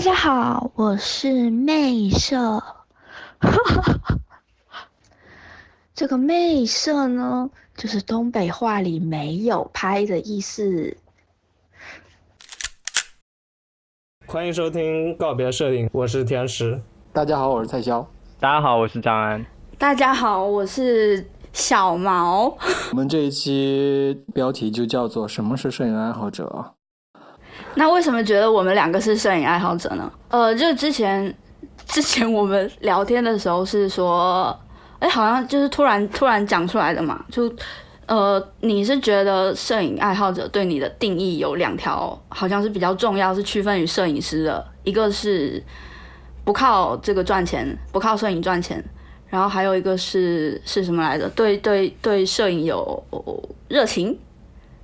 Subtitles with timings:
[0.00, 2.64] 大家好，我是媚色。
[5.94, 10.96] 这个媚色呢，就是东北话里没有拍的意思。
[14.26, 16.80] 欢迎收听告别摄影，我是天使。
[17.12, 18.02] 大家好，我是蔡潇。
[18.38, 19.44] 大家好，我是张安。
[19.76, 22.56] 大家好，我是小毛。
[22.92, 26.76] 我们这一期标题就叫做“什么是摄影爱好者”。
[27.74, 30.10] 那为什么觉得我们两个是摄影爱好者呢？
[30.28, 31.34] 呃，就之前
[31.86, 34.56] 之前我们聊天的时候是说，
[34.98, 37.24] 哎，好像就是突然突然讲出来的嘛。
[37.30, 37.52] 就
[38.06, 45.62] 呃，你是觉得摄影爱好者对你的定义有两条，好像是比较重要，是区分于摄影师的，一个是
[46.44, 48.84] 不靠这个赚钱，不靠摄影赚钱，
[49.28, 51.28] 然后还有一个是是什么来着？
[51.30, 53.00] 对对对，摄影有
[53.68, 54.18] 热情，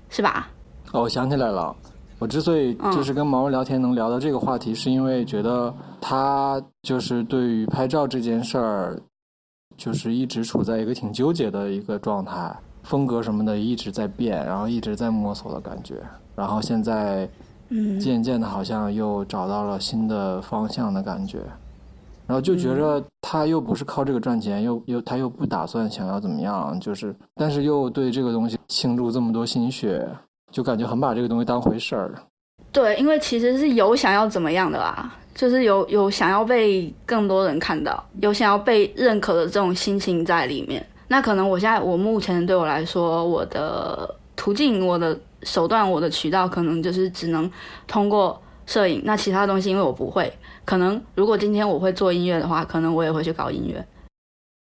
[0.08, 0.48] 是吧？
[0.92, 1.74] 哦，我想起来了。
[2.18, 8.98] 我之所以就是跟毛毛聊天能聊到这个话题，是因为觉得他就是对于拍照这件事儿，
[9.76, 15.96] 就是一直处在一个挺纠结的一个状态，风格什么的一直在变，然后一直在摸索的感觉，
[16.34, 17.28] 然后现在，
[17.68, 21.40] 嗯，渐渐的好像又找到了新的方向的感觉，
[22.26, 30.08] 然后就觉着他又不是靠这个赚钱，又又他又不打算想要怎么样，就是但是又对这个东西倾注这么多心血。
[30.52, 32.14] 就感觉很把这个东西当回事儿，
[32.72, 40.84] 对，因为其实是有想要怎么样的啦，就是有有想要被更多人看到，有想要被认可的这种心情在里面。
[41.08, 47.50] 那可能我现在我目前对我来说，我的途径、我的手段、我的渠道，可能就是只能
[47.86, 49.02] 通过摄影。
[49.04, 50.32] 那其他东西，因为我不会，
[50.64, 53.84] 可能如果今天我会做音乐的话，可能我也会去搞音乐。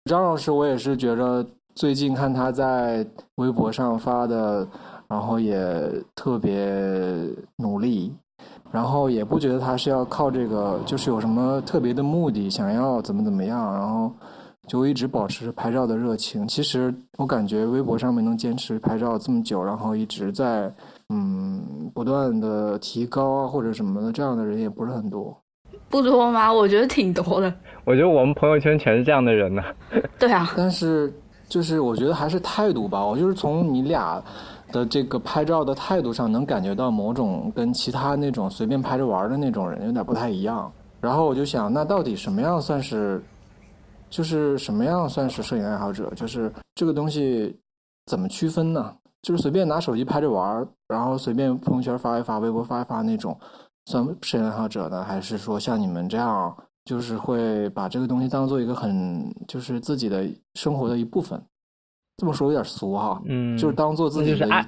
[0.05, 4.67] 张老师，我也是觉着最近看他在微博上发的。
[5.07, 5.61] 然后也
[6.15, 6.57] 特别
[7.57, 8.11] 努力，
[8.71, 14.11] 然后也不觉得他是要靠这个，就是有什么特别的目的，想要怎么怎么样，然后
[14.67, 16.47] 就一直保持拍照的热情。
[16.47, 20.73] 其实我感觉微博上面能坚持拍照这么久，然后一直在
[21.09, 25.37] 嗯不断的提高啊或者什么的，这样的人也不是很多。
[25.87, 26.51] 不多吗？
[26.51, 27.53] 我觉得挺多的。
[27.85, 29.61] 我觉得我们朋友圈全是这样的人呢。
[30.17, 30.51] 对啊。
[30.57, 31.13] 但是
[31.47, 34.21] 就是我觉得还是态度吧，我就是从你俩。
[34.75, 40.69] 的这个拍照的态度上，能感觉到某种跟其他那种随便拍着玩的那种人有点不太一样。
[40.99, 43.23] 然后我就想，那到底什么样算是，
[44.09, 46.11] 就是什么样算是摄影爱好者？
[46.13, 47.57] 就是这个东西
[48.07, 48.93] 怎么区分呢？
[49.21, 53.37] 就是随便拿手机拍着玩，然后随便朋友圈发一发、微博发一发那种，
[53.85, 55.05] 算摄影爱好者呢？
[55.05, 56.53] 还是说像你们这样，
[56.83, 61.41] 就是会把这个东西当做一个很就是自己的生活的一部分？
[62.17, 64.65] 这么说有点俗哈，嗯，就是当做自己的爱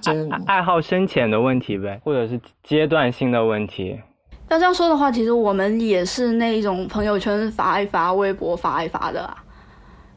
[0.47, 3.97] 爱好深浅的问题呗，或者是阶段性的问题。
[4.49, 9.37] 那这样说的话，其实我们也是那一种朋友圈发一发、微博发一发的啊。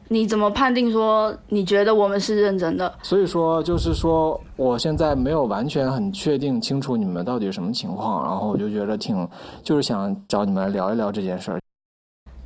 [0.09, 2.93] 你怎么判定说你觉得我们是认真的？
[3.01, 9.25] 所以说，就是说，我现在没有完全很确定清楚你们到底什么情况，然后我就觉得挺，
[9.63, 11.61] 就是想找你们来聊一聊这件事儿。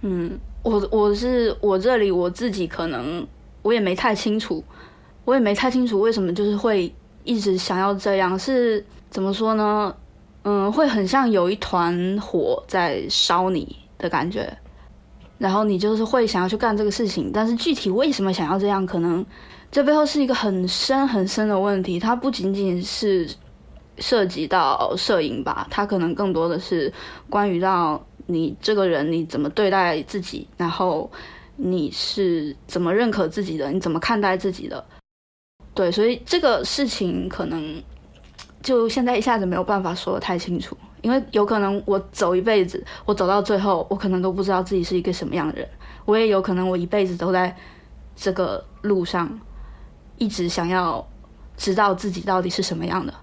[0.03, 3.25] 嗯，我我是我这里我自己可能。
[3.61, 4.63] 我也没太清楚，
[5.25, 6.93] 我也没太清楚为什么就是会
[7.23, 9.93] 一直想要这样，是怎么说呢？
[10.43, 14.55] 嗯，会很像有一团火在烧你的感觉，
[15.39, 19.25] 然后你就是会想要去干这个事情，但是具体为什么想要这样，可能
[19.71, 21.99] 这背后是一个很深很深的问题。
[21.99, 23.27] 它不仅仅是
[23.97, 26.93] 涉及到摄影吧，它可能更多的是
[27.29, 31.09] 关于到你这个人你怎么对待自己，然后。
[31.57, 33.71] 你是怎么认可自己的？
[33.71, 34.83] 你怎么看待自己的？
[35.75, 37.83] 对，所以这个事情可能
[38.63, 45.67] 就现在一下子没有办法说的太清楚，因为有可能我走一辈子，我走到最后，我可能都不知道自己是一个什么样的人。
[46.05, 47.55] 我也有可能我一辈子都在
[48.15, 49.39] 这个路上，
[50.17, 51.05] 一直想要
[51.57, 53.13] 知道自己到底是什么样的。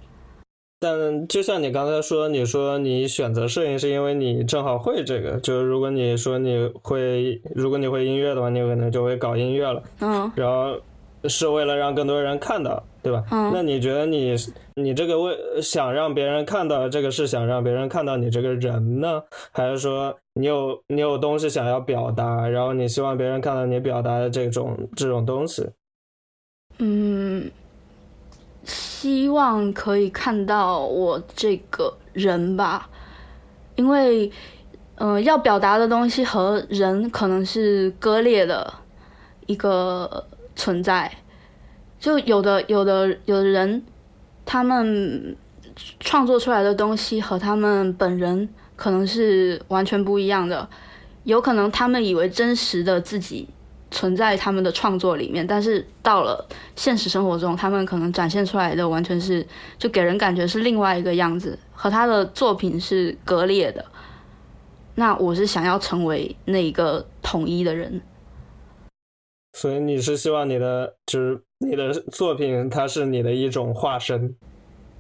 [0.81, 9.83] 但就像你刚才说，你说你选择摄影是因为你正好会这个，就是如果你说你会，如果你会音乐的话，你可能就会搞音乐了。
[10.01, 10.77] 嗯，然后
[11.29, 13.25] 是为了让更多人看到，对吧？
[13.31, 14.37] 嗯，那你觉得你
[14.75, 19.23] 你这个为想让别人看到这个是想让别人看到你这个人呢，
[19.53, 25.69] 还是说你有你有东西想要表达，然后你希望别人看到你表达的这种这种东西？
[26.79, 27.51] 嗯。
[28.65, 32.89] 希望可以看到我这个人吧，
[33.75, 34.31] 因为，
[34.95, 38.73] 嗯，要表达的东西和人可能是割裂的
[39.47, 40.25] 一个
[40.55, 41.11] 存在。
[41.99, 43.85] 就有的、有的、有的人，
[44.45, 45.37] 他们
[46.01, 50.69] 创作出来的东西和他们本人可能是完全不一样的。
[51.25, 53.49] 有可能他们以为真实的自己
[53.93, 56.45] 存在他们的创作里面，但是到了
[56.75, 59.47] 现实生活中，他们可能展现出来的完全是
[59.79, 63.85] 就给人感觉是另外一个样子，和他的作品是割裂的。
[64.97, 68.01] 那我是想要成为那一个统一的人，
[69.53, 74.35] 所以你是希望你的就是你的作品，它是你的一种化身，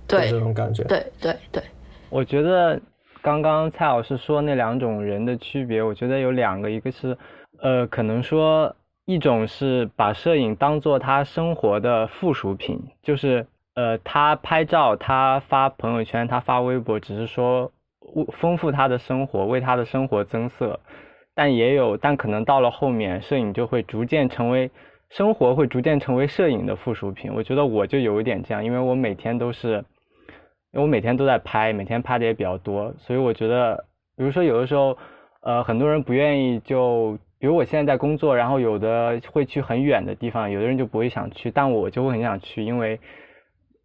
[0.06, 1.62] 对这种感觉，对对对，
[2.10, 2.80] 我觉得
[3.20, 7.16] 刚刚蔡老师说那两种人的区别，我觉得有两个，一个是
[7.60, 17.70] 呃，可能说一种是把摄影当做他生活的附属品，就是呃，他拍照，他发朋友圈，他发微博，只是说。
[18.32, 20.78] 丰富他的生活，为他的生活增色，
[21.34, 24.70] 但也有，但可能到了后面，摄影就会逐渐成为
[25.10, 27.32] 生活，会逐渐成为摄影的附属品。
[27.34, 29.84] 我觉得我就有一点这样，因为我每天都是，
[30.72, 33.84] 因为我每天都在拍，每天拍的也比较多，所以我觉得，
[34.16, 34.96] 比如说有的时候，
[35.42, 42.98] 呃，很多人不愿意就，比如我现在在工作，然后有的会去很远的地方，有的人就不会想去，但我就会很想去，因为。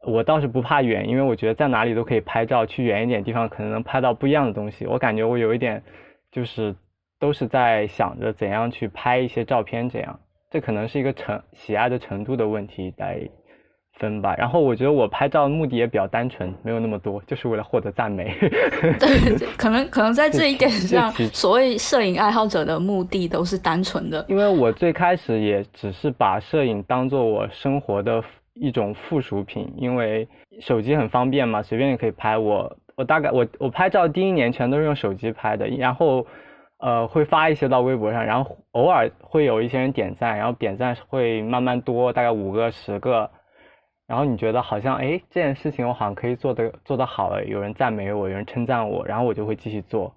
[0.04, 2.66] 我倒是不怕远，因为我觉得在哪里都可以拍照。
[2.66, 4.86] 去远一点地方，可能能拍到不一样的东西。
[4.86, 5.84] 我感觉我有一点，
[6.32, 6.74] 就是
[7.20, 10.20] 都是在想着怎样去拍一些照片，这样。
[10.50, 13.20] 这可能是一个程喜爱的程度的问题来
[13.94, 14.36] 分吧。
[14.38, 18.34] 然后我觉得我拍照的目的也比较单纯，没有那么多，就是为了获得赞美。
[19.00, 24.26] 对， 可能可能在这一点 上，所谓摄影爱好者的目的都是单纯的。
[24.28, 28.24] 因为我最开始也只是把摄影当做我生活的。
[28.60, 30.28] 一种附属品，因为
[30.62, 32.36] 手机很方便嘛，随便也可以拍。
[32.36, 36.26] 我我大概我我拍照第一年全都是用手机拍的，然后
[36.80, 43.30] 呃会发一些到微博上，然后偶尔会有一些人点赞，然后点赞会慢慢多，大概五个十个，
[44.06, 50.14] 然后你觉得好像哎这件事情我好像可以做的做得好了，有人赞美我，有人称赞我，然后我就会继续做。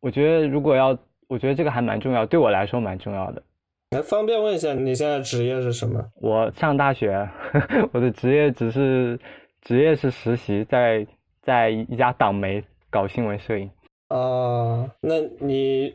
[0.00, 0.98] 我觉得如果要，
[1.28, 3.42] 我觉得这个还蛮重要，对我来说蛮重要的。
[3.90, 6.02] 哎，方便问一下，你现在职业是什么？
[6.20, 7.28] 我上大学，
[7.92, 9.18] 我的职业只是
[9.60, 11.06] 职业是实习，在
[11.40, 13.70] 在一家党媒搞新闻摄影。
[14.12, 15.94] 哦，那你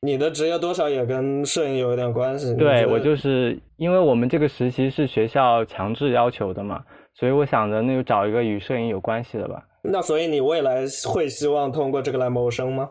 [0.00, 2.52] 你的职业多少也跟摄影有一点关系？
[2.56, 6.82] 对我就是因为我们这个实习是学校强制要求的嘛，
[7.14, 9.62] 所以我想着那就找一个与摄影有关系的吧。
[9.82, 12.88] 那所以你未来会希望通过这个来谋生吗？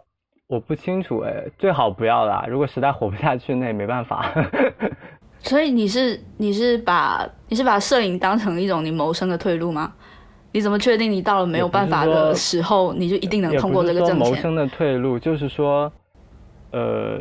[0.48, 2.46] 我不清楚哎，最好不要啦。
[2.48, 4.34] 如果实在活不下去，那也没办法。
[5.44, 9.94] 所以你是你是把你是把摄影当成一种你谋生的退路吗？
[10.57, 14.18] 你怎么确定你到了没有办法的时候，你就一定能通过这个挣钱？
[14.18, 15.92] 谋生的退路就是说，
[16.71, 17.19] 呃，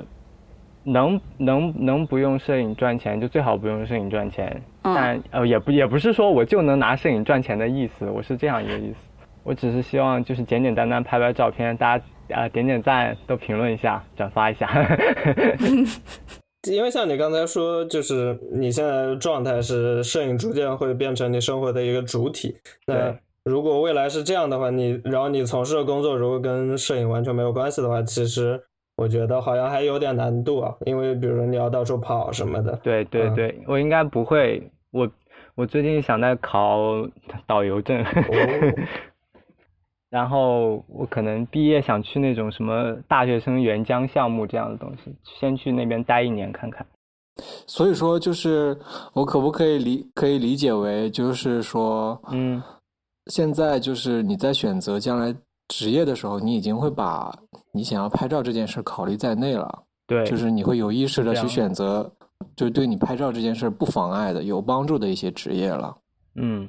[0.82, 4.62] 能能能不用摄影赚钱，就最好不用摄影赚钱。
[4.82, 9.10] 但呃，也不也不是说我就能拿摄影赚钱的意思，我是这样一个意思。
[9.44, 12.04] 我只是希望就是简简单单拍拍照片，大家。
[12.30, 14.68] 啊，点点赞，都评论一下，转发一下。
[16.68, 22.56] 因为像你刚才说，就是你现在的状态是摄影逐渐会变成你生活的一个主体。
[22.84, 23.16] 那
[23.46, 28.60] 如果未来是这样的话，你然后你从事的工作如果跟摄影完全没有关系的话，其实
[28.96, 30.74] 我觉得好像还有点难度啊。
[30.84, 32.76] 因为比如说你要到处跑什么的。
[32.82, 34.68] 对对对，我应该不会。
[34.90, 35.08] 我
[35.54, 37.08] 我最近想在考
[37.46, 38.04] 导游证。
[40.08, 46.86] 然后我可能毕业想去那种什么大学生援疆项目这样的东西，先去那边待一年看看。
[47.66, 48.76] 所以说，就是
[49.12, 52.62] 我可不可以理可以理解为，就是说，嗯，
[53.26, 55.34] 现在就是你在选择将来
[55.68, 57.36] 职业的时候，你已经会把
[57.72, 59.82] 你想要拍照这件事考虑在内了。
[60.06, 62.10] 对，就是你会有意识的去选择，
[62.54, 65.96] 就是对你拍照这件事不妨碍的、有帮助的一些职业了。
[66.34, 66.68] 嗯，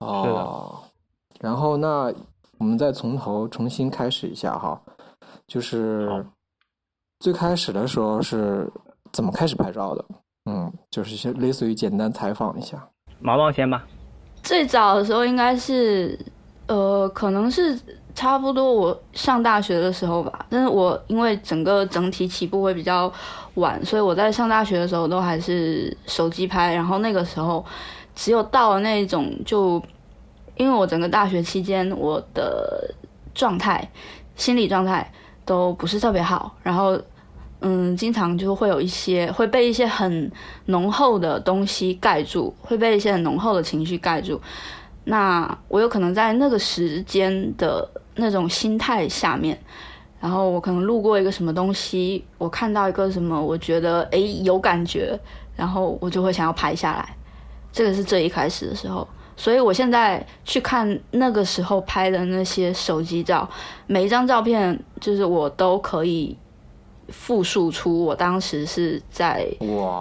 [0.00, 0.80] 哦，
[1.40, 2.12] 然后那。
[2.60, 4.82] 我们再从头重新开始一下哈，
[5.46, 6.26] 就是
[7.20, 8.68] 最开始的时候是
[9.12, 10.04] 怎么开始拍照的？
[10.46, 12.84] 嗯，就是先类似于简单采访一下。
[13.20, 13.86] 毛毛先吧。
[14.48, 16.18] 最早的时候应该是，
[16.68, 17.78] 呃，可能是
[18.14, 20.46] 差不多我上大学的时候吧。
[20.48, 23.12] 但是我因为整个整体起步会比较
[23.56, 26.72] 晚，所以我在上大学的时候都还是手机拍。
[26.74, 27.62] 然后那个时候
[28.14, 29.82] 只有到了那种就。
[30.56, 32.92] 因为我整个大学期间，我的
[33.32, 33.88] 状态、
[34.34, 35.08] 心理状态
[35.44, 37.00] 都不是特别好，然后，
[37.60, 40.30] 嗯，经常就会有一些会被一些很
[40.66, 44.40] 浓厚的东西盖住，会被一些很浓厚的情绪盖住。
[45.04, 49.58] 那我有可能在那个时间的那种心态下面，
[50.20, 55.18] 然后我可能路过一个什么东西，我看到一个什么，我觉得诶有感觉，
[55.56, 57.16] 然后我就会想要拍下来。
[57.72, 59.06] 这个是最一开始的时候。
[59.36, 63.48] 所以我现在去看那个时候拍的那些手机照，
[63.86, 66.36] 每一张照片就是我都可以
[67.08, 69.46] 复述出我当时是在，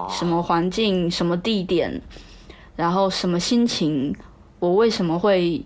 [0.09, 2.01] 什么环境、什么地点，
[2.75, 4.15] 然后什么心情，
[4.59, 5.63] 我为什么会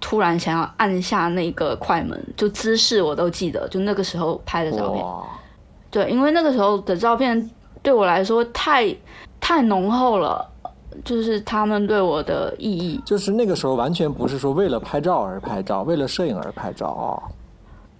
[0.00, 5.04] 突然想要按下那个快门，就姿势我都记得，就那个时候拍的照片。
[5.90, 7.50] 对，因为那个时候的照片
[7.82, 8.94] 对我来说太
[9.40, 10.48] 太浓厚了，
[11.04, 13.00] 就是他们对我的意义。
[13.04, 17.22] 就是那个时候完全不是说为了拍照而拍照，为了摄影而拍照啊、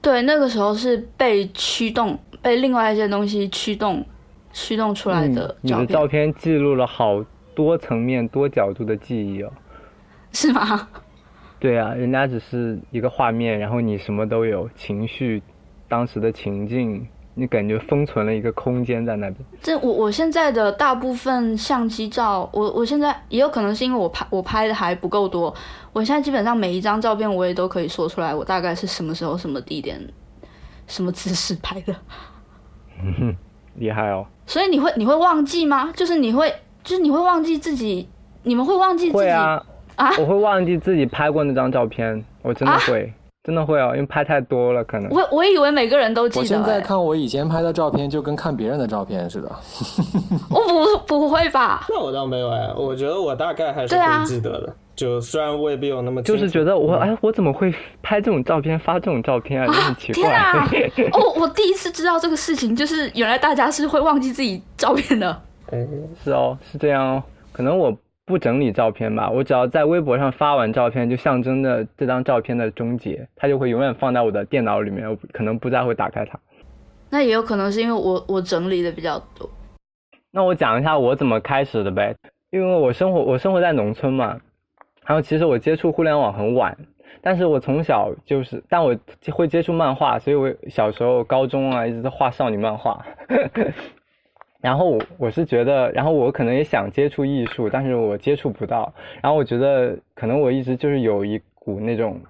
[0.00, 4.04] 对，那个时候是被驱动，被另外一些东西驱动，
[4.52, 9.52] 驱动出来的嗯你的照片记录了好多层面、多角度的记忆哦。
[10.32, 10.88] 是吗？
[11.58, 15.42] 对啊，人家只是一个画面，然后你什么都有，情绪、
[15.88, 19.36] 当时的情境，你感觉封存了一个空间在那边。
[19.60, 25.54] 这我我现在的大部分相机照，我我现在也有可能是因为我拍我拍的还不够多，
[25.92, 30.00] 我现在基本上每一张照片我也都可以说出来，我大概是什么时候、什么地点、
[30.86, 31.94] 什么姿势拍的。
[33.76, 34.26] 厉害哦！
[34.46, 35.90] 所以你会你会忘记吗？
[35.94, 36.52] 就是你会
[36.82, 38.08] 就是你会忘记自己，
[38.42, 39.62] 你们会忘记自己会啊，
[39.96, 45.10] 啊我会忘记自己拍过那张照片，我真的会，真的会哦，因为拍太多了，可能。
[45.10, 49.50] 我我以为每个人都记得、我现在欸，看我以前拍的照片，就跟看别人的照片似的。
[50.50, 50.60] 我
[51.06, 51.86] 不 不会吧？
[51.88, 59.66] 那我倒没有哎，我觉得我大概还是对啊可以记得的，就虽然未必有那么就是觉得我哎，我怎么会拍这种照片发这种照片啊？
[59.66, 60.22] 就很奇怪。
[60.92, 61.18] 天啊！
[61.18, 65.42] 哦，我第一次知道这个事情，就是原来大家是会忘记自己照片的。
[65.70, 65.78] 哎
[66.22, 67.22] 是哦，是这样哦。
[67.52, 67.96] 可能我
[68.30, 76.38] 不整理照片吧，我只要在微博上发完照片，就象征着这张照片的终结，它就会永远放在我的电脑里面，我可能不再会打开它。
[77.10, 79.50] 那也有可能是因为我我整理的比较多。
[80.30, 82.14] 那我讲一下我怎么开始的呗，
[82.50, 84.40] 因为我生活我生活在农村嘛，
[85.04, 86.76] 然后其实我接触互联网很晚，
[87.20, 88.96] 但是我从小就是，但我
[89.32, 93.04] 会接触漫画，所以我小时候高中啊一直在画少女漫画。
[94.60, 98.92] 然后我我是觉得，然后我可能也想接触艺术，但是我接触不到。
[99.22, 102.20] 然后我觉得可能我一直就是有一股那种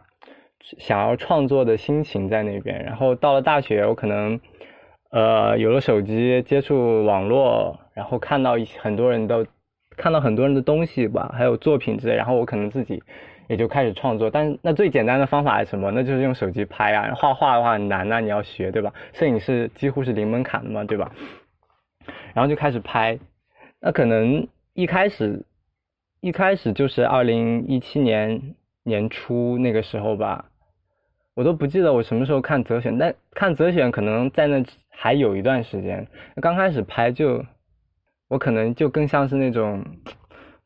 [0.78, 2.80] 想要创作的心情在那边。
[2.84, 4.38] 然后到了大学，我可能
[5.10, 9.44] 呃有了手机，接触网络，然后看到一些很多人的
[9.96, 13.02] 看到很多人的东西吧，还有作品之类，然后我可能自己
[13.48, 14.30] 也就开始创作。
[14.30, 15.90] 但是那最简单的方法是什么？
[15.90, 17.12] 那就是用手机拍啊。
[17.12, 18.92] 画画的话很难啊，你要学对吧？
[19.12, 21.10] 摄影是几乎是零门槛的嘛，对吧？
[22.34, 23.18] 然后就开始拍，
[23.80, 25.44] 那可能一开始
[26.20, 28.54] 一开始就是二零一七年
[28.84, 30.46] 年初那个时候吧，
[31.34, 36.06] 我都不记得我什么时候看择选，但看择选可能在那还有一段时间。
[36.40, 37.44] 刚开始拍就，
[38.28, 39.84] 我可能就更像是那种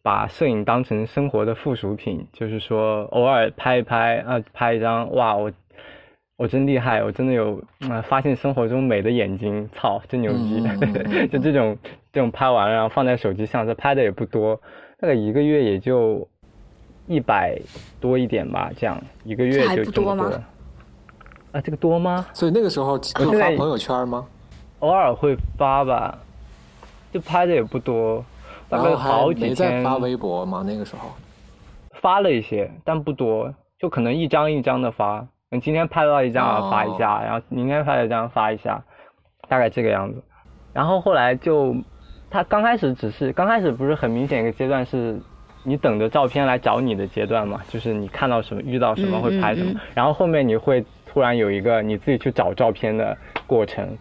[0.02, 5.52] 把摄影当成生活的附属品，就是说偶尔拍一拍啊，拍一张哇我。
[6.36, 10.60] 我真厉害，我真的有啊、呃发现生活中美的眼睛，操，真牛逼！
[11.30, 11.78] 就这种
[12.12, 14.60] 这种拍完了，然后放在手机上，这拍的也不多，
[14.98, 16.26] 大概一个月也就
[17.06, 17.56] 一百
[18.00, 20.44] 多一点吧，这样一个月就这么不多吗。
[21.52, 22.26] 啊，这个多吗？
[22.32, 24.26] 所以那个时候现在会发朋友圈吗？
[24.80, 26.18] 偶尔会发吧，
[27.12, 28.24] 就拍的也不多，
[28.68, 30.64] 大概然后好几没在天发微博吗？
[30.66, 31.12] 那个时候
[31.92, 35.24] 发了一些，但不多，就可能一张一张的发。
[35.54, 38.82] 你今天拍到一张啊发一下，然后明天拍了一张发一下，
[39.48, 40.20] 大概这个样子。
[40.72, 41.74] 然后后来就，
[42.28, 45.16] 他刚开始只是刚开始不是很明显一个阶段是，
[45.62, 53.96] 你等着照片来找你的阶段嘛，就是你看到什么遇到什么嗯会拍什么，然后后面你会突然有一个你自己去找照片的过程，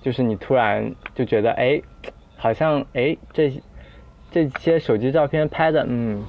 [0.00, 1.82] 就是你突然就觉得哎，
[2.36, 3.52] 好像哎这
[4.30, 6.22] 这些手机照片拍的嗯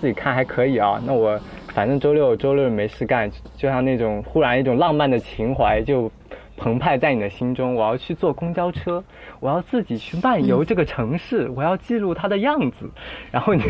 [0.00, 1.36] 自己看还可以啊，那我
[1.74, 6.08] 反正周六周六没事干，就像那种忽然一种浪漫的情怀就
[6.56, 7.74] 澎湃在你的心中。
[7.74, 9.02] 我要去坐公交车，
[9.40, 12.88] 我要自己去漫游这个城市，我要记录它的样子。
[13.30, 13.62] 然后你，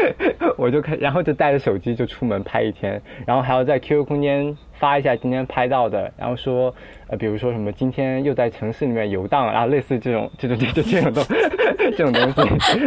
[0.56, 6.74] 我就开，然后就带着手机就出门拍一天，然后还要在 QQ 空间发一下今天拍到的，然后说
[7.08, 11.24] 呃，比如说什么今天又在城市里面游荡，然后类似这种这种这种这种东
[11.96, 12.78] 这种东西。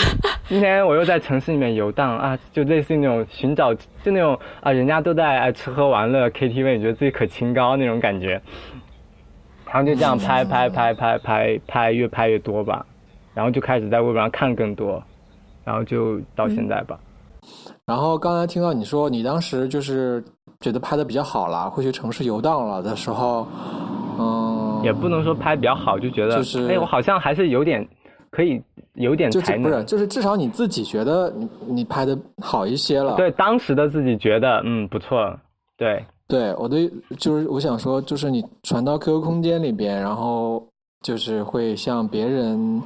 [0.48, 8.40] 今天我又在城市里面游荡啊，就类似于那种寻找，就那种啊，人家都在、啊、吃喝玩乐 KTV，你觉得自己可清高那种感觉。
[9.72, 12.84] 然后就这样拍拍拍拍拍拍，越拍越多吧，
[13.32, 15.02] 然后就开始在微博上看更多，
[15.64, 16.98] 然后就到现在吧。
[17.86, 20.22] 然后刚才听到你说你当时就是
[20.60, 23.46] 觉得拍的比较好了，会去城市游荡了的时候，
[24.18, 27.88] 嗯，也不能说拍比较好，就觉得就是哎，我好像还是有点
[28.30, 28.62] 可以
[28.96, 29.62] 有点就是才能。
[29.62, 33.16] 不是，就是至少你自己觉得你你拍的好一些了。
[33.16, 35.34] 对当时的自己觉得嗯不错，
[35.78, 40.66] 对对，我的就是我想说，就是你传到 QQ 空间里边，然后
[41.02, 42.82] 就是会向别人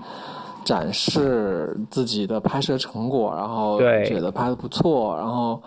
[0.64, 5.62] 展示自己的拍摄成果，然后觉得拍的不错，然后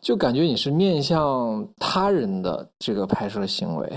[0.00, 3.88] 就感觉你是面向他人的这个拍摄行为，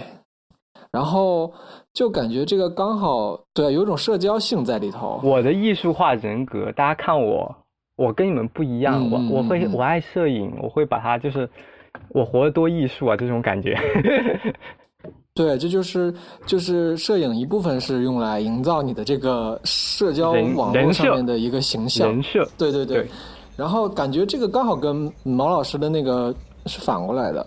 [0.91, 1.51] 然后
[1.91, 5.19] 就感觉这个刚好对，有种社交性在里头。
[5.23, 7.55] 我的艺术化人格，大家看我，
[7.97, 11.49] 我跟你们不一样，我我会我爱摄影，我会把它就是
[12.09, 13.77] 我活得多艺术啊这种感觉。
[15.33, 16.13] 对，这就是
[16.45, 22.21] 就是摄影一部分是用来营造你的这个社交网络上面的一个形象人。
[22.21, 23.07] 设对对对对
[23.55, 26.35] 然后感觉这个刚好跟毛老师的那个
[26.65, 27.45] 是反过来的，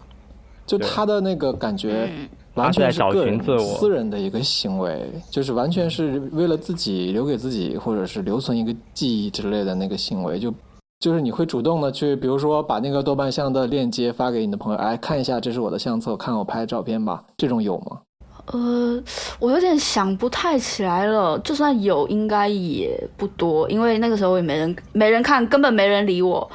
[0.64, 10.54] 就他的那个感觉嗯完全是个人自我私人的一个行为，就是完全是为了自己留给自己，或者是留存一个记忆之类的那个行为，就。
[11.02, 17.24] 就是你会主动的去，比如说把那个豆瓣相的链接发给你的朋友，哎，看一下，这是我的相册，看我拍的照片吧。
[17.36, 18.00] 这种有吗？
[18.46, 19.02] 呃，
[19.40, 21.36] 我有点想不太起来了。
[21.40, 26.48] 就算有，应该也不多，因为那个时候也没人没人看，根本没人理我。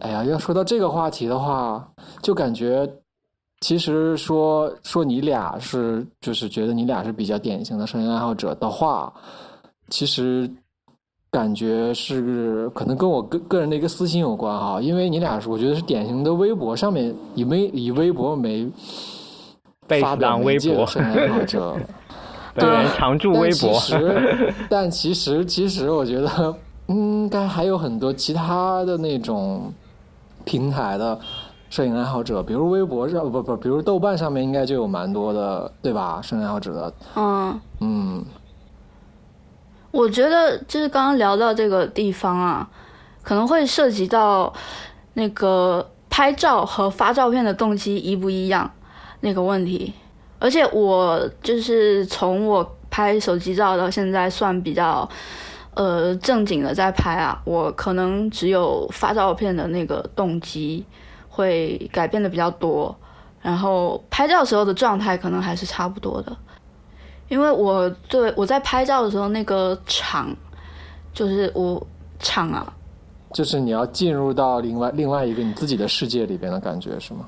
[0.00, 1.88] 哎呀，要说到这个话题的话，
[2.22, 2.92] 就感觉
[3.60, 9.12] 其实说说你俩是，就是觉得你俩是比较典型的摄影爱好者的话，
[9.90, 10.50] 其实
[11.32, 18.70] 感觉是可能跟我个个人的一个私心有关哈，因为你俩是我觉得是典型的微博上面以微以微博没
[19.86, 21.74] 被发表当微博摄影爱好者。
[22.54, 23.80] 本 人常驻微博但其。
[23.80, 26.54] 实，但其实，其实我觉得
[26.88, 29.72] 应该还有很多其他的那种
[30.44, 31.18] 平台的
[31.70, 36.20] 摄影爱好者，比如微博上不不，比如豆瓣上面应该就有蛮多的，对吧？
[36.22, 38.22] 摄影爱好者的，嗯，嗯，
[39.92, 42.68] 我觉得就是刚刚聊到这个地方啊，
[43.22, 44.52] 可能会涉及到
[45.12, 48.68] 那个拍照和发照片的动机一不一样
[49.20, 49.92] 那个问题。
[50.38, 55.08] 而且我就是从我拍手机照到现在算比较
[55.74, 60.84] 呃正经的在拍啊，我可能只有发照片的那个动机
[61.28, 62.98] 会改变的比较多，
[63.40, 66.36] 然后拍照时候的状态可能还是差不多的。
[67.32, 70.28] 因为我对我在拍照的时候，那个场
[71.14, 71.82] 就是我
[72.18, 72.70] 场啊，
[73.32, 77.20] 就是你要进入到另外另外一个你自己的世界里边的感觉是吗？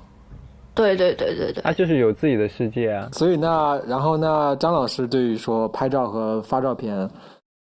[0.75, 3.09] 对对对对对，他就是有自己的世界啊。
[3.14, 7.09] 所以那然后那张老师对于说拍照和发照片，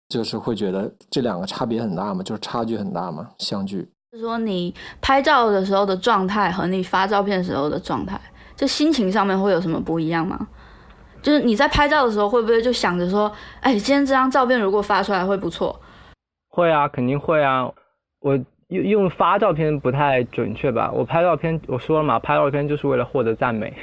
[0.07, 2.23] 就是会觉得这两个差别很大吗？
[2.23, 3.27] 就是差距很大吗？
[3.39, 3.81] 相距？
[4.13, 8.17] 就是说你拍照的时候的状态和你发照片时候的状态，
[8.55, 10.47] 就心情上面会有什么不一样吗？
[11.21, 13.31] 就是你在拍照的时候，会不会就想着说，
[13.61, 15.79] 哎，今天这张照片如果发出来会不错？
[16.49, 17.71] 会啊，肯定会啊。
[18.19, 18.35] 我
[18.67, 20.91] 用用发照片不太准确吧？
[20.91, 23.73] 我拍照片，我说了嘛，拍照片就是为了获得赞美。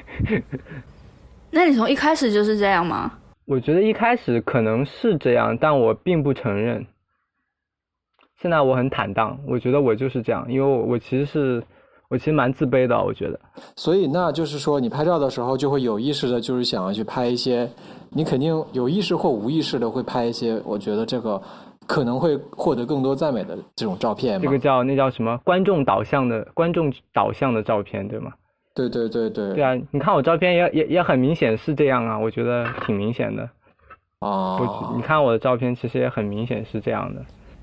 [1.51, 3.13] 那你从一开始就是这样吗？
[3.47, 6.87] 我觉得一开始可能是这样，但我并不承认。
[8.37, 11.63] 现在我很坦荡，我觉得我就是这样，因为我我其实是
[12.11, 13.39] 我其实蛮自卑的，我觉得。
[13.77, 17.69] 所以那就是说，你拍照的时候就会有意识的，就是想要去拍一些，
[18.11, 21.41] 你肯定有意识或无意识的会拍一些，我觉得这个
[21.87, 24.41] 可能会获得更多赞美的这种照片。
[24.41, 25.39] 这个叫那叫什么？
[25.45, 28.33] 观众导向的观众导向的照片，对吗？
[28.75, 29.55] 对对对对。
[29.55, 33.43] 对啊，你看我照片也也也很明显是这样啊，我觉得挺明显的。
[34.21, 37.21] 啊我你看我的照片，其实也很明显是这样的。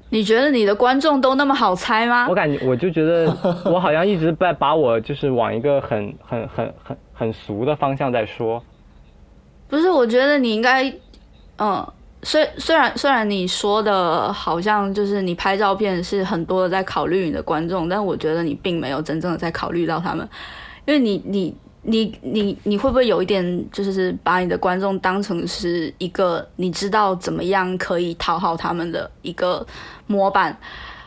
[0.09, 2.35] 你觉得你的观众都那么好猜吗我？
[2.35, 3.25] 感觉我就觉得
[3.65, 8.63] 我好像一直在把我就是往一个很很很很很俗的方向在说。
[9.67, 10.87] 不是，我觉得你应该，
[11.57, 11.85] 嗯，
[12.21, 20.27] 虽虽然虽然你说的好像就是你拍照片是很多的在考虑你的观众，但我觉得你并没有真正的在考虑到他们，
[20.85, 21.53] 因为你你
[21.87, 29.63] 你你你会不会有一点就是把你的观众当成是一个你知道怎么样可以讨好他们的一个
[30.07, 30.57] 模板？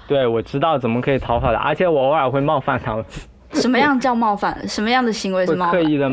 [0.06, 3.04] 对，我知道怎么可以讨好的，而且我偶尔会冒犯他们，
[3.52, 4.66] 什么样叫冒犯？
[4.68, 5.74] 什么样的行为是会冒犯？
[5.74, 6.10] 刻意的，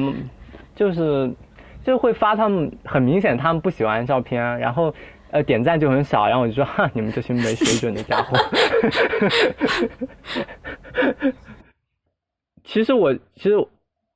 [0.76, 1.32] 就是
[1.84, 4.94] 就会发他们很明显他们不喜欢的照片啊，然后
[5.32, 8.38] 呃点赞就很少，然后我就说哈，你们这群没水准的家伙。
[12.66, 13.70] 其实我其实我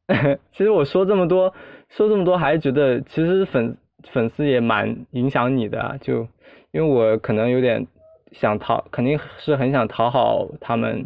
[0.52, 1.54] 其实我说这么多
[1.90, 3.78] 说这么多，还是觉得其实粉
[4.12, 6.28] 粉丝也蛮影响你的啊，就
[6.72, 7.86] 因为我可能有点
[8.32, 11.06] 想讨，肯定是很想讨好他们，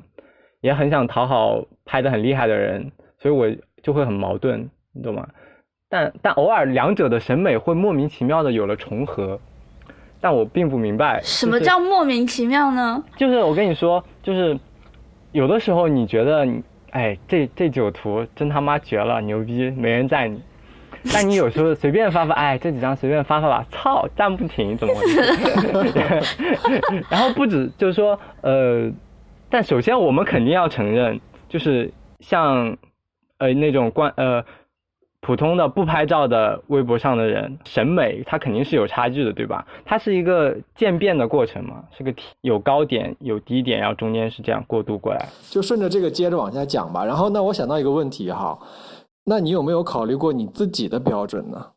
[0.62, 3.48] 也很想讨好拍的很厉害的人，所以我
[3.82, 5.28] 就会很矛盾，你懂吗？
[5.90, 9.40] 但但偶尔两者的审美会莫名其妙的有了重合，
[10.20, 13.04] 但我并不明白什么叫莫名其妙呢？
[13.16, 14.58] 就是我跟你说，就是
[15.32, 16.48] 有的时候你觉得，
[16.94, 20.42] 哎，这这九图真他妈绝了，牛逼，没人赞你。
[21.12, 25.22] 但你有时候随便发发，哎，这几张随便发发吧，操，赞不停，怎么回事？
[27.10, 28.90] 然后不止，就是说，呃，
[29.50, 32.78] 但首先我们肯定要承认，就是像
[33.40, 34.46] 呃那种关呃
[35.26, 39.66] 普通的不拍照的微博上的人，审美他肯定是有差距的，对吧？
[39.86, 45.30] 它是一个渐变的过程嘛，是个有高点有低点，然后中间是这样过渡过来。
[45.50, 47.06] 就顺着这个接着往下讲吧。
[47.06, 48.60] 然后，那我想到一个问题哈。
[49.24, 51.68] 那你有没有考虑过你自己的标准呢？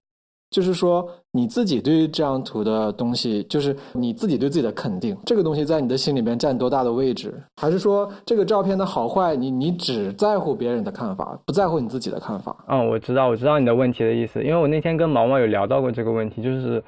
[0.51, 7.35] 就是说你自己对于这张图的东西，就是你自己对自己的肯定，这个东西在你的心里面占多大的位置？
[7.57, 12.57] 还是说这个照片的好坏，你你只在乎别人的看法，不在乎你自己的看法？
[12.69, 16.83] 嗯，我知道，我知道你的问题的意思，因为我那天跟毛毛有聊到过这个问题，就是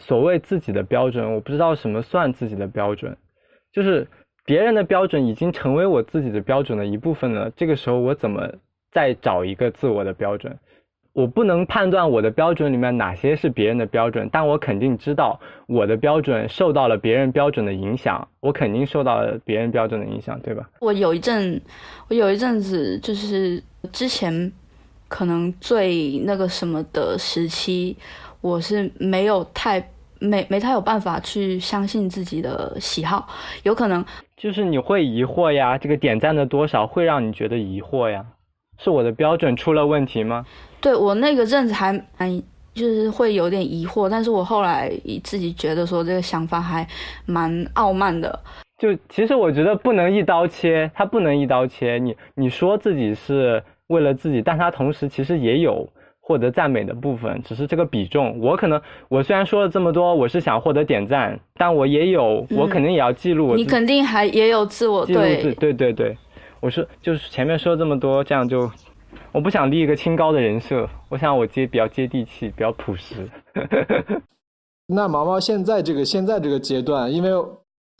[0.00, 3.16] 所谓自己的标准，我不知道什么算自己的标准，
[3.72, 4.06] 就是
[4.44, 8.46] 别人的标准已经成为我自己的标准的一部分了，这个时候我怎么？
[8.92, 10.52] 再找一个自我的标准，
[11.12, 20.68] 我不能判断我的标准里面哪些是别人的标准，但我肯定知道我的标准受到了别人标准的影响，我肯定受到了别人标准的影响，对吧？
[20.80, 21.60] 我有一阵，
[22.08, 24.52] 我有一阵子就是之前
[25.08, 27.96] 可能最那个什么的时期，
[28.40, 29.84] 我是没有太
[30.20, 33.28] 没没太有办法去相信自己的喜好，
[33.64, 34.04] 有可能
[34.36, 38.24] 就是你会疑惑呀，这个点赞的多少会让你觉得疑惑呀。
[38.78, 40.46] 是我的标准出了问题吗？
[40.80, 44.90] 对我那个阵子还蛮，就是会有点疑惑，但是我后来
[45.22, 46.86] 自己觉得说这个想法还
[47.26, 48.38] 蛮傲慢的。
[48.78, 51.98] 就其实我觉得不能一刀切，他不能一刀切。
[51.98, 55.86] 你你说自己是为了自己，但他同时其实也有
[56.18, 58.40] 获得赞美的部分，只是这个比重。
[58.40, 63.54] 我可能我虽然说了这么多，我是想获得点赞，但我也有，我肯定也要记录。
[63.54, 66.16] 你肯定还也有自我对对对对。
[66.60, 68.70] 我是，就是前面说这么多，这样就，
[69.32, 73.28] 我不想立一个清高的人设，我想我接比较接地气，比较朴实。
[74.86, 77.30] 那毛毛现在这个现在这个阶段，因为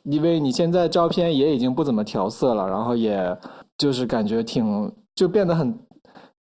[0.04, 3.36] 因为你现在照片也已经不怎么调色了，然后也
[3.78, 5.78] 就是感觉挺就变得很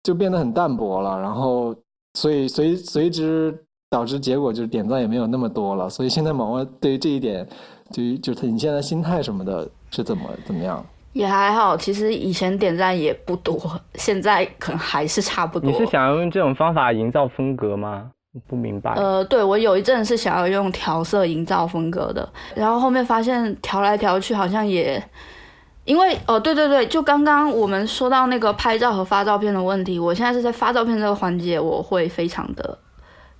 [0.01, 1.75] 就变得很淡薄了，然后
[2.15, 3.55] 所以随随之
[3.91, 7.47] 导致结果就是点赞也没有那么多了，所以现在毛毛对于这一点，
[7.93, 10.83] 对于就他你现在心态什么的是怎么怎么样？
[11.13, 15.71] 也还好，其实以前点赞也不多，现在可能还是差不多。
[15.71, 18.11] 你是想要用这种方法营造风格吗？
[18.47, 18.93] 不明白。
[18.95, 25.01] 呃，对我有一阵是想要用调色营造风格的，然后后面发现调来调去好像也，
[25.85, 32.75] 因为哦，对对对，就刚刚我们说到那个拍照和发照片的问题，我现在是在发照片这个环节，我会非常的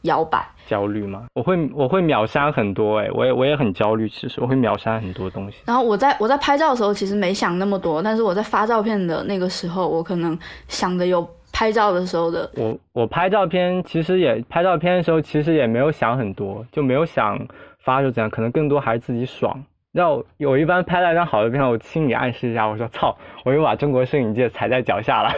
[0.04, 0.48] 摇摆。
[0.68, 1.26] 焦虑吗？
[1.34, 4.08] 我会我会秒删很多哎，我也我也很焦虑。
[4.08, 5.58] 其实我会秒删很多东西。
[5.66, 12.50] 然后我在我在拍照的时候，其实没想那么多，但是我在发照片的那个时候，我可能想的有拍照的时候的。
[12.56, 17.40] 我我拍照片其实也拍照片的时候，其实也没有想很多，就没有想
[17.80, 19.64] 发就怎样，可能更多还是自己爽。
[19.94, 25.32] 然后我一般拍了一张好的片，我心里暗示一下，我说操，我又把中国摄影界踩在脚下了。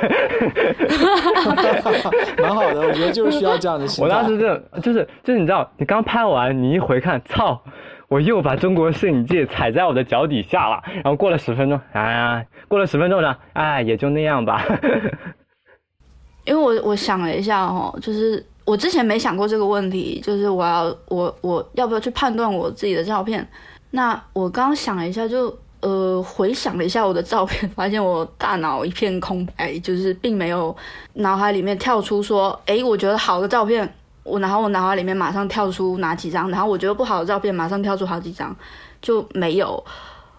[2.38, 4.08] 蛮好的，我觉得就是需要这样的心态。
[4.08, 7.62] 我当时就就是就是你知道，你刚拍完，你一回看，操，
[8.08, 10.82] 我又把中国摄影界踩在我的脚底下了。
[10.94, 14.64] 然后过了十分钟，哎，过了十分钟呢，哎，也就那样吧。
[16.46, 23.46] 因为我我想了一下哦，就是我之前没想过这个问题，就是我要我我要不要去判断我自己的照片。
[23.92, 30.76] 那我刚想了一下，就呃回想了一下我的照片， 发现我大脑一片空白，就是并没有
[31.14, 33.90] 脑海里面跳出说，诶，我觉得好的照片，
[34.24, 38.54] 我然后我脑海里面马上跳出哪几张，然后我觉得不好的照片马上跳出好几张，
[39.02, 39.82] 就没有。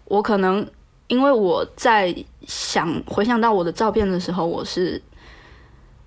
[0.05, 0.67] 我可能
[1.09, 2.15] 因为我在
[2.47, 5.01] 想回想到我的照片的时候，我是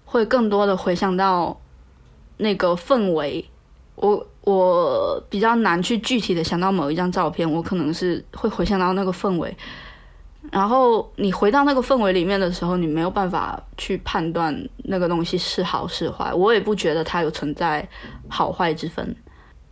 [0.06, 1.60] 会更多的回想到
[2.38, 3.50] 那个氛围，
[3.96, 4.28] 我。
[4.50, 9.56] 我比较难去具体的想到某一张照片，我可能是会回想到那个氛围，
[10.52, 16.34] 然后你回到那个氛围里面的时候，你没有办法去判断那个东西是好是坏。
[16.34, 17.88] 我也不觉得它有存在
[18.28, 19.16] 好坏之分，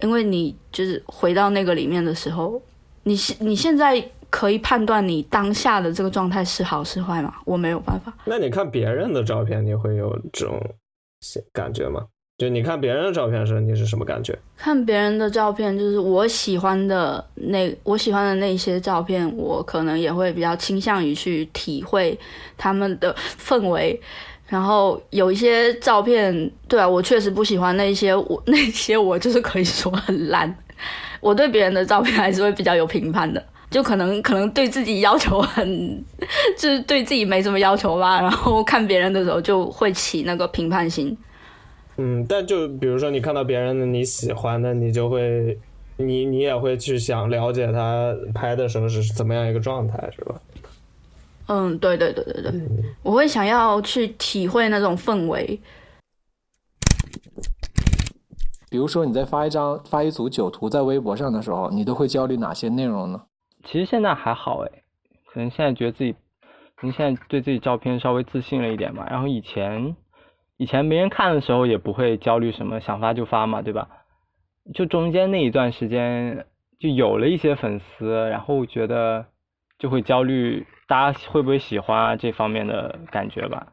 [0.02, 2.62] 因为你就是回到那个里面的时候，
[3.04, 7.34] 你现你现在可以判断你当下的这个状态是好是坏吗？
[7.46, 8.14] 我没有办法。
[8.26, 10.62] 那你看别人的照片，你会有这种
[11.52, 12.06] 感觉吗？
[12.38, 14.38] 就你看别人的照片时，你是什么感觉？
[14.56, 22.18] 看别人的照片，就是我喜欢的那我喜欢的那些照片，我可能也会比较倾向于去体会
[22.56, 24.00] 他们的氛围。
[24.48, 30.56] 然后有一些照片，对啊，我确实不喜欢那些，我 那些我就是可以说很烂，
[31.20, 36.06] 我对别人的照片还是会比较有评判的，就可能可能对自己要求很，
[36.56, 41.18] 就是对自己没什么要求吧，然后看别人的时候就会起那个评判心。
[41.98, 45.58] 嗯，但就比如说你看到别人的你喜欢的，你就会，
[45.98, 50.36] 你你也会去想了解他拍的时候是怎么样一个状态，是吧？
[51.48, 52.52] 嗯，对对对对对，
[53.02, 55.60] 我会想要去体会那种氛围。
[58.70, 63.22] 比如说你在发一张发一组酒图在微博上的时候，你都会焦虑哪些内容呢？
[63.64, 64.72] 其实现在还好哎，
[65.34, 66.14] 可能现在觉得自己，
[66.82, 69.08] 您现在对自己照片稍微自信了一点嘛。
[69.10, 69.96] 然后以前，
[70.58, 73.88] 以前没人看的时候也不会焦虑什么，想发就发嘛，对吧？
[74.74, 76.46] 就中间那一段时间
[76.78, 79.26] 就有了一些粉丝，然后觉得
[79.80, 83.66] 就会焦虑大家会不会喜欢啊这方面的感觉吧。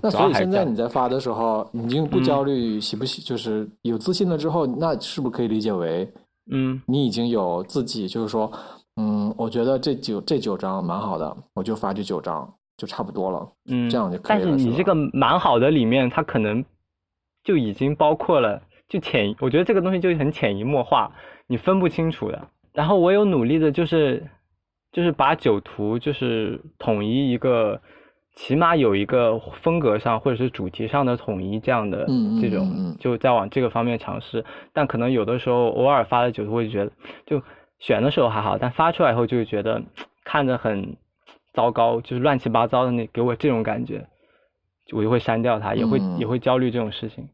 [0.00, 6.08] 那所以现在你在发的时候，已经不焦虑喜不喜，就是有自信了之后，那是不是可以理解为，
[6.52, 8.50] 嗯，你已经有自己，就是说，
[8.94, 14.40] 嗯，我觉得这九这九张蛮好的，我就发这九张就差不多了，嗯，这样就可以了。
[14.40, 16.64] 但是你这个蛮好的里面，它可能
[17.44, 21.12] 就已经包括了，就潜，我觉得这个东西就很潜移默化，
[21.46, 22.48] 你分不清楚的。
[22.72, 24.26] 然后我有努力的，就是
[24.92, 27.80] 就是把酒图就是统一一个。
[28.38, 32.04] 起码有一个风格上或者是主题上的统一，这样的
[32.38, 34.44] 这种就在往这个方面尝试。
[34.74, 36.92] 但可能有的时候偶尔发的酒图，会觉得
[37.24, 37.42] 就
[37.78, 39.82] 选的时候还好，但发出来以后就觉得
[40.22, 40.98] 看着很
[41.56, 44.06] 糟糕，就是乱七八糟的那给我这种感觉，
[44.92, 47.26] 我就会删掉它，也会也会焦虑这种事情。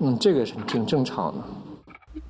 [0.00, 1.42] 嗯，这个是挺正常的。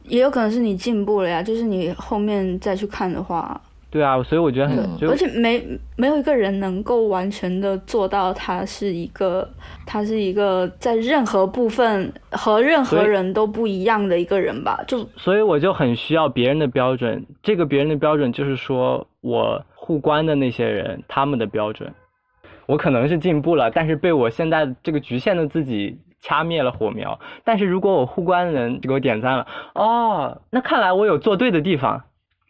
[0.04, 3.60] 也有可能是你进步了呀，就是你后面再去看的话。
[3.90, 4.78] 对啊，所以我觉得很，
[5.08, 5.62] 而且没
[5.96, 9.46] 没有一个人能够完全的做到，他是一个，
[9.84, 14.80] 他是一个在任何部分和任何人都不一样的一个人吧？
[14.86, 21.92] 就所以我就很需要别人的标准，这个别人的标准就是说我互关的那些人他们的标准，
[22.66, 27.18] 我可能是进步了，但是被我现在这个局限的自己掐灭了火苗。
[27.44, 32.02] 但是如果我互关的人给我点赞了，哦，那看来我有做对的地方。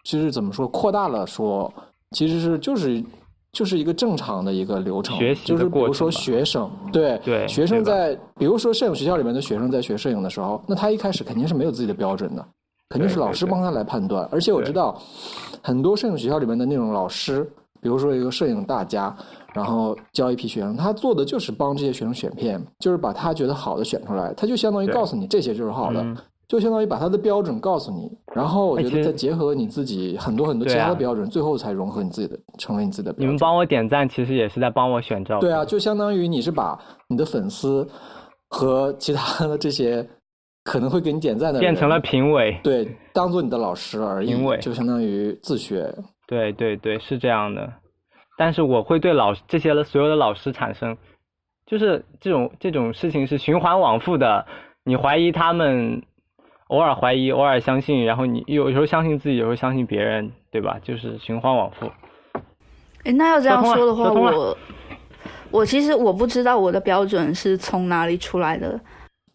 [0.02, 1.72] 其实怎么说，扩大了说，
[2.12, 3.04] 其实是就是
[3.52, 12.42] 就是一个正常的一个流程，学习就是比如说学生，对对，学生在比如说摄影学校里面的学生在学摄影的时候，那他一开始肯定是没有自己的标准的，
[12.90, 14.28] 肯定是老师帮他来判断。
[14.30, 15.00] 而且我知道
[15.62, 17.42] 很多摄影学校里面的那种老师，
[17.80, 19.16] 比如说一个摄影大家，
[19.54, 26.04] 然后教一批学生，他做的就是帮这些学生选片，就是把他觉得好的选出来，他就相当于告诉你这些就是好的。
[26.48, 33.14] 就相当于把他的标准告诉你，然后我觉得再结合你自己很多很多其他的标准，最后才融合你自己的，成为你自己的。
[33.16, 35.38] 你们帮我点赞，其实也是在帮我选照。
[35.38, 36.76] 对啊，就相当于你是把
[37.06, 37.88] 你的粉丝
[38.48, 40.04] 和其他的这些
[40.64, 45.94] 可能会给你点赞的变成了评委，对，当做你的老师而已，就相当于自学。
[46.26, 47.72] 对对对，是这样的。
[48.36, 50.96] 但是我会对老这些的所有的老师产生，
[51.66, 54.46] 就是这种这种事情是循环往复的，
[54.84, 56.02] 你怀疑他们。
[56.68, 60.78] 偶尔怀疑，偶尔相信，然后你有时候相信自己，有时候相信别人，对吧？
[60.84, 61.90] 就是循环往复。
[63.02, 64.56] 哎，那要这样说的话，我
[65.50, 68.80] 我其实我不知道我的标准是从哪里出来的。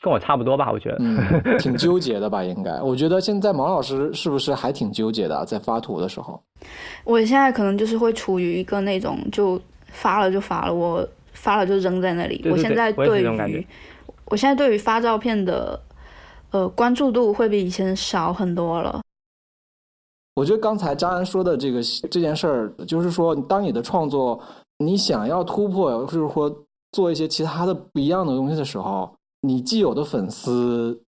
[0.06, 0.98] 跟我差不多吧，我觉得。
[1.00, 1.18] 嗯，
[1.58, 2.44] 挺纠结的吧？
[2.44, 6.40] 应该，我觉得现在毛老师是不是还挺纠结的，在发图的时候？
[7.04, 12.40] 我现在可能就是会处于一个那种，就发了就发了，我发了就扔在那里。
[12.52, 13.68] 我现在对于，
[14.26, 15.82] 我现在对于发照片的。
[16.52, 19.02] 呃，关注度会比以前少很多了。
[20.36, 24.42] 我觉得刚才张安说的这个这件事儿，就是说，当你的创作
[24.78, 26.50] 你想要突破，就是说
[26.94, 29.14] 做一些其他的不一样的东西的时候，
[29.48, 31.02] 你既有的粉丝。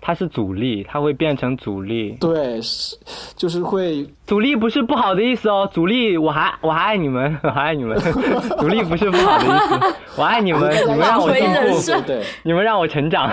[0.00, 2.16] 他是阻力，他会变成阻力。
[2.20, 2.96] 对，是
[3.36, 7.98] 就是会阻力不是不好的意思哦，阻力我还我还爱你们，我还爱你们。
[8.60, 13.28] 阻力不是不好的意思，我爱你们， 你们让我进步，对，你们让我成长，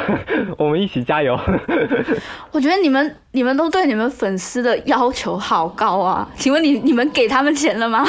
[0.58, 1.40] 我们一起加油。
[2.52, 8.04] 我觉得你们你们都对你们粉丝的要求好高啊，请问你你们给他们钱了吗？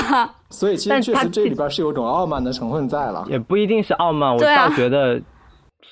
[0.49, 5.21] 所以其实确实这里边是有种傲慢的成分在了，也不一定是傲慢，我倒觉得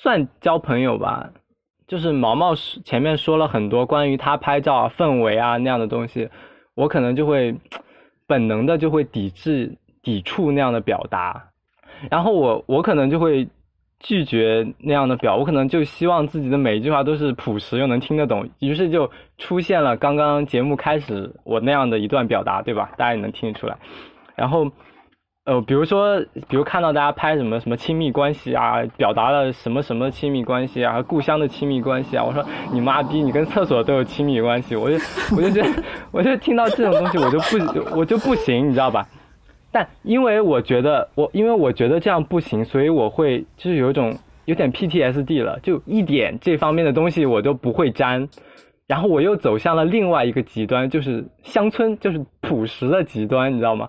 [0.05, 1.27] 算交朋友吧。
[1.87, 6.29] 就是毛毛前面说了很多关于他拍照啊、氛围啊那样的东西，
[6.75, 7.55] 我可能就会
[8.27, 11.49] 本能的就会抵制、抵触那样的表达，
[12.11, 13.47] 然后我我可能就会
[13.99, 22.91] 拒绝那样的表，我可能就希望自己的每一句话都是朴实又能听得懂，于是就出现了刚刚节目开始我那样的一段表达，对吧？
[22.97, 23.77] 大家也能听得出来。
[24.35, 24.71] 然后
[25.45, 34.97] 呃，比如说，比如看到大家拍什么什么亲密关系啊，表达了什么什么亲密关系啊，故乡的亲密关系啊，我说你妈逼，你跟厕所都有亲密关系，我就
[35.37, 39.07] 我就觉得， 我就听到这种东西，我就不我就不行，你知道吧？
[39.71, 48.27] 但因为我觉得我因为我觉得这样不行，所以我会就是有一种有点 PTSD 了，就一点这方面的东西我都不会沾，
[48.87, 53.87] 然后我又走向了另外一个极端，就是乡村，就是朴实的极端，你知道吗？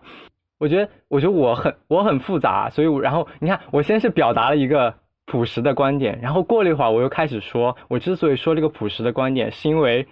[0.59, 4.95] 我觉得，我觉得我很我很复杂，所以，然后你看，我先是表达了一个
[5.27, 10.07] 朴实的观点，然后过了一会儿，我又开始说，我之所以说这个朴实的观点，是因为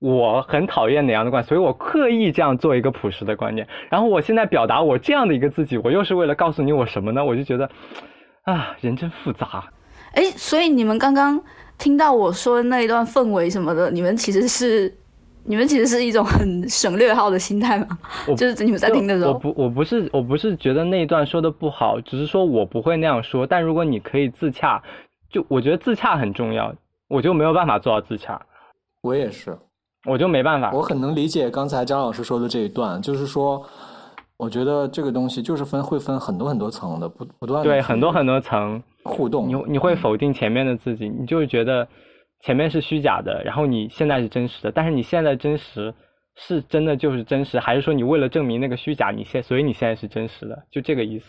[0.00, 3.68] 我很讨厌哪样的观，所以我刻意这样做一个朴实的观点。
[3.88, 7.24] 然后我现在表达我这样的一个自己，我又是为了告诉你我什么呢？
[7.24, 7.70] 我就觉得，
[8.42, 9.64] 啊，人真复杂。
[10.14, 11.40] 哎，所以你们刚刚
[11.78, 14.92] 听到我说那一段氛围什么的，你们其实是。
[15.46, 17.86] 你们其实是一种很省略号的心态嘛？
[18.36, 23.46] 就是你们在听的时候，我不，我不是，我不是觉得那一段说的不好，只是说我不会那样说。
[23.46, 24.82] 但如果你可以自洽，
[25.28, 26.74] 就我觉得自洽很重要，
[27.08, 28.40] 我就没有办法做到自洽。
[29.02, 29.54] 我也是，
[30.06, 30.72] 我就没办法。
[30.72, 33.62] 我很能理解刚才张老师说的这一段，就是说，
[34.38, 39.46] 我觉得这个东西就是分会分很多很多层的，不不断对很多很多层互动。
[39.46, 41.86] 你你会否定前面的自己，你就会觉得。
[42.44, 45.92] 前面是虚假的，然后你现在是真实的，但是你现在真实
[46.36, 51.24] 是真的就是真实，还是说你为了证明那个虚假，你现所以你现在是真实的，就这个意思，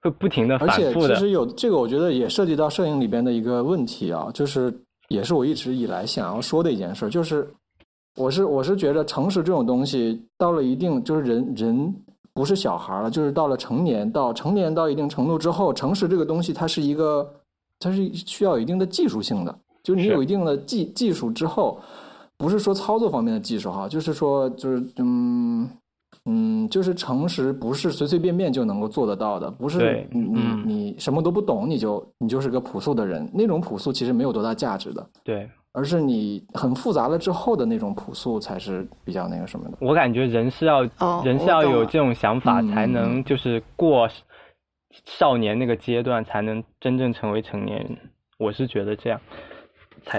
[0.00, 1.16] 会不停的反复的。
[1.16, 4.72] 其实有这个，我觉得也涉及到摄影里边的一个问题啊，就是
[5.08, 7.52] 也是我一直以来想要说的一件事，就是
[8.14, 11.92] 我是我是觉得诚实这种东西到了一定就是人人
[12.32, 17.28] 不是小孩了，就是到了成年到成年到一定程度之后，诚实这个东西它是一个
[17.80, 19.58] 它是需要一定的技术性的。
[19.90, 21.80] 就是你有一定的技技术之后，
[22.36, 25.68] 不是说操作方面的技术哈，就是说就是嗯
[26.26, 39.78] 嗯，就是诚实不是随随便便就能够做得到的，不是你你你什么都不懂你就你就是个朴素的人，那种朴素其实没有多大价值的，对，而是你很复杂了之后的那种朴素才是比较那个什么的。
[39.80, 40.82] 我感觉人是要
[41.24, 44.08] 人是要有这种想法才能就是过
[45.06, 47.96] 少年那个阶段，才能真正成为成年人。
[48.38, 49.20] 我是觉得这样。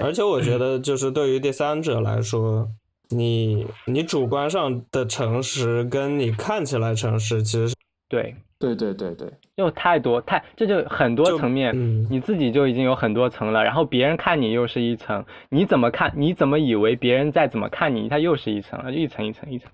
[0.02, 2.68] 而且我觉得，就是对于第三者来说，
[3.10, 7.74] 你你主观上的诚实跟你看起来诚实，其实
[8.08, 11.74] 对对对对对，又太多太这就很多层面，
[12.10, 16.12] 你自己就已经有很多层了，然后别人看你又是一层，你怎么看？
[16.16, 19.70] 你怎么以为别人再怎么看你，他又是一层，就一层一层一层。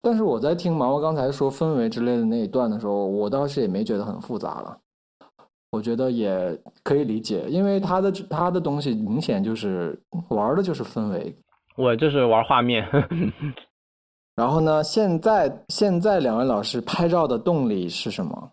[0.00, 4.78] 但是我在听毛毛刚才说氛围之类的那一段的时候，我倒是也没觉得很复杂了。
[5.72, 11.34] 我觉得也可以理解，因为他的他的东西明显就是玩的就是氛围，
[11.76, 12.86] 我就是玩画面。
[14.36, 18.52] 然后呢，现在现在两位老师拍照的动力是什么？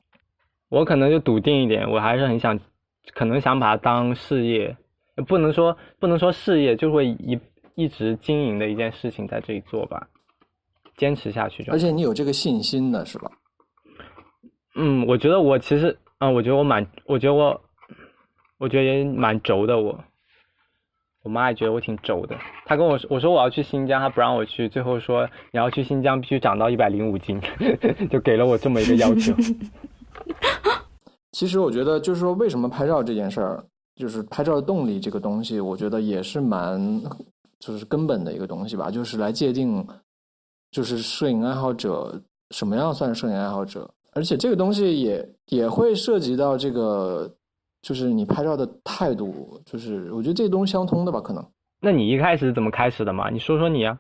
[0.70, 2.58] 我可能就笃定一点，我还是很想，
[3.14, 4.78] 可能想把它当事业，
[5.28, 7.38] 不能说不能说事业，就会一
[7.76, 10.08] 一直经营的一件事情在这里做吧，
[10.96, 11.74] 坚持下去就。
[11.74, 13.30] 而且你有这个信心的是吧？
[14.76, 15.98] 嗯，我觉得我其实。
[16.20, 17.62] 啊，我觉得我蛮，我觉得我，
[18.58, 19.80] 我觉得也蛮轴的。
[19.80, 19.98] 我，
[21.24, 22.38] 我妈也觉得我挺轴的。
[22.66, 24.68] 她跟我说，我说我要去新疆，她不让我去。
[24.68, 27.40] 最后说你要去新疆，必须长到一百零五斤，
[28.12, 29.34] 就给了我这么一个要求。
[31.32, 33.64] 其实我觉得，就是说，为什么拍照这件事儿，
[33.96, 37.02] 就是拍照的动力这个东西，我觉得也是蛮，
[37.60, 38.92] 就是根本的一个东西吧。
[38.92, 39.88] 就是来界定，
[40.70, 43.90] 就是摄影爱好者什么样算摄影爱好者。
[44.14, 47.32] 而且这个东西也也会涉及到这个，
[47.82, 51.46] 就是你拍照的态度，就是我觉得这东西相通的吧，可能。
[51.80, 53.30] 那你一开始怎么开始的嘛？
[53.30, 53.98] 你说说你啊。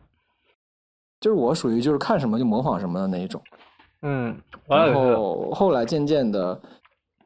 [1.21, 3.41] 就是我属于就是看什么就模仿什么的那一种。
[4.01, 4.35] 嗯。
[4.67, 6.59] 然后后来渐渐的，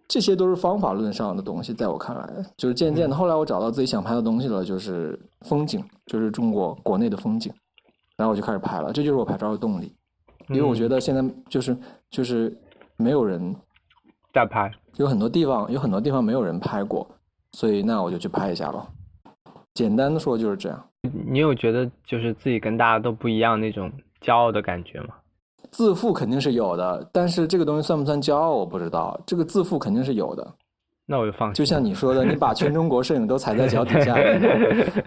[0.07, 7.53] 这些都是方法论上的东西，在我看来，就是渐渐的，后来我找到自己想拍的东西了，就是风景，就是中国国内的风景，
[8.17, 9.91] 然后我就开始拍了，这就是我拍照的动力，
[10.49, 11.77] 因为我觉得现在就是
[12.09, 12.55] 就是。
[12.97, 13.55] 没有人
[14.33, 17.07] 在拍，有很多地方有很多地方没有人拍过，
[17.51, 18.85] 所以那我就去拍一下咯。
[19.73, 20.83] 简单的说就是这样。
[21.25, 25.09] 你有觉得就是自己跟大家都不一样那种骄傲的感觉吗？
[25.71, 29.19] 自负肯定是有的，但是这个东西算不算骄傲我不知道。
[29.25, 30.47] 这个自负肯定是有的。
[31.05, 31.55] 那我就放心。
[31.55, 34.15] 就像你说的，你把全中国摄影都踩在脚底下。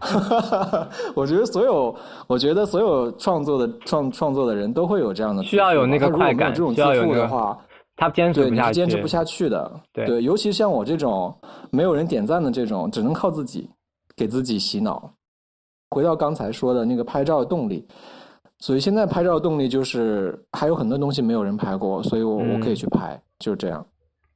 [1.15, 1.95] 我觉得所有，
[2.27, 7.57] 我觉得所有创作的创创作的人都会有这样的需要有那个快感，这种自负的话，
[7.97, 9.81] 他坚持不下去，坚持不下去的。
[9.93, 11.35] 对，尤其像我这种
[11.71, 13.69] 没有人点赞的这种，只能靠自己
[14.15, 15.11] 给自己洗脑。
[15.91, 17.87] 回到刚才说的那个拍照的动力，
[18.59, 23.87] 所以现在拍照动力就是还有很多东西没有人拍过，所以我、我可以去拍，就是这样。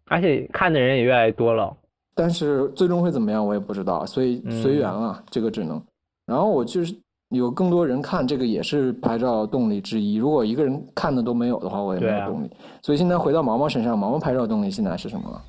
[0.07, 1.77] 而且看的人也越来越多了。
[2.15, 5.83] 但是最终会怎么样，我也不知道，所以嗯随缘了，这个只能。
[6.27, 6.95] 然后我就是
[7.31, 10.17] 有更多人看，这个也是拍照动力之一。
[10.17, 12.51] 如果一个人看的都没有的话，我也没有动力。
[12.83, 15.43] 所以现在回到毛毛身上，毛毛拍照动力现在是什么了？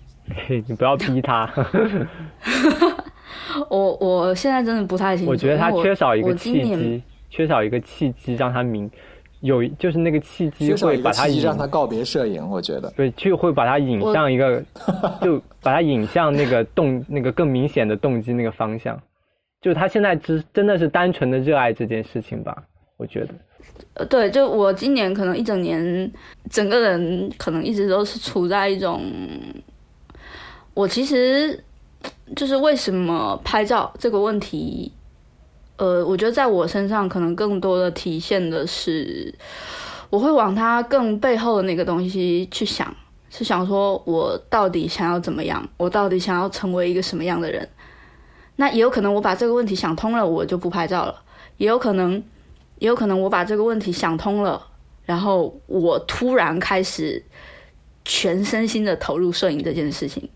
[0.47, 1.49] 嘿， 你不要逼他，
[3.69, 8.89] 我我现在真的不太清楚，我觉得他缺少一个契机，缺少一个契机让他明
[9.41, 12.91] 有，就是那个契机会把他引让他告别摄影，我觉得。
[12.95, 14.63] 对，就会把他引向一个，
[15.19, 18.97] 就把他引向那个动那个更明显的动机那个方向。
[19.61, 22.63] 就他现在只真的是单纯的热爱这件事情吧，
[22.97, 23.33] 我觉得。
[23.93, 26.11] 呃，对，就我今年可能一整年，
[26.49, 29.03] 整个人可能一直都是处在一种，
[30.73, 31.63] 我其实
[32.35, 34.91] 就是为什么拍照这个问题，
[35.77, 39.33] 呃，我觉得在我身上可能更多的体现的是，
[40.09, 42.93] 我会往它更背后的那个东西去想，
[43.29, 47.67] 是想说我到底想要怎么样，我到底想要成为一个什么样的人。
[48.55, 51.21] 那也有可能我把这个问题想通了，我就不拍照了，
[51.57, 52.23] 也有可能。
[52.79, 54.59] 也有可能我把这个问题想通了，
[55.05, 57.23] 然后我突然开始
[58.03, 60.27] 全身心的投入摄影这件事情。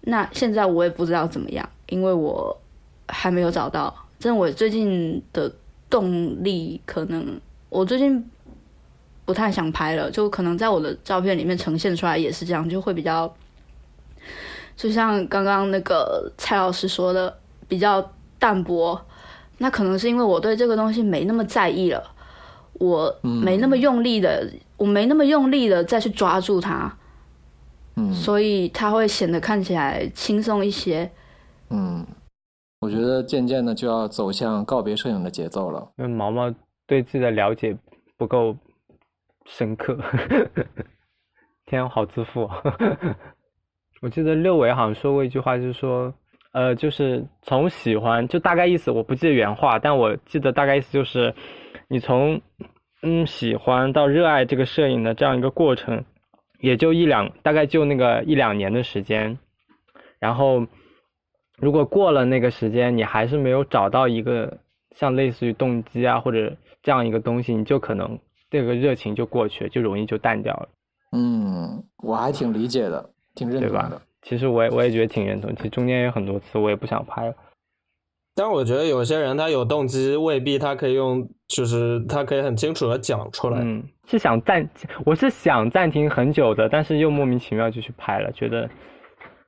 [0.00, 2.58] 那现在我也不知道怎么样，因为我
[3.06, 3.94] 还没有找到。
[4.18, 5.54] 真的，我最近的
[5.90, 8.30] 动力可能我最近
[9.26, 13.30] 不太想拍了，就可能在我的照片里面呈现出来也是这样，就会比较，
[14.82, 17.32] 就像刚刚那个蔡老师说的，
[17.68, 18.04] 比较
[18.36, 19.00] 淡薄。
[19.58, 22.02] 那可能是因为我对这个东西没那么在意了，
[22.72, 26.92] 我没那么用力的，我没那么用力的再去抓住它，
[27.94, 31.08] 嗯所以它会显得看起来轻松一些。
[31.70, 32.04] 嗯，
[32.80, 35.92] 我觉得渐渐的就要走向告别摄影的节奏了。
[35.96, 36.52] 因为毛毛
[36.88, 37.78] 对自己的了解
[38.16, 38.56] 不够
[39.46, 39.96] 深刻，
[41.66, 42.50] 天，我好自负、哦。
[44.02, 46.12] 我记得六伟好像说过一句话，就是说，
[46.52, 51.32] 呃，就是从喜欢，就大概意思我不记得原话，但我记得大概意思就是，
[51.86, 52.40] 你从
[53.02, 56.04] 嗯喜欢到热爱这个摄影的这样一个过程，
[56.58, 59.38] 也就一两，大概就那个一两年的时间，
[60.18, 60.66] 然后
[61.58, 64.58] 如果过了那个时间，你还是没有找到一个
[64.96, 68.18] 像类似于动机啊或者这样一个东西，你就可能
[68.50, 70.68] 这个热情就过去了，就容易就淡掉了，
[71.12, 74.02] 嗯，我还挺理解的，挺认对吧同的。？
[74.22, 77.34] 其实我也我也觉得挺认同，其实中间有很多次我也不想拍了，
[78.36, 83.58] 但我觉得有些人他有动机，未必他可以用，就是他可以很清楚的讲出来。
[83.60, 84.68] 嗯，是想暂，
[85.04, 88.64] 我是想暂停很久的，但是又莫名其妙就去拍了，觉得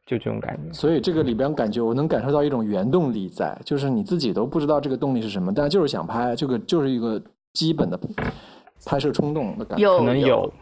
[0.07, 0.72] 就这种感觉。
[0.72, 7.22] 所以这个里边感觉我能感受到一种原动力在，就是你自己都不知道这个动力是什么，但就是想拍，这个就是一个
[7.53, 7.97] 基本的
[8.85, 9.85] 拍摄冲动的感觉。
[9.85, 10.53] 有可能有，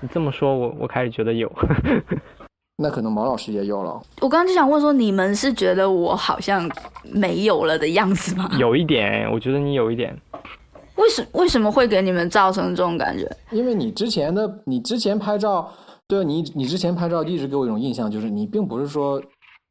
[0.00, 1.48] 你这么说，我我开始觉得有。
[2.82, 4.00] 那可能毛老师也有了。
[4.22, 6.66] 我刚刚就想问说，你们是觉得我好像
[7.12, 8.50] 没有了的样子吗？
[8.58, 10.16] 有一点，我觉得你有一点，
[10.96, 13.30] 为什为什么会给你们造成这种感觉？
[13.50, 15.70] 因为你之前的你之前拍照，
[16.06, 19.22] 对你你之前拍照一直给我一种印象，就是你并不是说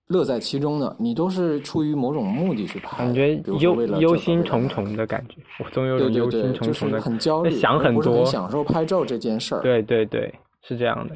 [0.09, 8.25] 乐在其中的，你都是出于某种目的去拍，感觉忧忧心忡忡的感觉，我总有对种忧心对对，就忡忡的，是很焦虑，想很多很多。
[8.25, 9.61] 享受拍照这件事儿。
[9.61, 10.31] 对对对，
[10.61, 11.15] 是这样的。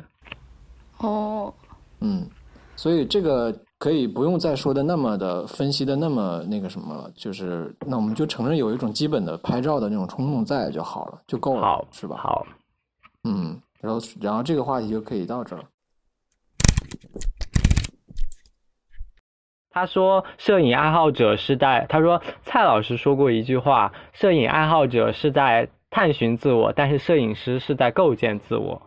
[0.99, 1.53] 哦，
[2.05, 2.29] 嗯，
[2.75, 12.17] 所以这个可以不用再说的那么的分析的那么那个什么了，就是那我们就承认有一种基本的拍照的那种冲动在就好了，就够了，好，是吧？
[12.17, 12.45] 好，
[13.23, 15.63] 嗯，然后然后这个话题就可以到这儿。
[19.69, 28.81] 他说，摄影爱好者是在他说蔡老师说过一句话，摄影爱好者是在探寻自我，但是摄影师是在构建自我。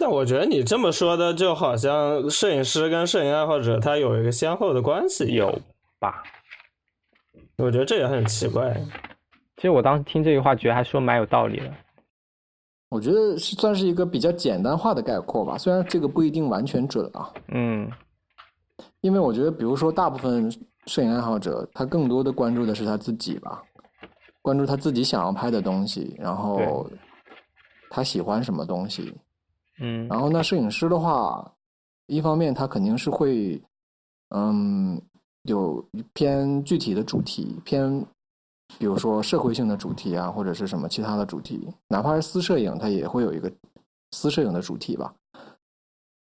[0.00, 5.34] 但我觉得你这么说的，就好像摄影师跟摄影爱好者他有一个先后的关系。
[5.34, 5.60] 有
[5.98, 6.22] 吧？
[7.56, 8.72] 我觉得这也很奇怪。
[9.56, 11.74] 其实我当时听这句话，觉得还说蛮有道理的。
[12.90, 17.90] 我觉得是算是一个比较简单化的概括吧，虽然这个不一定完全准啊，嗯，
[19.00, 20.48] 因为我觉得，比如说大部分
[20.86, 23.60] 摄影爱好者，他更多的关注的是他自己吧，
[24.40, 26.88] 关注他自己想要拍的东西，然后
[27.90, 29.12] 他喜欢什么东西，
[29.80, 31.52] 嗯，然后那，摄影师的话，
[32.06, 33.62] 一方面他肯定是会，
[34.30, 35.00] 嗯，
[35.42, 38.04] 有偏具体的主题，偏
[38.78, 43.50] 比如说社会性的主题啊，或者是什么其他的主题，哪怕是私摄影，他也会有一个
[44.12, 45.14] 私摄影的主题吧，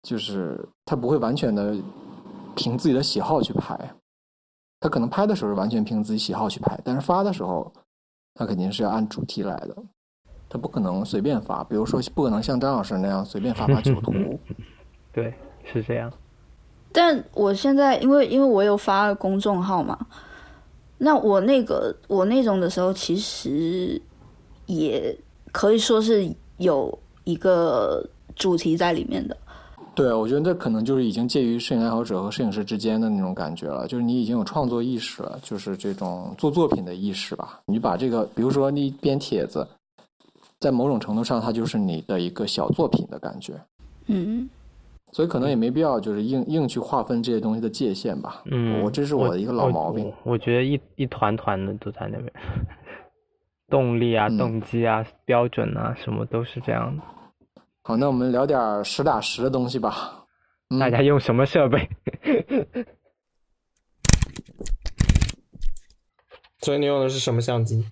[0.04, 1.76] 就是他不会完全的
[2.56, 3.78] 凭自己的喜好去拍，
[4.80, 7.72] 他可能拍的时候是完全凭自己喜好去拍，但是发的时候，
[8.34, 9.76] 他肯定是要按主题来的，
[10.50, 11.64] 它不可能随便发。
[11.64, 14.14] 比如说，不可能像张老师那样随便发发酒 图。
[15.14, 15.34] 对，
[15.64, 16.12] 是这样。
[16.94, 19.98] 但我现在因为因为我有发公众号嘛，
[20.98, 24.02] 那我那个我那种的时候，其实
[24.66, 25.16] 也
[25.52, 26.28] 可以说是
[26.58, 28.04] 有一个
[28.36, 29.38] 主题在里面的。
[29.94, 37.60] 对，我觉得这可能就是已经介于摄影爱好者和摄影师之间的那种感觉了，就是你已经有创作意识了，就是这种做作品的意识吧。
[37.66, 39.68] 你把这个，比如说你编帖子，
[40.60, 43.54] 在某种程度上，它就是你的一个小作品的感觉。
[44.08, 44.50] 嗯。
[45.14, 48.42] 所以可能也没必要，就是硬硬去划分这些东西的界限吧。
[48.52, 50.14] 嗯，我这是我的一个老毛病。
[50.24, 52.32] 我觉得一一团团的都在那边，
[53.70, 57.04] 动力啊、动机啊、标准啊，什么都是这样的。
[57.84, 60.26] 好，那我们聊点实打实的东西吧。
[60.78, 61.90] 大家用什么设备？
[66.60, 67.86] 所以你用的是什么相机？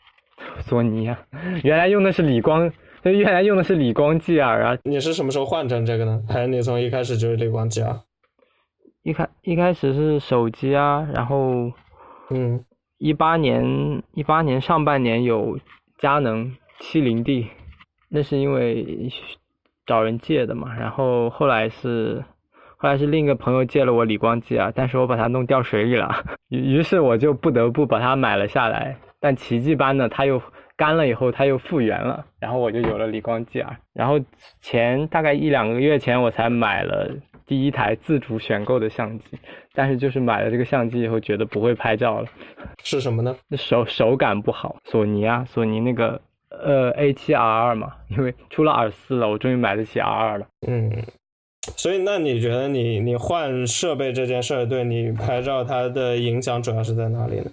[0.61, 1.19] 索尼啊，
[1.63, 2.71] 原来用的是理光。
[3.03, 6.23] 原来用的是理光 G R 啊，你是什么时候换成这个呢？
[6.27, 7.99] 还是你从一开始就是理光 G R？
[9.03, 11.71] 一开一开始是手机啊，然后，
[12.31, 12.65] 嗯，
[12.97, 15.59] 一八年一八年上半年有
[15.99, 17.45] 佳能七零 D，
[18.09, 19.07] 那是因为
[19.85, 22.25] 找人借的嘛，然后后来是
[22.77, 26.09] 后来是另一个朋友借了我理光 G R，但是我把它弄掉水里了，
[26.49, 30.41] 于于是我就不得不把它买了下来，但奇迹般的它又。
[30.77, 33.77] 干了以后，它又复原了，然后我就有了理光 G R。
[33.93, 34.19] 然后
[34.59, 37.09] 前大概一两个月前，我才买了
[37.45, 39.39] 第一台自主选购的相机，
[39.73, 42.27] 但是就是买了这个相机以后，觉得不会拍照了。
[42.83, 43.33] 是什么呢？
[43.55, 44.75] 手手感不好。
[44.83, 50.45] 索尼啊，索尼那个呃 A 七 R 二嘛，因为出了 R 四了，我终于买得起 R 二了。
[50.67, 50.91] 嗯，
[51.77, 57.45] 所以那你觉得你你换设备这件事儿对你拍照它的影响主要是在哪里呢？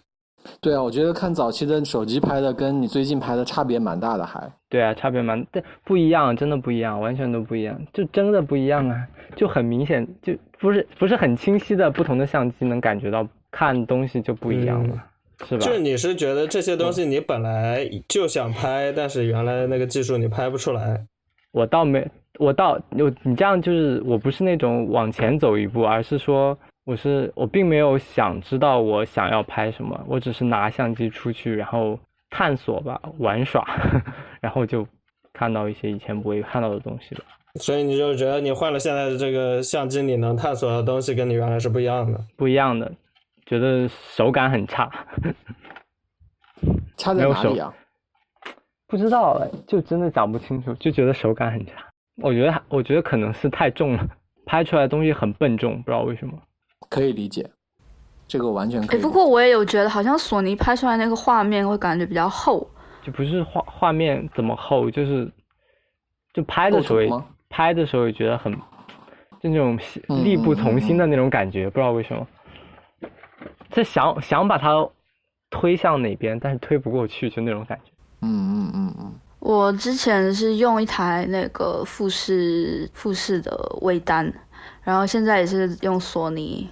[0.60, 15.04] 对啊，我觉得看早期的手机拍的，跟你最近拍的差别蛮大的，还对啊，差别蛮，但不一样，真的不一样，完全都不一样，就真的不一样啊，就很明显，就不是不是很清晰的不同的相机能感觉到看东西就不一样了，
[15.46, 15.64] 是吧？
[15.64, 21.04] 就你是觉得这些东西你本来就想拍，但是原来那个技术你拍不出来？
[21.52, 22.04] 我倒没，
[22.38, 26.58] 我倒有你这样就是我不是那种往前走一步，而是说。
[26.84, 33.64] 我是我并没有想知道我想要拍什么，我只是拿相机出去，然后探索吧，玩耍，
[34.40, 34.86] 然后就
[35.32, 37.24] 看到一些以前不会看到的东西了。
[37.60, 42.90] 所以你就觉得你换了现在的这个相机，你能探索的东西跟你原来是不一样的，不一样的，
[43.46, 44.90] 觉得手感很差。
[46.96, 47.72] 差在哪里啊？
[48.88, 51.74] 不知道哎，就真的讲不清楚，就觉得手感很差。
[52.22, 54.08] 我觉得我觉得可能是太重了，
[54.46, 56.32] 拍出来的东西很笨重，不知道为什么。
[56.92, 57.50] 可以理解，
[58.28, 59.00] 这个完全可以。
[59.00, 62.68] 不过我也有觉得，好像索尼拍出来那个画面会感觉比较厚，
[63.02, 65.32] 就不是画画面怎么厚，就是
[66.34, 68.52] 就拍的时候，拍的时候也觉得很，
[69.40, 69.78] 就那种
[70.22, 72.26] 力不从心的那种感觉，不知道为什么。
[73.70, 74.86] 在想想把它
[75.48, 77.90] 推向哪边，但是推不过去，就那种感觉。
[78.20, 79.14] 嗯嗯嗯嗯。
[79.40, 84.32] 我之前是用一台那个富士富士的微单，
[84.82, 86.68] 然后现在也是用索尼。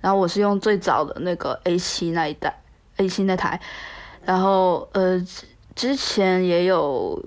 [0.00, 2.60] 然后我是用最早的那个 A 七那一代
[2.98, 3.60] ，A 七那台，
[4.24, 5.20] 然后呃
[5.74, 7.20] 之前也有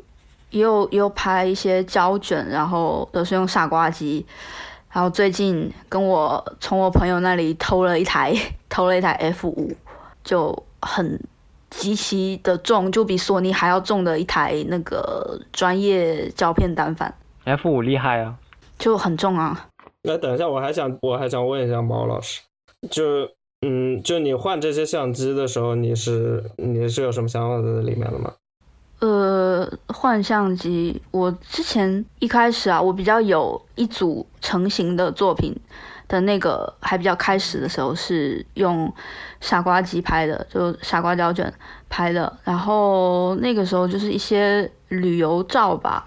[0.50, 4.26] 也有也有拍一些胶卷，然后都是用傻瓜机，
[4.92, 8.34] 然后最近跟我从我朋友那里偷了一台
[8.70, 9.72] 偷了一台 F 五，
[10.24, 11.20] 就很
[11.70, 17.14] 极其的重，就比索尼还要重的一台那个专业胶片单反。
[17.46, 18.36] F 五厉害啊，
[18.78, 19.68] 就很重啊。
[20.04, 22.42] 那等一下，我还想我还想问一下毛老师。
[22.90, 23.30] 就
[23.62, 28.34] 嗯，就你换这些相机的时候，你是你是有什么想法在里面的吗？
[29.02, 35.56] 呃，换相机，我之前一开始啊，我比较有一组成型的作品
[36.08, 38.92] 的那个还比较开始的时候是用
[39.40, 41.54] 傻瓜机拍的，就傻瓜胶卷
[41.88, 46.06] 拍的，然后那个时候就是一些旅游照吧，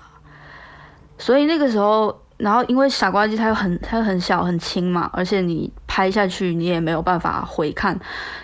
[1.18, 2.16] 所以那个时候。
[2.37, 7.99] 然后因为傻瓜机它又很它又很小很轻嘛，而且你拍下去你也没有办法回看，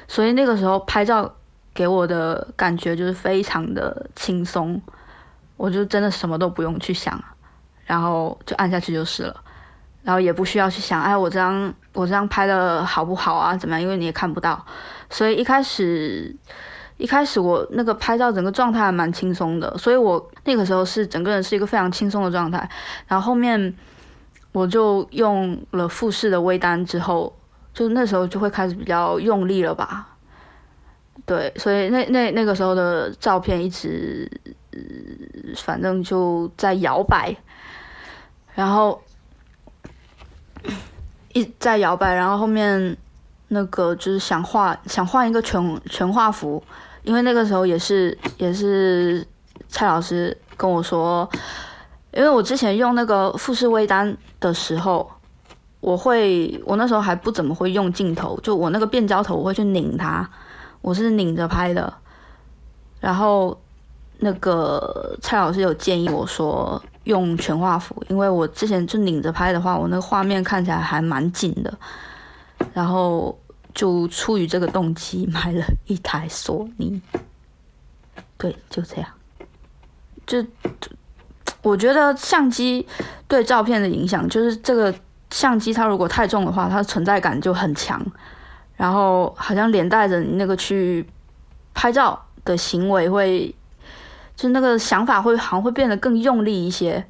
[0.06, 1.34] 所以那个时候拍照
[1.74, 4.80] 给我的感觉就是非常的轻松，
[5.56, 7.22] 我就真的什么都不用去想，
[7.84, 9.36] 然后就按下去就是了，
[10.02, 13.56] 然后也不需要去想，哎，我这张我这张拍的好不好啊？
[13.56, 13.82] 怎么样？
[13.82, 14.64] 因为你也看不到，
[15.10, 16.36] 所以一开始。
[17.00, 22.68] 一开始我那个拍照整个状态还蛮轻松的，所以我那个时候是整个人是一个非常轻松的状态。
[23.08, 23.74] 然后后面
[24.52, 27.34] 我就用了富士的微单之后，
[27.72, 30.08] 就那时候就会开始比较用力了吧。
[31.24, 34.28] 对，所以那那那个时候的照片一直，
[35.56, 37.34] 反正就在摇摆，
[38.54, 39.00] 然后
[41.32, 42.96] 一在摇摆，然后后面
[43.48, 46.62] 那个就是想画想换一个全全画幅，
[47.02, 49.26] 因为那个时候也是也是
[49.68, 51.28] 蔡老师跟我说，
[52.12, 55.10] 因为我之前用那个富士微单的时候。
[55.82, 60.28] 我会，我那时候还不怎么会用镜头，就我那个变焦头，我会去拧它，
[60.82, 61.90] 我是拧着拍的。
[63.00, 63.58] 然后
[64.18, 71.72] 那个蔡老师有建议我说用全画幅，因为我之前就拧着拍的话，我那个画面看起来还蛮紧的。
[72.74, 73.34] 然后
[73.80, 77.00] 就出于这个动机买了一台索尼。
[78.36, 79.08] 对，就这样。
[80.26, 80.44] 就
[81.62, 82.86] 我觉得相机
[83.26, 84.94] 对照片的影响，就是这个。
[85.32, 88.04] 相机它如果太重的话，它的存在感就很强，
[88.74, 91.06] 然后好像连带着你那个去
[91.72, 93.54] 拍照的行为会，
[94.34, 97.06] 就那个想法会好像会变得更用力一些。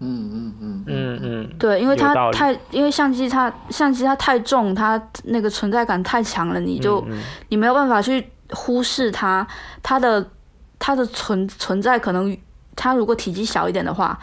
[0.00, 1.18] 嗯嗯嗯嗯。
[1.22, 7.04] 嗯，对，因为它太，因为相机它相机它太重，它那个存在感太强了，你就
[7.48, 9.46] 你没有办法去忽视它，
[9.82, 10.26] 它的
[10.78, 12.36] 它的存存在可能
[12.76, 14.18] 它如果体积小一点的话。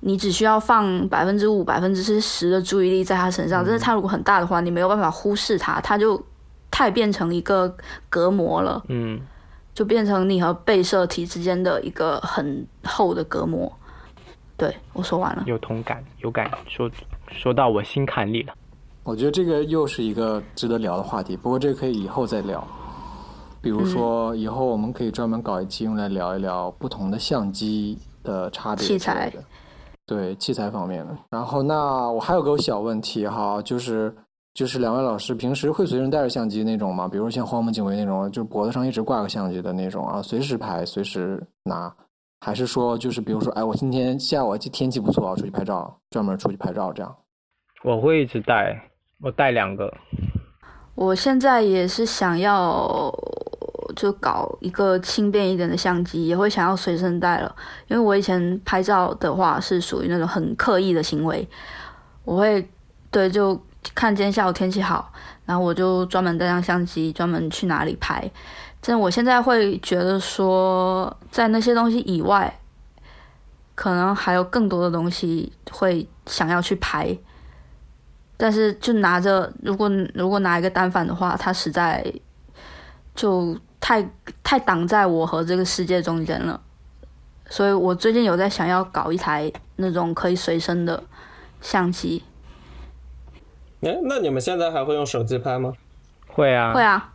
[0.00, 6.24] 你只需要放百分之五、百分之十的注意力在它身上，但是它如果很大的话，你没有办法忽视它，它就
[6.70, 7.76] 太变成一个
[8.08, 9.20] 隔膜了，嗯，
[9.74, 13.76] 就变成你和被摄体之间的一个很厚的隔膜。
[14.58, 16.90] 对我说完了，有同感，有感，说
[17.30, 18.52] 说到我心坎里了。
[19.04, 22.62] 我觉得这个又是一个值得聊的话题，不过这个可以以后再聊。
[23.62, 29.32] 比如说，以后我们可以专门搞一期用来聊一聊不同的相机的差别器材。
[30.06, 34.14] 对器材方面的，然后那我还有个小问题哈，就是
[34.54, 37.06] 就是两位老师平时会随身带着相机那种吗？
[37.06, 41.94] 比如像荒木经惟那种，就脖子上一直挂个相机的那种啊，随时拍随时拿，
[42.40, 47.16] 还是说就是比如说，哎，我今天下午天气不错，我出去拍照，专门出去拍照这样？
[47.84, 49.92] 我会一直带，我带两个。
[50.94, 53.12] 我现在也是想要。
[53.96, 57.52] 就搞一个轻便一点的相机，也会想要随身带了。
[57.88, 61.48] 因为我以前拍照的话是属于那种很刻意的行为，
[62.22, 62.64] 我会
[63.10, 63.60] 对就
[63.96, 65.10] 看今天下午天气好，
[65.48, 68.30] 然后我就专门带上相机，专门去哪里拍。
[68.80, 72.60] 但我现在会觉得说，在那些东西以外，
[73.74, 77.18] 可能还有更多的东西会想要去拍。
[78.36, 82.12] 但是就拿着，如果如果拿一个单反的话，它实在
[83.14, 83.56] 就。
[83.80, 84.06] 太
[84.42, 86.60] 太挡在我和这个世界中间了，
[87.48, 91.00] 所以我最近有在想要搞一台那种可以随身的
[91.60, 92.22] 相机。
[93.80, 95.72] 哎，那你们现在还会用手机拍吗？
[96.26, 97.12] 会啊，会啊，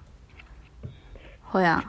[1.44, 1.84] 会啊。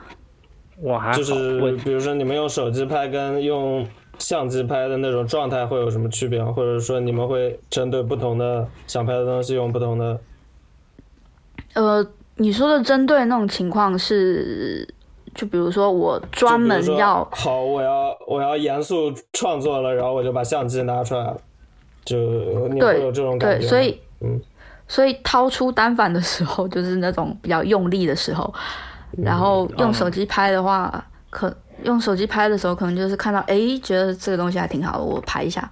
[0.81, 3.87] 我还就是比如说你们用手机拍跟用
[4.19, 6.51] 相机拍的那种状态会有什么区别吗？
[6.51, 10.19] 或者说你们会针对不同的想拍的东西用不同的？
[11.73, 12.07] 呃。
[12.37, 14.85] 你说的针对那种情况是，
[15.33, 21.37] 就比如说我专门要好，我要我要严肃创作了，然后我就把相机拿出来了，
[22.03, 22.17] 就
[22.67, 23.59] 你会有这种感觉。
[23.59, 24.37] 对，所以嗯，
[24.87, 28.53] 所以掏出单反的时候就是那种比较用力的时候，
[29.17, 35.69] 然后用手机拍的话，可用手机拍的时候可能就是看到哎，觉得这个东西还挺好的，我拍一下。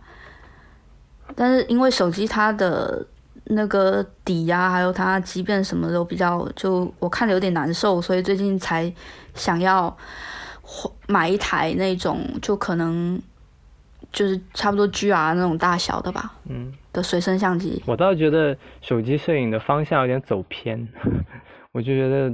[1.35, 3.05] 但是因为手机它的。
[3.47, 8.91] 那个底呀，还有它即便什么都比较，就我看着有点难受，所以最近才
[9.35, 9.93] 想要
[11.07, 13.21] 买一台那种，就可能
[14.13, 17.81] 就是差不多 GR 那种大小的吧，嗯，的随身相机。
[17.85, 20.87] 我倒觉得手机摄影的方向有点走偏，
[21.71, 22.33] 我就觉得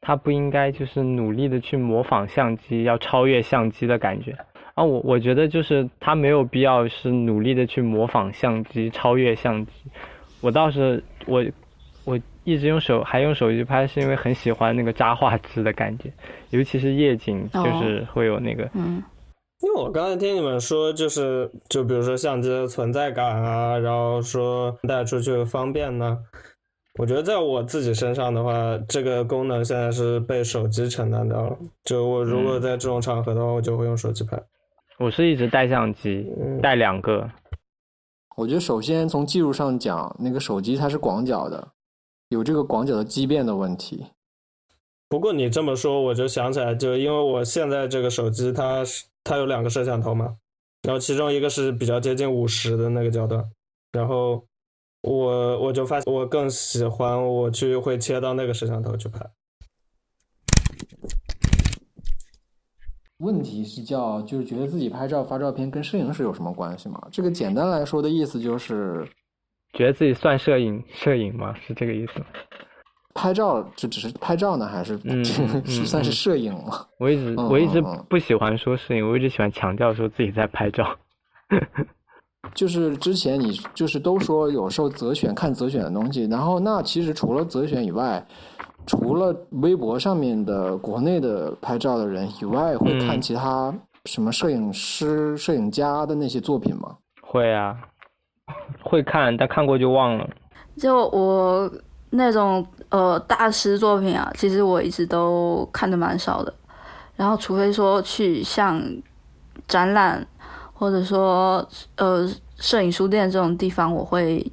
[0.00, 4.34] 它不应该就是努力的去模仿相机，要超越相机的感觉
[4.74, 4.82] 啊。
[4.82, 9.72] 我我觉得就是他没有必要是努力的去模仿相机，超越相机。
[10.40, 11.44] 我倒是我
[12.06, 16.10] 我一直用手还用手机拍，是因为很喜欢那个扎画质的感觉，
[16.48, 18.68] 尤其是夜景，就是会有那个。
[19.60, 19.66] 嗯。
[19.66, 26.18] 因为我刚才听你们说，就是就比如说相机的存在感啊，然后说带出去方便呢，
[26.98, 28.52] 我觉得在我自己身上的话，
[28.88, 31.56] 这个功能现在是被手机承担掉了。
[31.84, 34.42] 就我如果在这种场合的话，我就会用手机拍。
[34.98, 36.26] 我是一直带相机，
[36.62, 37.30] 带两个。
[38.36, 41.68] 我觉得首先从技术上讲，那个手机它是广角的，
[42.28, 44.06] 有这个广角的畸变的问题。
[45.08, 50.36] 不过你这么说，我就想起来，就因为我现在这个手机，它是它有两个摄像头嘛
[50.82, 53.44] 然后其中一个是比较接近五十的那个焦段
[53.92, 54.44] 然后
[55.02, 59.24] 我我就发现我更喜欢我去会切到那个摄像头去拍。
[63.18, 66.98] 问题是叫就是觉得自己拍照发照片跟摄影是有什么关系吗？
[67.12, 69.06] 这个简单来说的意思就是
[69.74, 71.54] 觉得自己算摄影摄影吗？
[71.60, 72.26] 是这个意思吗？
[73.14, 74.96] 拍照就只是拍照呢，还是
[75.84, 76.86] 算是嗯摄影吗？
[76.98, 80.86] 我一直嗯我一直不喜欢说摄影，我一直喜欢强调说自己在拍照。
[82.54, 88.24] 就是之前你就是都说有时候择选看择选的东西，然后那其实除了择选以外，
[88.86, 93.72] 除了微博上面的国内的拍照的人以外，会看嗯其他
[94.06, 96.96] 什么摄影师、摄影家的那些作品吗？
[97.20, 97.76] 会啊，
[98.82, 100.28] 会看，但看过就忘了。
[100.76, 101.70] 就我
[102.08, 106.52] 那种呃大师作品啊，其实我一直都看的蛮少的。
[107.16, 108.82] 然后除非说去像
[109.68, 110.26] 展览，
[110.72, 111.66] 或者说
[111.96, 114.50] 呃摄影书店这种地方，我会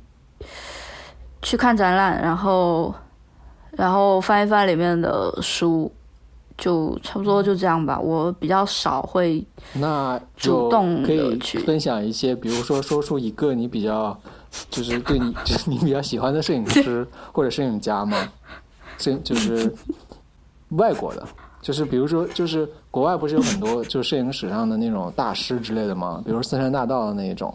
[1.42, 2.94] 去看展览，然后
[3.72, 5.90] 然后翻一翻里面的书，
[6.58, 7.98] 就差不多就这样吧。
[7.98, 14.20] 我比较少会那就主动可以去分享一些，比如说说出一个你比较，
[14.70, 18.18] 就是对你就是你比较喜欢的摄影师 或者摄影家吗？
[18.98, 19.74] 摄就是
[20.70, 21.24] 外国的，
[21.62, 26.22] 就是比如说就是国外不是有很多就是摄影史上的那种大师之类的吗？
[26.26, 27.54] 比如森山大道的那一种。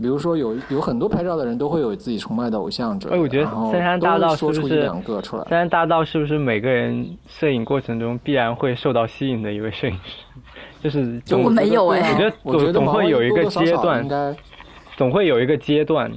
[0.00, 5.44] 比如说有有很多拍照的人都会有自己崇拜的偶像之类的，哎我觉得森山大道说出一是不是两个出来。
[5.44, 10.40] 森山大道是不是每个人摄影过程中必然会受到吸引的一位摄影师？
[10.82, 14.34] 就是总我没有哎我觉得我觉得总总会有一个毛毛多多少少阶段应该
[15.02, 16.08] 总会有一个阶段，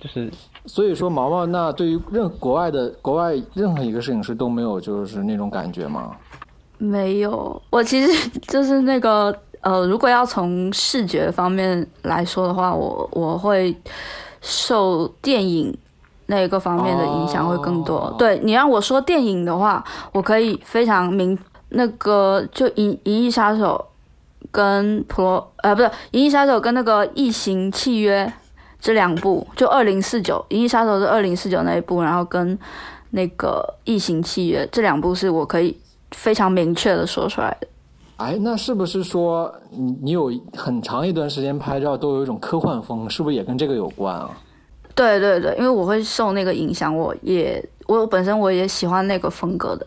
[0.00, 0.28] 就是
[0.66, 6.10] 所以说，毛毛那对于任国外的国外任何一个摄影师都没有就是那种感觉吗？
[6.78, 13.72] 没有，我其实就是那个呃，如果要从视觉方面来说的话，我我会
[14.40, 15.72] 受电影
[16.26, 17.98] 那个方面的影响会更多。
[17.98, 23.86] 哦对你让我说电影的话，我可以非常明那个就《银银翼杀手》
[24.54, 28.24] 跟普罗呃不是《银翼杀手》跟那个《异形契约》
[28.78, 32.56] 这两部，就二零四九《银翼杀手》是二零四九那一部，然后跟
[33.10, 35.76] 那个《异形契约》这两部是我可以
[36.12, 37.66] 非常明确的说出来的。
[38.18, 44.30] 哎，那是不是说你你有很长一段时间拍照都有一种科幻风，是不是也跟这个有关啊？
[44.94, 49.84] 对对对，因为我会受那个影响，我也我本身我也喜欢那个风格的。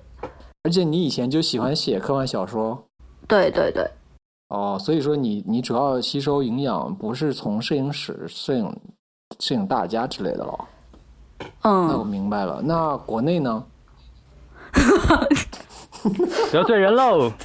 [0.63, 2.78] 而且你以前就喜欢写科幻小说
[3.26, 3.89] 对对对，
[4.49, 8.73] 哦，所以说你你主要吸收营养不是从摄影史、摄影
[9.39, 10.65] 摄影大家之类的了。
[11.63, 12.61] 那我嗯，明白了。
[12.63, 13.63] 那国内呢？
[16.51, 17.31] 得罪人喽。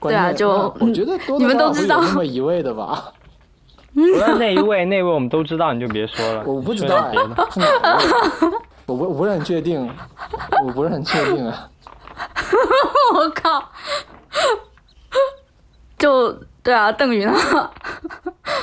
[0.00, 3.12] 对啊就那我觉得多多你们都知道那么一位的吧？
[3.94, 6.44] 除了那一位，那位我们都知道，你就别说了。
[6.46, 7.48] 我不知道别的？
[8.86, 9.90] 我不我不是很确定，
[10.66, 11.68] 我不是很确定啊。
[13.14, 13.62] 我靠，
[15.98, 16.32] 就
[16.62, 17.70] 对啊，邓云啊，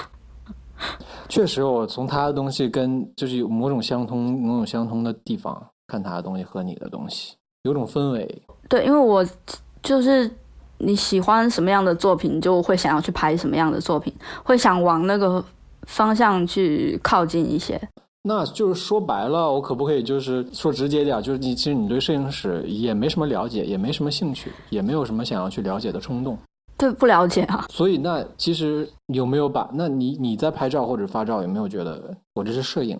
[1.30, 8.44] 确实，我从他的东西跟就是有某种相通、某种相通的地方看他的东西和你的东西，有种氛围。
[8.70, 9.26] 对，因为我
[9.82, 10.30] 就是
[10.80, 14.14] 你喜欢什么样的作品，就会想要去拍什么样的作品，
[14.44, 15.44] 会想往那个
[15.84, 17.80] 方向去靠近一些。
[18.24, 26.38] 那就是说白了，我可不可以就是说直接点，就是你其实你对摄影史也没什么了解，也没什么兴趣，也没有什么想要去了解的冲动。
[26.78, 29.70] 对，不了解啊，所以那其实有没有把？
[29.74, 32.99] 那你你在拍照或者发照有没有觉得我这是摄影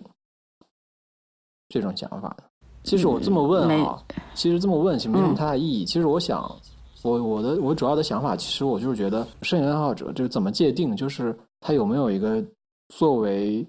[1.68, 2.44] 这种想法呢？
[2.82, 4.02] 其实我这么问没啊，
[4.34, 5.84] 其实这么问其实没什么嗯太大意义。
[5.84, 6.50] 其实我想，
[7.02, 12.42] 我我的我主要的想法，其实我就是觉得摄影爱好者就是怎么界定，就是他有没有一个
[12.88, 13.64] 作为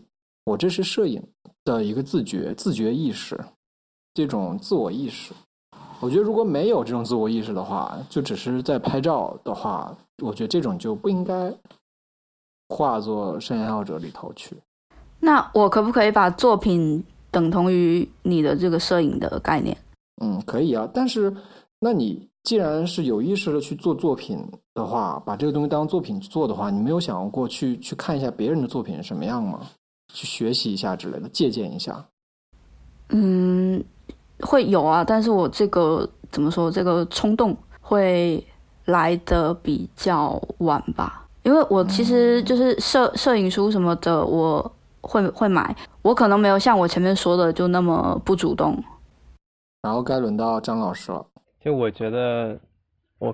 [0.49, 1.21] 我这是摄影
[1.63, 3.39] 的一个自觉自觉意识，
[4.15, 5.31] 这种自我意识。
[5.99, 11.53] 我觉得如果没有这种自我意识的话，就只是在拍照的话，我觉得这种就不应该
[12.69, 14.57] 划作摄影爱好者里头去。
[15.19, 19.77] 那我可不可以把作品等同于你的这个摄影的概念？
[20.23, 21.31] 嗯，可以啊，但是
[21.79, 24.43] 那你既然是有意识的去做作品
[24.73, 29.59] 的话，把这个东西当作品去做的话，你没有想过去去看一下别人的作品是什么样吗？
[30.10, 32.05] 去学习一下之类的，借鉴一下。
[33.10, 33.84] 嗯，
[34.41, 36.70] 会有啊，但是我这个怎么说？
[36.70, 38.45] 这个冲动会
[38.86, 48.78] 来的比较晚吧，因为我其实就是摄摄影书什么的，我会会买，我可能没有像我前面说的就那么不主动。
[49.82, 51.26] 然后该轮到张老师了。
[51.64, 52.60] 就我觉得，
[53.18, 53.34] 我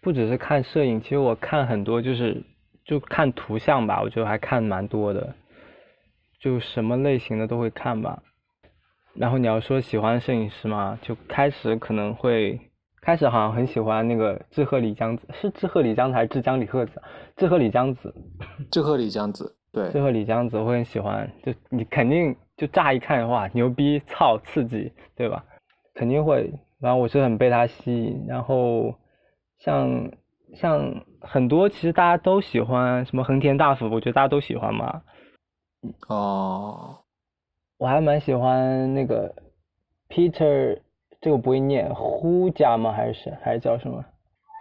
[0.00, 2.42] 不只是看摄影，其实我看很多就是
[2.84, 5.34] 就看图像吧，我觉得还看蛮多的，
[6.40, 8.22] 就什么类型的都会看吧。
[9.14, 12.60] 然后你要说喜欢摄影师嘛，就开始可能会
[13.00, 17.02] 开始好像很喜欢那个志贺里江子，是志贺里江子还是志江里鹤子？
[17.36, 18.14] 志贺里江子，
[18.70, 25.44] 志贺里江子，对，志贺里江子我会很喜欢，就你肯定就乍一看的话，牛逼、操、刺激，对吧？
[25.94, 26.52] 肯定会。
[26.80, 28.94] 然后我是很被他吸引，然后
[29.58, 30.08] 像
[30.54, 35.02] 像很多其实大家都喜欢什么横田大辅，我觉得大家都喜欢嘛。
[36.08, 36.98] 哦，
[37.78, 39.34] 我还蛮喜欢那个
[40.08, 40.78] Peter，
[41.20, 42.92] 这个不会念，呼家吗？
[42.92, 44.04] 还是还是叫什么？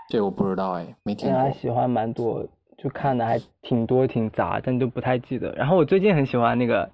[0.10, 1.40] 这我不知道哎，没听过。
[1.40, 2.46] 还喜欢蛮多，
[2.78, 5.52] 就看的还挺多挺杂，但都不太记得。
[5.54, 6.90] 然后我最近很喜欢那个，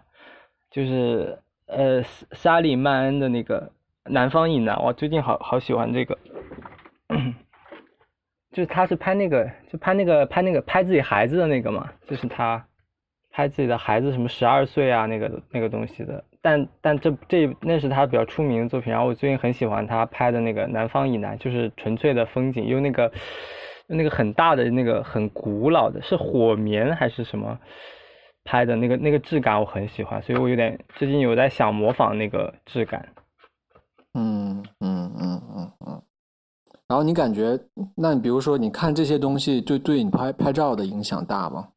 [0.72, 3.72] 就是呃沙里曼恩的那个。
[4.06, 6.18] 南方以南，我最近好好喜欢这个，
[8.52, 12.68] 就是他是拍那个，就拍那个拍那个拍自己孩子的那个嘛，就是他
[13.36, 23.12] 拍自己的孩子什么十二岁啊那个那个东西的，但但这这那是他比较出名的作品，然后我最近很喜欢他拍的那个南方以南，就是纯粹的风景，用那个
[23.88, 27.58] 用那个很大的那个很古老的，是火棉还是什么
[28.44, 33.04] 拍的那个那个质感我很喜欢，所以我有点最近有在想模仿那个质感。
[34.14, 36.02] 嗯嗯嗯嗯嗯，
[36.88, 37.60] 然后你感觉，
[37.98, 41.70] 那你比如说，你看这些东西，就对你拍拍照的影响大吗？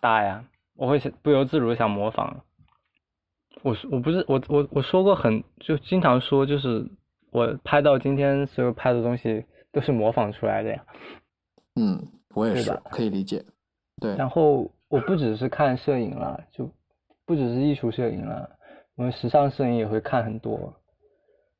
[0.00, 0.44] 大呀，
[0.76, 2.44] 我会不由自主的想模仿。
[3.62, 6.86] 我我不是我我我说过很就经常说，就是
[7.30, 10.84] 我拍到今天所有拍的东西都是模仿出来的呀。
[11.76, 12.02] 嗯，
[12.34, 13.44] 我也是，可以理解。
[14.00, 14.14] 对。
[14.16, 16.70] 然后我不只是看摄影了，就
[17.24, 18.50] 不只是艺术摄影了，
[18.96, 20.74] 我们时尚摄影也会看很多。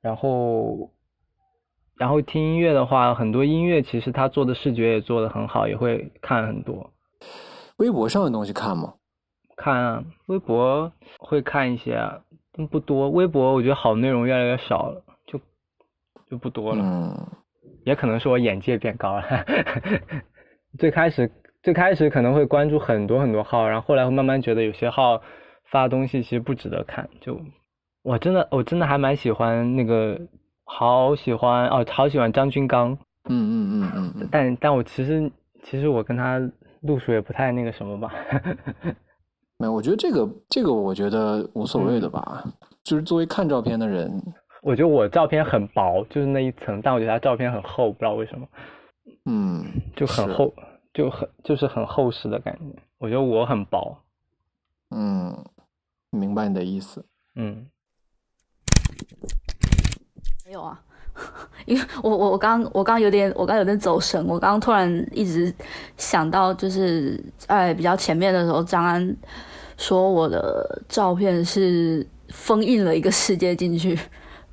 [0.01, 0.91] 然后，
[1.97, 6.93] 然后听音乐的话，很多音乐其实他做的视觉也做的很好，也会看很多。
[7.79, 8.95] 微博上的东西看吗？
[9.57, 11.99] 看啊，微博会看一些，
[12.53, 13.11] 但不多。
[13.11, 15.41] 微博我觉得好内容越来越少了，就
[16.31, 16.83] 就不多了。
[16.85, 17.27] 嗯，
[17.85, 19.25] 也可能是我眼界变高了。
[20.79, 21.31] 最开始
[21.63, 25.23] 最开始可能会关注很多很多号，然后后来会慢慢觉得有些号
[25.65, 27.41] 发东西其实不值得看，就。
[28.03, 30.21] 我真的，我真的还蛮喜欢那个，
[30.65, 32.93] 好喜欢哦，好喜欢张军刚。
[33.31, 34.29] 嗯嗯嗯嗯。
[34.31, 35.31] 但但我其实
[35.63, 36.39] 其实我跟他
[36.83, 38.13] 路数也不太那个什么吧。
[39.57, 42.45] 没有，我觉得这个这个我觉得无所谓的吧。
[42.83, 44.21] 就是作为看照片的人，
[44.63, 48.47] 我觉得我照片很薄，就是那一层，但我觉得他照片很厚，不知道为什么。
[49.25, 49.65] 嗯，
[49.97, 50.53] 就很厚，
[50.93, 52.83] 就很就是很厚实的感觉。
[52.99, 53.97] 我觉得我很薄。
[54.91, 55.45] 嗯，
[56.11, 57.05] 明白你的意思。
[57.37, 57.67] 嗯。
[60.45, 60.79] 没有啊，
[61.67, 65.53] 因为我我我刚我刚有点我刚有点走神，我刚刚突然一直
[65.97, 69.17] 想到，就是在比较前面的时候，张安
[69.79, 73.99] 说我的照片是封印了一个世界进去，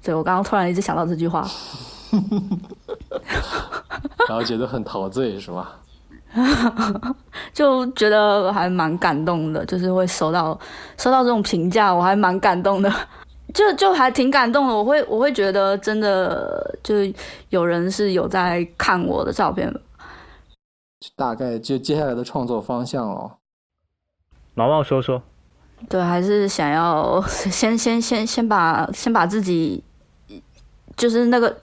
[0.04, 1.46] 对我刚刚突然一直想到这句话，
[4.30, 5.78] 然后觉得很陶醉是吧？
[7.54, 10.58] 就觉得还蛮感动的，就是会收到
[10.98, 12.90] 收到这种评价，我还蛮感动的。
[13.54, 16.96] 就就还挺感动的，我会我会觉得真的就
[17.50, 19.74] 有人是有在看我的照片，
[21.16, 23.38] 大概就接下来的创作方向哦。
[24.54, 25.22] 毛毛说说，
[25.90, 29.84] 对，还是想要 先先先先把先把自己，
[30.96, 31.58] 就是那个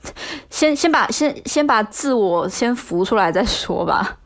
[0.50, 4.18] 先先把先先把自我先浮出来再说吧。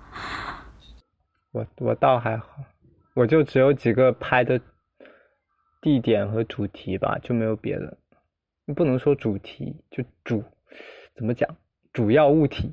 [1.53, 2.47] 我我倒还好，
[3.15, 4.61] 我就只有几个拍的。
[5.83, 7.99] 地点和主题吧，就没有别的。
[8.74, 10.43] 不能说主题，就主
[11.14, 11.47] 怎么讲？
[11.93, 12.72] 主要物体。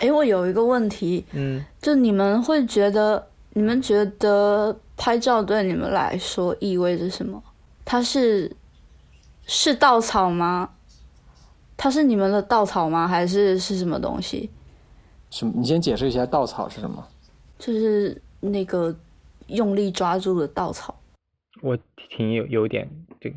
[0.00, 7.40] 哎，我有一个问题，嗯，就你们会觉得，你们觉得拍照对你们来说意味着什么？
[7.84, 8.50] 它是
[9.46, 10.70] 是稻草吗？
[11.76, 13.06] 它是你们的稻草吗？
[13.06, 14.50] 还是是什么东西？
[15.30, 15.52] 什么？
[15.54, 17.06] 你先解释一下稻草是什么？
[17.58, 18.92] 就是那个
[19.46, 20.97] 用力抓住的稻草。
[21.60, 22.88] 我挺有有点
[23.20, 23.32] 这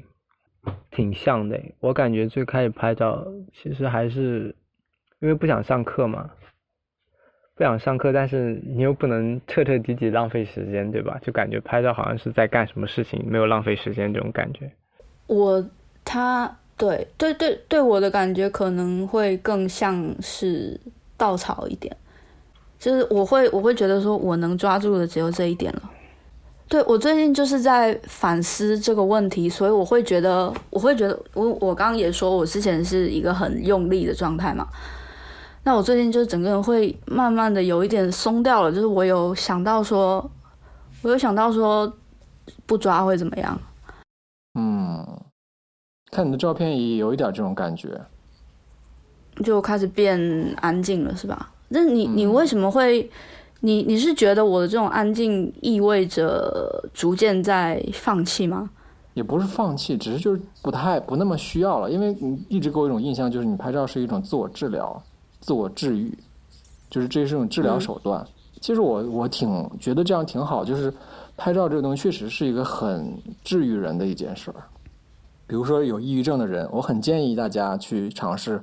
[0.92, 4.56] 挺像的，我感觉最开始拍照其实还是
[5.20, 6.30] 因为不想上课嘛，
[7.56, 11.20] 不想上课，但是你又不能彻彻底底浪费时间，对吧？
[11.22, 14.72] 就感觉拍照好像是在干什么事情，没有浪费时间这种感觉。
[15.28, 15.64] 我
[16.06, 20.80] 他对对对对我的感觉可能会更像是
[21.18, 21.96] 稻草一点，
[22.78, 25.92] 就是我会我会觉得说我能抓住的只有这一点了。
[26.72, 34.66] 对我最近就是在反思这个问题，所以我会觉得，我会觉得，我我刚刚也说，我之前是一个很用力的状态嘛。
[35.66, 40.32] 那我最近就是整个人会慢慢的有一点松掉了，就是我有想到说，
[41.02, 41.92] 我有想到说，
[42.66, 43.60] 不抓会怎么样？
[44.58, 45.06] 嗯，
[46.10, 48.00] 看你的照片也有一点这种感觉。
[49.44, 50.18] 就开始变
[50.62, 51.52] 安静了，是吧？
[51.68, 53.12] 那你你嗯为什么会？
[53.62, 58.70] 你你是觉得我的这种安静意味着逐渐在放弃吗？
[59.14, 65.02] 也不是放弃，只是就是不太不那么需要了，因为你一直给我一种印象，就是你拍照是一种自我治疗、
[65.40, 66.18] 自我治愈，
[66.90, 68.26] 就是这是一种治疗手段。
[68.62, 70.94] 其实我我挺觉得这样挺好，就是
[71.36, 74.56] 拍照这个东西确实是一个很治愈人的一件事儿。
[75.46, 78.62] 比如说有抑郁症的人，我很建议大家去尝试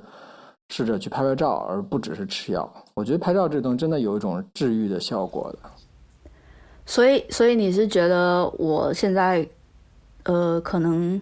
[0.69, 2.71] 试着去拍拍照，而不只是吃药。
[2.93, 5.69] 我觉得拍照这东西真的有一种治愈的效果的。
[6.85, 9.47] 所以，所以你是觉得我现在，
[10.23, 11.21] 呃，可能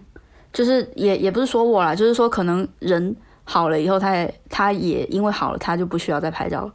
[0.52, 6.72] 就是也也不是说我啦，就是说可能人好了以后，他也他也因为好了，他就不需要再拍照了。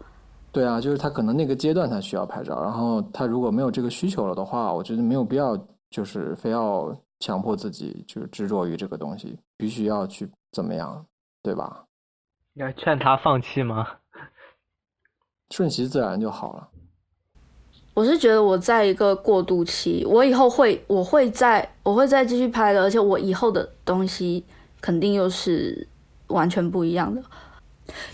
[0.52, 5.58] 对啊，就是他可能那个阶段他需要拍照，然后他如果没有这个需求了的话，我觉得没有必要
[5.90, 11.04] 就是非要强迫自己就是执着于这个东西，必须要去怎么样，
[11.42, 11.84] 对吧？
[12.56, 13.88] 要劝他放弃吗？
[15.50, 16.68] 顺其自然就好了。
[17.94, 24.44] 我是觉得我在一个过渡期，我以后会，我会再，我会再继续拍的，而且我以后的东西
[24.82, 25.88] 肯定又是
[26.28, 27.22] 完全不一样的，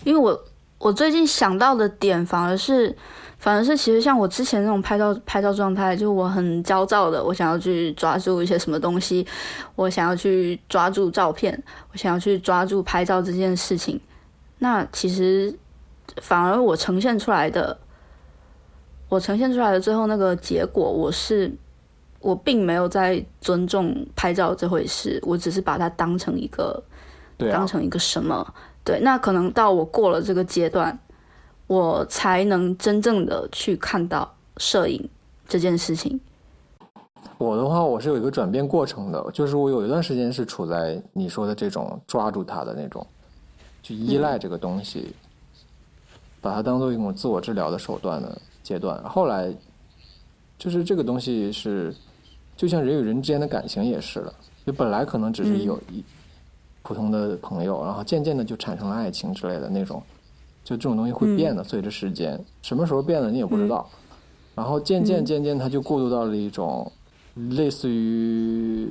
[0.04, 0.44] 因为我
[0.78, 2.94] 我最近想到的点反而是，
[3.38, 9.26] 反而是其实像我之前那种拍照拍照状态，就我很焦躁的，我想要去抓住一些什么东西，
[9.76, 11.62] 我想要去抓住照片，
[11.94, 13.98] 我想要去抓住拍照这件事情，
[14.60, 15.58] 那其实
[16.22, 17.78] 反而我呈现出来的。
[19.12, 21.52] 我呈现出来的最后那个结果，我是
[22.20, 26.80] 我并没有在尊重拍照这回事，我只是把它当成一个
[27.36, 28.54] 对啊当，成一个什么？
[28.84, 30.96] 对，那可能到我过了这个阶段，
[31.66, 35.10] 我才能真正的去看到摄影
[35.48, 36.22] 这件事情。
[37.40, 43.08] 我的话我是有一个转变过程的，就是我有一段时间是处在你说的这种抓住它的那种，
[43.82, 45.14] 去依赖这个东西，
[46.42, 49.04] 把它当做一种自我治疗的手段的阶段。
[49.04, 49.54] 后来
[50.58, 51.96] 就是这个东西是，
[52.56, 54.34] 就像人与人之间的感情也是了，
[54.66, 56.04] 就本来可能只是有一
[56.84, 60.02] 普通的朋友，然后渐渐的就产生了爱情之类的那种，
[60.64, 63.90] 就这种东西会变的，随着时间，什么时候变的你也不知道。
[64.56, 66.92] 然后渐渐渐渐，它就过渡到了一种
[67.36, 68.90] 类似于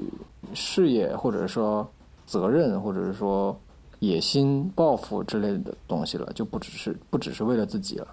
[0.55, 1.87] 事业，或者说
[2.25, 3.55] 责任，或者是说
[4.01, 8.09] 野心、抱负之类的东西了，就不只是不只是为了自己了，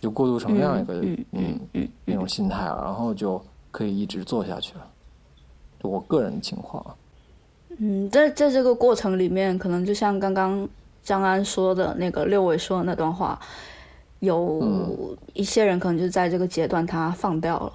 [0.00, 4.86] 就过渡成那样一个嗯嗯嗯那种心态了，然后就可以一直做下去了。
[5.82, 6.94] 就我个人的情况啊，
[7.78, 10.68] 嗯，在在这个过程里面，可能就像刚刚
[11.02, 13.38] 张安说的那个六伟说的那段话，
[14.20, 15.16] 有嗯。
[15.34, 17.70] 一些人可能就在这个阶段他放掉了，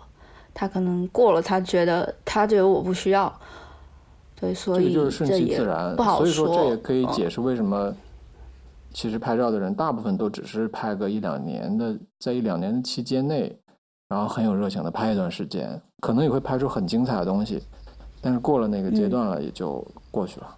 [0.51, 3.31] 他可能过了，他觉得他觉得我不需要，
[4.41, 7.95] 对，所以这个就是顺其自然不，好所以说这也可以嗯解释为什么，
[8.91, 13.55] 其实拍照的人大部分都只是拍个一两年的，在一两年的期间内，
[14.09, 17.61] 然后很有热情的拍一段时间，可能也会拍出很精彩的东西，
[18.19, 20.57] 但是过了那个阶段了，也就过去了。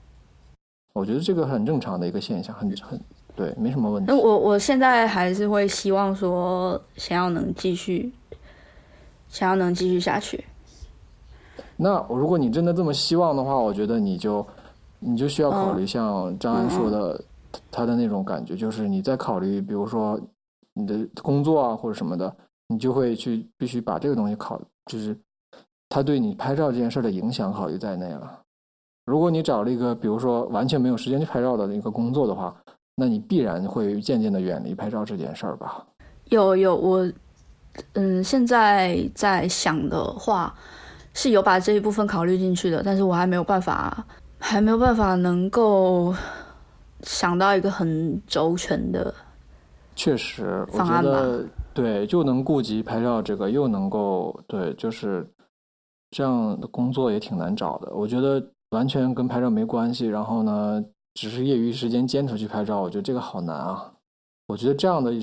[0.93, 2.97] 我觉得这个很正常的一个现象，很很
[3.35, 4.17] 对，没什么问题那。
[4.17, 8.13] 我我现在还是会希望说，想要能继续，
[9.27, 10.45] 想要能继续下去。
[11.75, 14.45] 那如果你真的这么希望的话，我觉得你就
[14.99, 17.21] 你就需要考虑像张安说的，
[17.71, 20.19] 他的那种感觉，就是你在考虑，比如说
[20.73, 22.33] 你的工作啊或者什么的，
[22.67, 25.17] 你就会去必须把这个东西考，就是
[25.89, 28.39] 他对你拍照这件事的影响考虑在内了。
[29.05, 32.55] 如果你找了一个比如说完全没有时间去拍照的一个工作的话，
[32.95, 35.85] 那你必然会渐渐的远离拍照这件事儿吧。
[36.25, 37.11] 有有，我
[37.93, 40.55] 嗯，现在在想的话，
[41.13, 44.05] 是有把这一部分考虑进去的，但是我还没有办法，
[44.39, 46.13] 还没有办法能够
[47.01, 49.13] 想到一个很周全的。
[49.95, 55.27] 确实，我觉方案吧得对，又能顾及拍照这个，又能够对，就是
[56.09, 57.93] 这样的工作也挺难找的。
[57.93, 60.83] 我觉得完全跟拍照没关系，然后呢，
[61.13, 63.91] 只是业余时间坚持去拍照，我觉得这个好难啊。
[64.47, 65.13] 我觉得这样的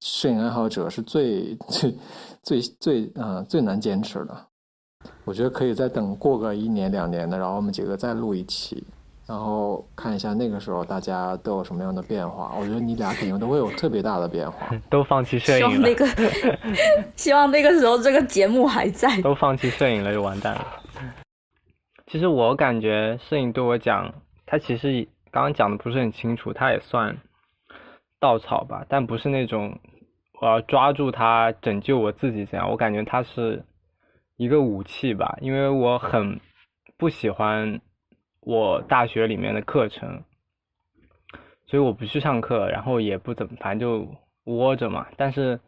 [0.00, 1.96] 摄影爱好者是最最
[2.42, 4.46] 最最啊、呃、最难坚持的。
[5.24, 8.84] 我觉得可以再等过个一年两年的，然后我们几个再录一期，
[9.26, 12.54] 然后看一下那个时候大家都有什么样的变化。
[12.58, 14.68] 我觉得你俩肯定都会有特别大的变化。
[14.88, 16.06] 都放弃摄影了，希望那个，
[17.16, 19.20] 希望那个时候这个节目还在。
[19.22, 20.66] 都放弃摄影了就完蛋了。
[22.06, 24.14] 其实我感觉摄影对我讲，
[24.46, 27.16] 它其实刚刚讲的不是很清楚，它也算
[28.20, 29.76] 稻草吧，但不是那种
[30.40, 32.70] 我要抓住它拯救我自己这样。
[32.70, 33.60] 我感觉它是
[34.36, 36.40] 一个武器吧，因为我很
[36.96, 37.80] 不喜欢
[38.40, 40.22] 我大学里面的课程，
[41.66, 44.14] 所以我不去上课，然后也不怎么，反正就
[44.44, 45.06] 窝着嘛。
[45.16, 45.58] 但是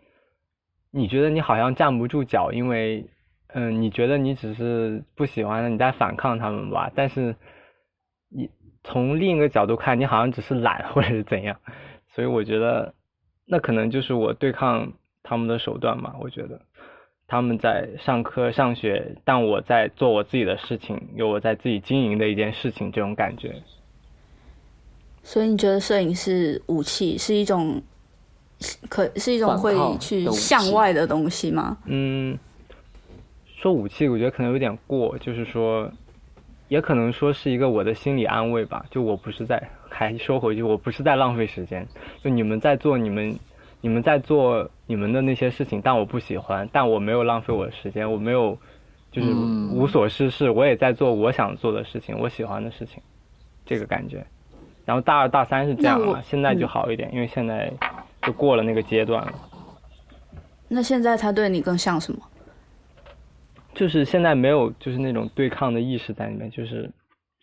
[0.90, 3.06] 你觉得你好像站不住脚，因为
[3.48, 6.90] 嗯，你觉得你只是不喜欢，你在反抗他们吧？
[6.94, 7.34] 但是
[8.28, 8.50] 你
[8.84, 11.58] 从另一个角度看，你好像只是懒 或者是怎样。
[12.08, 12.94] 所以我觉得
[13.46, 14.92] 那可能就是我对抗
[15.22, 16.14] 他们的手段吧。
[16.20, 16.60] 我觉得。
[17.30, 23.54] 他们在上课上学，但我在做我自己的事情，有我在自己经营的一件事情，这种感觉。
[25.22, 27.82] 所以你觉得摄影是武器，是一种
[28.88, 31.76] 可是一种会去向外的东西吗？
[31.84, 32.38] 嗯，
[33.56, 35.92] 说武器，我觉得可能有点过，就是说，
[36.68, 38.86] 也可能说是一个我的心理安慰吧。
[38.90, 41.86] 就我不是在，还说回去，我不是在浪费时间，
[42.24, 43.38] 就你们在做你们。
[43.80, 48.58] 你们在做你们的那些事情，但我不喜欢，但我没有浪费我的时间，我没有
[49.10, 49.32] 就是
[49.72, 53.02] 无所事事，我也在做我想做的事情，我喜欢的事情，
[53.64, 54.26] 这个感觉。
[54.84, 57.72] 然后大二大三是这样啊，现在就好一点，因为现在
[58.22, 59.32] 就过了那个阶段了。
[60.66, 62.20] 那现在他对你更像什么？
[63.74, 66.90] 就是现在没有就是那种对抗的意识在里面，就是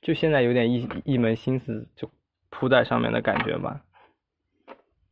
[0.02, 2.10] 就现在有点一一门心思就
[2.50, 3.80] 扑在上面的感觉吧。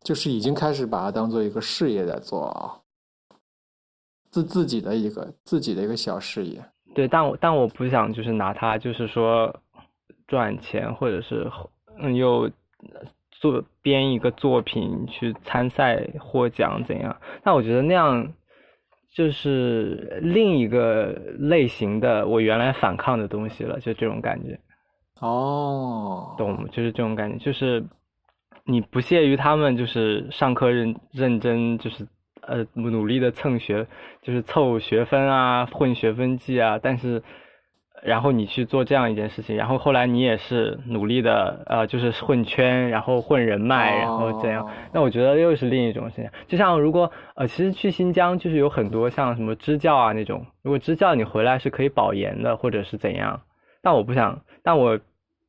[0.04, 2.76] 就是已经开始把它当做一个事业在做啊，
[4.30, 6.62] 自自己的一个自己的一个小事业。
[6.94, 9.56] 对，但我但我不想就是拿它就是说
[10.28, 11.50] 赚钱，或者是
[12.00, 12.52] 嗯又
[13.32, 17.16] 做编一个作品去参赛获奖怎样？
[17.42, 18.34] 但我觉得那样
[19.10, 24.60] 就是另一个类型的我原来反抗的东西了，就这种感觉。
[25.22, 27.82] 哦，懂，就是这种感觉，就是。
[28.66, 32.08] 你不屑于他们就是上课认认真，就是
[32.42, 33.86] 呃努力的蹭学，
[34.22, 36.80] 就是凑学分啊，混学分绩啊。
[36.82, 37.22] 但是，
[38.02, 44.66] 然后你去做这样一件事情，然后后来你也是努力的，呃，就是混圈，然后混人脉，然后这样。
[44.94, 46.34] 那我觉得又是另一种现象。
[46.48, 53.42] 就像如果呃，其实去新疆就是有很多像什么支教啊那种，如果支教你回来是可以保研的，或者是怎样。
[53.82, 54.98] 但我不想，但我。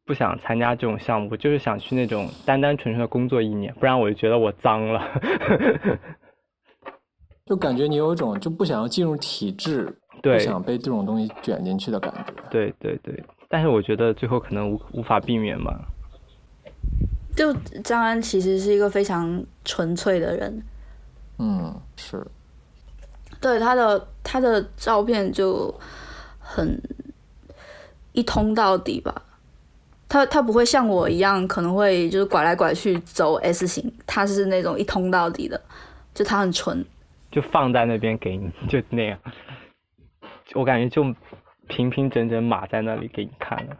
[0.06, 5.02] 不想参加这种项目，就是想去那种单单纯纯的工作一年，不然我就觉得我脏了。
[7.46, 12.32] 就感觉你有一种就不想要进入体制，不想被这种东西卷进去的感觉。
[12.50, 15.78] 对对对，但是我觉得最后可能无无法避免吧。
[17.36, 17.52] 就
[17.82, 20.62] 张安其实是一个非常纯粹的人。
[21.38, 22.24] 嗯，是。
[23.40, 25.74] 对他的他的照片就
[26.38, 26.80] 很
[28.12, 29.22] 一通到底吧。
[30.08, 35.60] 他他不会像我一样，可能会就是拐来拐去走 S 型，他是那种一通到底的，
[36.14, 36.84] 就他很纯，
[37.30, 39.18] 就放在那边给你， 就那样。
[40.52, 41.02] 我感觉就
[41.68, 43.76] 平平整整码在那里给你看了。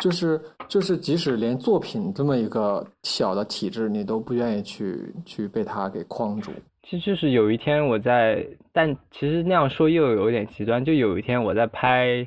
[0.00, 6.50] 就是就是，即使连作品这么一个小的体制，你都不愿意去去被他给框住。
[6.82, 10.84] 其实就是有一天我在，但其实那样说又有点极端。
[10.84, 12.26] 就有一天我在拍。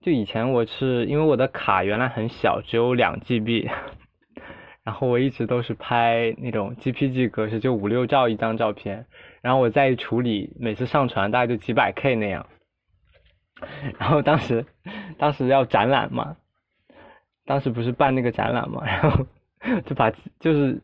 [0.00, 3.68] 就以前我是因为我的卡原来很小，只有两 GB，
[4.82, 9.04] 然后我一直都是拍那种 GPG 格式，就五六兆一张照片，
[9.42, 12.46] 然后我再处理，每次上传大概就几百 K 那样。
[14.00, 14.64] 然后当时，
[15.18, 16.34] 当时要展览嘛，
[17.44, 19.26] 当时不是办那个展览嘛，然后
[19.84, 20.80] 就把就是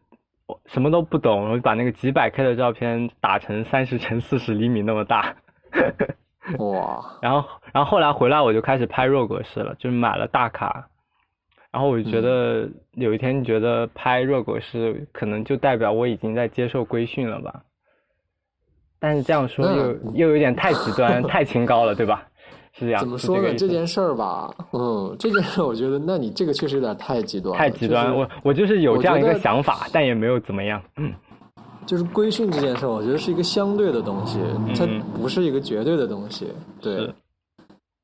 [0.46, 5.34] 我什么都不懂，我就把那个几百 K 的照片打成三十乘四十厘米那么大。
[6.58, 7.04] 哇！
[7.20, 10.88] 然后，然后后来回来我就开始拍弱格式了，就是买了大卡。
[11.72, 17.62] 然后我就觉得有一天觉得拍弱格式可能就代表我已经在接受规训了吧？
[18.98, 22.26] 但是这样说又又有点太极端、 太清高了，对吧？
[22.72, 23.00] 是这样。
[23.00, 23.54] 怎么说呢？
[23.54, 27.58] 这件事儿吧，嗯，这件事我觉得，那你这个确实有点太极端。
[27.58, 30.82] 太极端，我我就是有这样一个想法，但也没有怎么样。
[30.96, 31.12] 嗯。
[31.86, 34.40] 就是规训这件事，我觉得是一个相对的东西，
[34.76, 34.86] 它
[35.16, 36.52] 不是一个绝对的东西。
[36.80, 37.08] 对，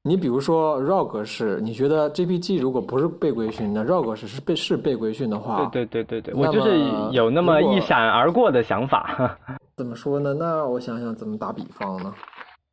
[0.04, 6.78] 你比如说 RAW 格式，你觉得 JPG 如果不是被规训，那 RAW 格式是被是被规训的话，对对对对对，我就是
[7.10, 9.36] 有那么一闪而过的想法。
[9.76, 10.32] 怎么说呢？
[10.32, 12.14] 那我想想怎么打比方呢？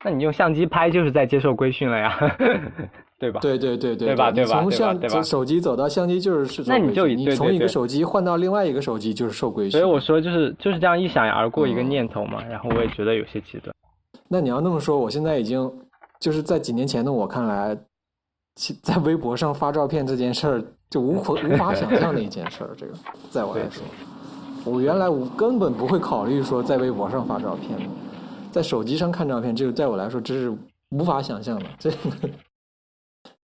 [0.03, 2.38] 那你用相机拍就是在接受规训了呀。
[3.20, 3.40] 对吧？
[3.41, 4.32] 对对对对，对吧？
[4.32, 4.62] 对吧？
[4.62, 9.72] 从相手机走到相机就是是那你就你从一个手机换到另外一个手机就是受规训。
[9.72, 13.76] 所以我说就是就是这样一闪而过一个念头嘛，然后我也觉得有些极端。
[14.30, 15.70] 那你要那么说，我现在已经
[16.22, 17.78] 就是在几年前的我看来，
[18.82, 22.70] 在微博上发照片这件事儿就无可无法想象的一件事儿。
[22.78, 22.94] 这个
[23.30, 23.84] 在我来说，
[24.64, 27.78] 我原来我根本不会考虑说在微博上发照片，
[28.50, 30.56] 在手机上看照片，这个在我来说这是
[30.91, 31.66] 无法想象的。
[31.78, 31.91] 这。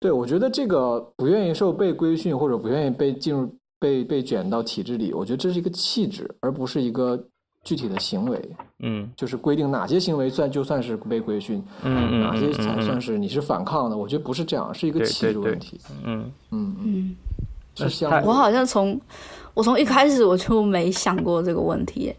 [0.04, 7.18] 对，我觉得这个不愿意受被规训或者不愿意被进入被被卷到体制里，我觉得这是一个气质，而不是一个
[7.62, 8.38] 具体的行为。
[8.80, 13.96] 嗯就是规定哪些行为算就算是被规训，嗯嗯哪些才嗯算是你是反抗的。
[13.96, 15.80] 我觉得不是这样，是一个气质问题。
[16.04, 17.16] 嗯嗯嗯，嗯，
[17.74, 19.00] 是相我好像从
[19.54, 22.14] 我从一开始我就没想过这个问题。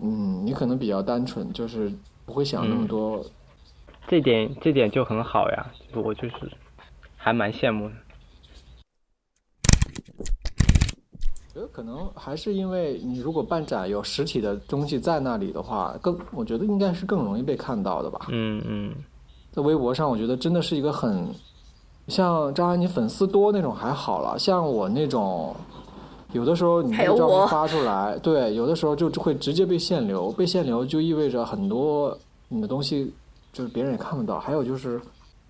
[0.00, 1.92] 嗯，你可能比较单纯，就是
[2.26, 3.24] 不会想那么嗯多。
[4.08, 6.50] 这点这点就很好呀，我就是
[7.14, 7.94] 还蛮羡慕的。
[11.52, 18.26] 觉得可能还是因为你如果办展有实体的东西在那里的话，更我觉得应该是更容易被看到的吧。
[18.30, 18.94] 嗯嗯
[19.50, 21.28] 在微博上，我觉得真的是一个很
[22.06, 25.54] 像张安妮粉丝多那种还好了，像我那种，
[26.32, 32.16] 有的时候你还有我那个照片发出来，对，有的时候就会直接被限流，被限流就意味着很多
[32.48, 33.12] 你的东西
[33.58, 35.00] 就是别人也看不到，还有就是，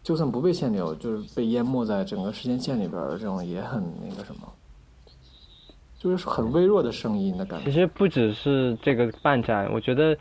[0.03, 4.51] 就算不被限流，就是被淹没在整个时间线里边儿，这种也很那个什么，
[5.99, 7.67] 就是很微弱的声音的感觉。
[7.67, 10.17] 其实不只是这个办展，我觉得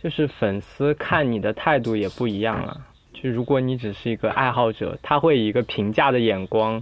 [0.00, 2.80] 就是粉丝看你的态度也不一样了。
[3.12, 6.80] 就如果你只是一个爱好者，他会以一个评价的眼光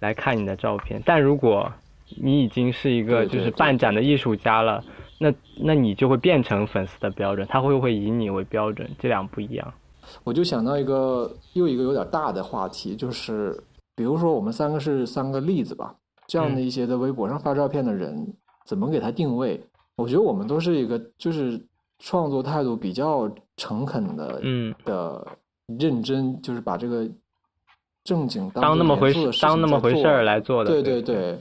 [0.00, 1.70] 来看你的照片；但如果
[2.16, 4.82] 你已经是一个就是办展的艺术家了，
[5.22, 8.90] 那那你就会变成粉丝的标准，他会不会以你为标准？
[8.98, 9.72] 这两不一样。
[10.24, 13.56] 我就想到一个又一个有点大的话题，就是
[13.94, 15.94] 比如说我们三个是三个例子吧，
[16.26, 18.34] 这样的一些在微博上发照片的人，
[18.66, 19.60] 怎么给他定位？
[19.94, 21.60] 我觉得我们都是一个就是
[22.00, 25.24] 创作态度比较诚恳的，嗯，的
[25.78, 27.08] 认真，就是把这个
[28.02, 30.70] 正经当当那么回事，当那么回事儿来做的。
[30.70, 31.38] 对对对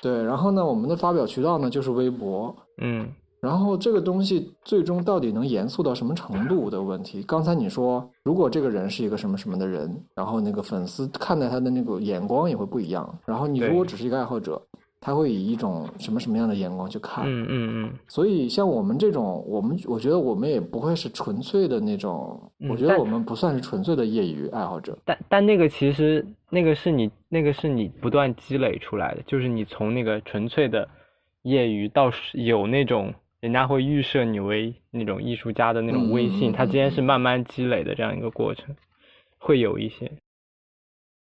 [0.00, 0.24] 对对。
[0.24, 3.08] 然后呢，我们的发表渠道呢就是微博，嗯
[3.38, 7.22] 然后这个东西最终到底能严肃到什么程度的问题？
[7.22, 13.18] 刚才你说，如果这个人是一个什么什么的人，然后那个粉丝看待他的那个眼光也会不一样。
[13.24, 14.60] 然后你如果只是一个爱好者，
[15.00, 17.24] 他会以一种什么什么样的眼光去看？
[17.26, 24.98] 嗯嗯嗯，所以像我们这种，我们我觉得我们也不会是纯粹的那种，嗯我觉得我们不算是纯粹的业余爱好者。
[25.04, 30.88] 但但那个其实那个是你那个是你不断积累出来的，就是你从那个纯粹的
[31.42, 38.74] 业余到有那种人家会预设你为那种艺术家的那种威信，嗯嗯嗯它之间是慢慢积累的这样一个过程，
[39.38, 40.10] 会有一些。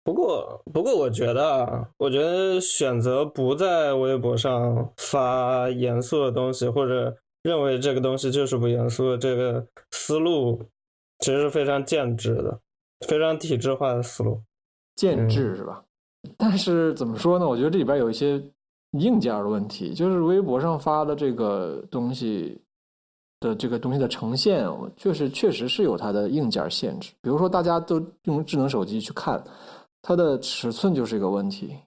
[0.03, 10.61] 不过，不过我觉得啊，我觉得选择不在微博上发严肃的东西，或者认为这个东西就是不严肃的这个思路，
[11.19, 12.59] 其实是非常建制的，
[13.07, 14.41] 非常体制化的思路。
[14.95, 15.83] 建制是吧？
[16.37, 17.47] 但是怎么说呢？
[17.47, 18.41] 我觉得这里边有一些
[18.99, 22.61] 硬件的问题，就是微博上发的这个东西
[23.39, 24.65] 的这个东西的呈现，
[24.95, 27.11] 确实确实是有它的硬件限制。
[27.21, 29.43] 比如说，大家都用智能手机去看，
[30.03, 31.79] 它的尺寸就是一个问题，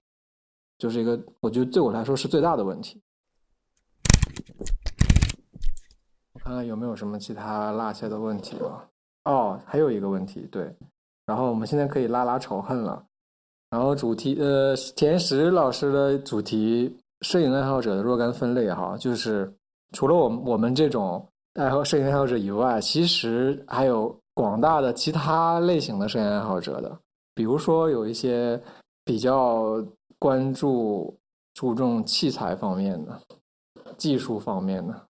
[0.78, 2.98] 就是一个我觉得对我来说是最大的问题。
[6.32, 8.88] 我看看有没有什么其他落下的问题啊？
[9.24, 10.74] 哦，还有一个问题，对，
[11.26, 13.04] 然后我们现在可以拉拉仇恨了。
[13.68, 19.52] 然后主题呃，田石老师的主题，摄影爱好者的若干分类哈，就是
[19.92, 26.98] 除了我们我们这种爱好摄影爱好者以外，其实还有广大的其他类型的摄影爱好者的，
[27.36, 28.58] 比如说有一些
[29.04, 29.76] 比较
[30.18, 31.16] 关注
[31.52, 33.20] 注重器材方面的、
[33.96, 35.06] 技术方面的。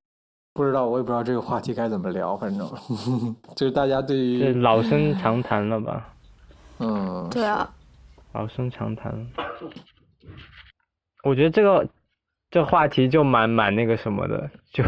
[0.55, 2.69] 不知道，我也不知道这个话题该怎么聊，反正
[3.57, 6.15] 就是大家对于老生常谈了吧？
[6.79, 7.69] 嗯，对啊，
[8.33, 9.13] 老生常谈。
[11.25, 11.89] 我觉得这个
[12.51, 14.85] 这话题就蛮蛮那个什么的，就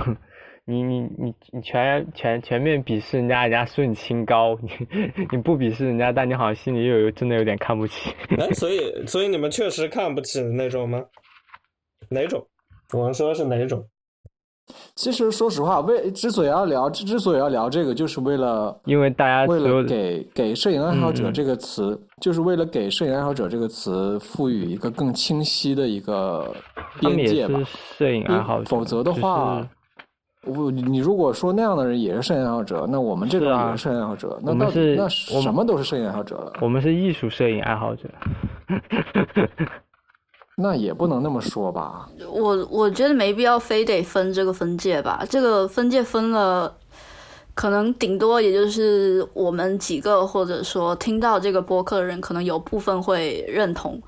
[0.66, 4.70] 你你你你全全全面鄙视人家，人家说你清高，你
[5.30, 8.10] 你不鄙视人家，但你好像心里又有真的有点看不起。
[8.38, 11.04] 哎，所以所以你们确实看不起那种吗？
[12.08, 12.46] 哪种？
[12.92, 13.86] 我们说的是哪种？
[14.94, 26.50] 其实说实话，为之所以要聊，之之所以要聊这个，就是为了因为大家为了给给摄影爱好者这个词，就是为了给摄影爱好者这个词赋予一个更清晰的一个
[26.98, 27.60] 边界吧。
[27.98, 29.68] 摄影爱好者，否则的话
[30.46, 36.52] 我你如果说那样的人也是摄影爱好者，那我们这种是啊也是摄影爱好者，那到底那什么都是摄影爱好者了？
[36.60, 38.08] 我们是艺术摄影爱好者。
[40.56, 42.08] 那也不能那么说吧？
[42.30, 46.72] 我我觉得没必要非得分这个分界吧，这个分界分了，
[47.54, 54.00] 可能顶多也就是我们几个，或者说听到这个播客的人，可能有部分会认同。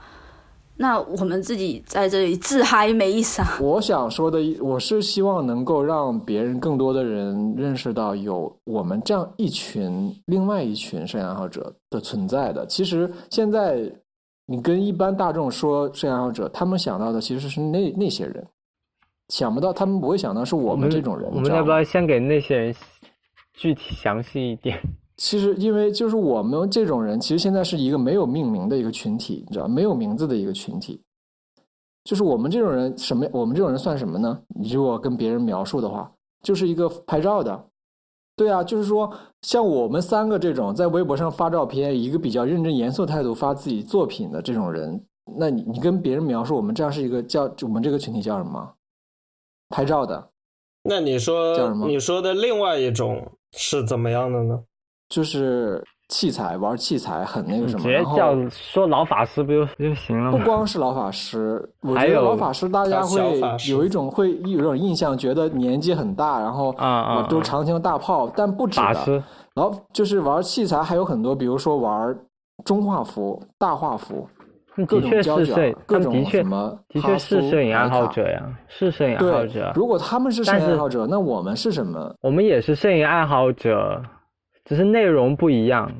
[0.78, 3.58] 那我们自己在这里自嗨没意思啊。
[3.60, 12.66] 我想说的，我是希望能够让别人更多的人认识到有我们这样一群另外一群摄影爱好者的存在的。
[12.66, 13.90] 其实现在
[14.46, 18.46] 你跟一般大众说摄影爱好者，他们想到的其实是那那些人，
[19.28, 21.26] 想不到他们不会想到是我我们这种人。
[21.32, 22.74] 我们要不你知道吗要先给那些人
[23.54, 24.78] 具体详细一点？
[25.26, 31.02] 其实，因为就是我们这种人，其实现在是一个没有命名的一个群体，你知道，没有名字的一个群体。
[32.04, 33.26] 就是我们这种人，什么？
[33.32, 34.40] 我们这种人算什么呢？
[34.54, 36.08] 你如果跟别人描述的话，
[36.44, 37.60] 就是一个拍照的。
[38.36, 39.12] 对啊，就是说，
[39.42, 45.04] 像我们三个这种在微博上发照片，一个比较认真严肃态度发自己作品的这种人，
[45.36, 48.74] 那你你跟别人描述我们这样是一个叫我们这个群体叫什么？
[49.70, 50.30] 拍照的，
[50.84, 53.26] 那你叫说你说的另外一种
[53.56, 54.62] 是怎么样的呢？
[55.08, 60.38] 就是器材玩器材很那个什么，直接然后叫说老法师不就不就行了不？
[60.44, 63.20] 光是老法师，我觉得老法师大家会
[63.68, 68.86] 有一种会有一种印象，觉得年纪很大，然后啊啊我都啊长枪大炮，但不止的。
[68.86, 69.22] 法师
[69.54, 72.16] 然后就是玩器材还有很多，比如说玩
[72.64, 74.28] 中画幅、大画幅，
[74.86, 79.72] 各种胶卷，各种什么的确是摄影爱好者呀，是摄影爱好者，。
[79.74, 82.14] 如果他们是摄影爱好者，那我们是什么？
[82.20, 84.00] 我们也是摄影爱好者，
[84.66, 85.90] 只是内容不一样。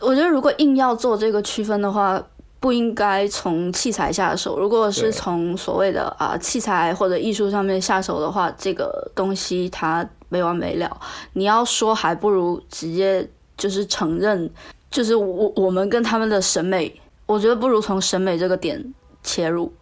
[0.00, 2.20] 我觉得如果硬要做这个区分的话，
[2.58, 4.58] 不应该从器材下手。
[4.58, 11.00] 如果是从所谓的啊器材或者艺术上面下手的话，这个东西它没完没了。
[11.34, 14.50] 你要说，还不如直接就是承认，
[14.90, 16.92] 就是我我们跟他们的审美，
[17.26, 19.72] 我觉得不如从审美这个点切入。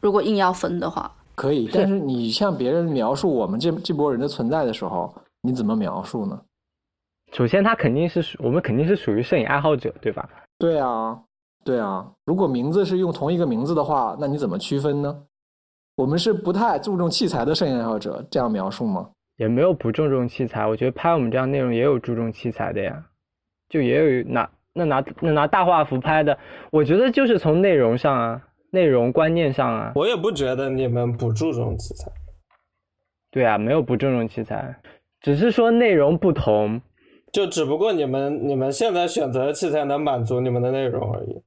[0.00, 5.12] 如果硬要分的话，可以，但是你向别人描述我们这这波人的存在的时候，
[5.42, 6.40] 你怎么描述呢？
[7.32, 10.28] 首先，他肯定是属我们肯定是属于摄影爱好者，对吧？
[10.58, 11.20] 对啊，
[11.64, 12.10] 对啊。
[12.24, 15.24] 如果名字是用同一个名字的话，那你怎么区分呢？
[15.96, 19.10] 我们是不太注重器材的摄影爱好者，这样描述吗？
[19.36, 23.04] 也没有不注重器材，我觉得拍我们这样内容也有注重器材的呀，
[23.68, 26.36] 就也有拿那拿那拿大画幅拍的，
[26.72, 32.10] 我觉得就是从内容上啊，内容观念上啊，我也不觉得你们不注重器材。
[33.30, 34.74] 对啊，没有不注重器材，
[35.20, 36.80] 只是说内容不同，
[37.32, 41.40] 就只不过你们你们现在选择的器材能满足你们的内容而已。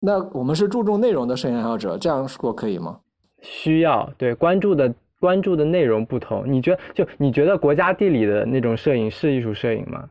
[0.00, 2.98] 那我们是注重内容的摄影爱好者，这样说可以吗？
[3.40, 6.44] 需要对关注的关注的内容不同。
[6.46, 10.08] 你觉得就你觉得国家地理的那种摄影是艺术摄影吗？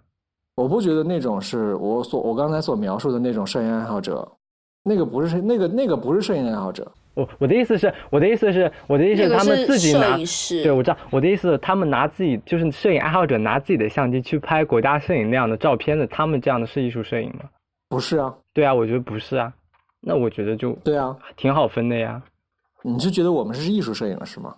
[0.56, 4.28] 我不觉得那种是我所我刚才所描述的那种摄影爱好者，
[4.84, 6.90] 那个不是那个那个不是摄影爱好者。
[7.18, 10.15] 我我的意思是，我的意思是，我的意思是他们自己拿
[10.64, 17.49] 对，我知道，我的意思是他们拿自己就是摄影爱好者拿自己的相机去拍国家摄影那样的照片的，他们这样的是艺术摄影吗？
[17.89, 19.52] 不是啊，对啊，我觉得不是啊。
[19.99, 22.22] 那我觉得就对啊，挺好分的呀，
[22.84, 24.56] 你是觉得我们是艺术摄影了是吗？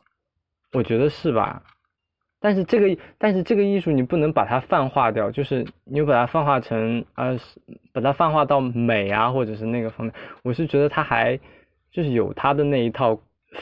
[0.73, 1.61] 我觉得是吧？
[2.41, 7.29] 但是这个，但是这个艺术你不能把它泛化掉，就是你把它泛化成啊、
[7.93, 10.13] 把它泛化到美啊，或者是那个方面。
[10.43, 11.39] 我是觉得它还
[11.91, 13.17] 就是有他的那一套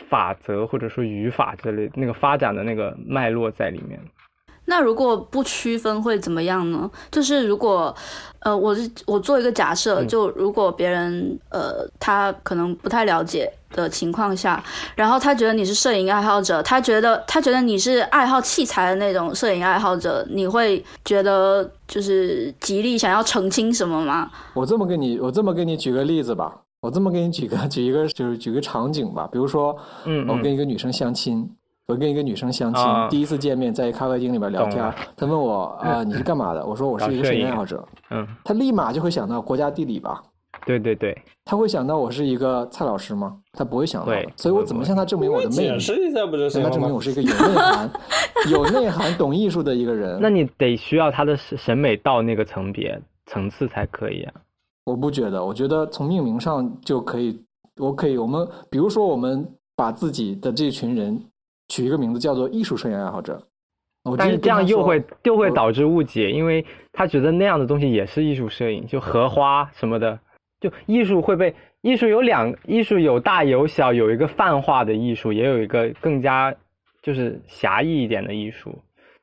[0.09, 3.99] 法则或者说语法之类那个发展的那个脉络在里面。
[4.69, 6.91] 那如果不区分会怎么样呢？
[7.09, 7.95] 就是如果，
[8.39, 14.61] 呃，我是我做一个假设，嗯就如果别人呃他可能不太了解的情况下，
[14.93, 24.29] 然后他觉得你是摄影爱好者，他觉得他觉得你是爱好器材的那种摄影爱好者，你会觉得就是极力想要澄清什么吗？
[24.53, 26.53] 我这么给你，我这么给你举个例子吧，
[26.87, 31.45] 我这么给你举个举一个就是举个场景吧，比如说，嗯嗯我跟一个女生相亲，
[31.85, 36.65] 我跟一个女生相亲，啊第一次见面在咖啡厅里边聊天她问我啊、你是干嘛的？
[36.65, 40.23] 我说我是一个摄影影爱好者，嗯，她立马就会想到国家地理吧。
[40.65, 43.35] 对对对，她会想到我是一个蔡老师吗？
[43.51, 45.79] 她不会想到的，所以我怎么向她证明我的魅解力？
[45.79, 47.01] 释一下不就行了吗向她证明我？
[47.01, 47.91] 是一个有内涵、
[48.49, 50.17] 有内涵、懂艺术的一个人。
[50.21, 54.33] 那你得需要他的审审美到那个层别层次才可以啊。
[54.87, 57.37] 我不觉得，我觉得从命名上就可以，
[57.75, 59.45] 我可以，我们比如说，我们
[59.75, 61.21] 把自己的这群人
[61.67, 63.37] 取一个名字叫做艺术摄影爱好者。
[64.17, 70.17] 但是这样又会又会导致误解，因为他觉得那样的东西也是艺术摄影，就荷花什么的，
[70.61, 76.55] 就艺术会被艺术有两艺术有大有小，有一个泛化的艺术，也有一个更加
[77.03, 78.73] 就是狭义一点的艺术。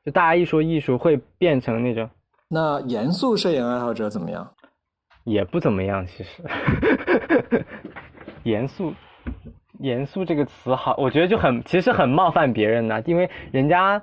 [0.05, 2.07] 就大家一说艺术，会变成那种
[2.47, 4.47] 那严肃摄影爱好者怎么样？
[5.25, 6.41] 也不怎么样，其实。
[8.43, 8.93] 严肃，
[9.79, 14.01] 严肃这个词好，我觉得就很其实很冒犯别人呐、因为人家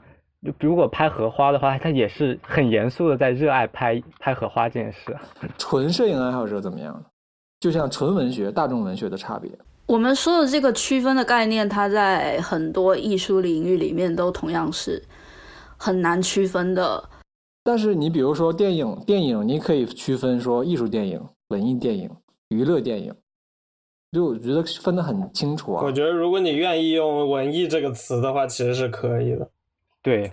[0.58, 5.16] 如果拍荷花的话，他也是很严肃的在热爱拍拍荷花这件事。
[5.56, 7.02] 纯摄影爱好者怎么样？
[7.60, 9.48] 就像纯文学、大众文学的差别。
[9.86, 15.00] 我们说的这个区分的概念，它在很多艺术领域里面都同样是
[15.76, 17.08] 很难区分的。
[17.64, 22.10] 但是你比如说电影，电影你可以区分说艺术电影、文艺电影、
[22.48, 23.14] 娱乐电影。
[24.10, 25.82] 就我觉得分得很清楚啊。
[25.82, 29.50] 我觉得如果你愿意用文艺这个词的话，其实是可以的。
[30.02, 30.30] 对，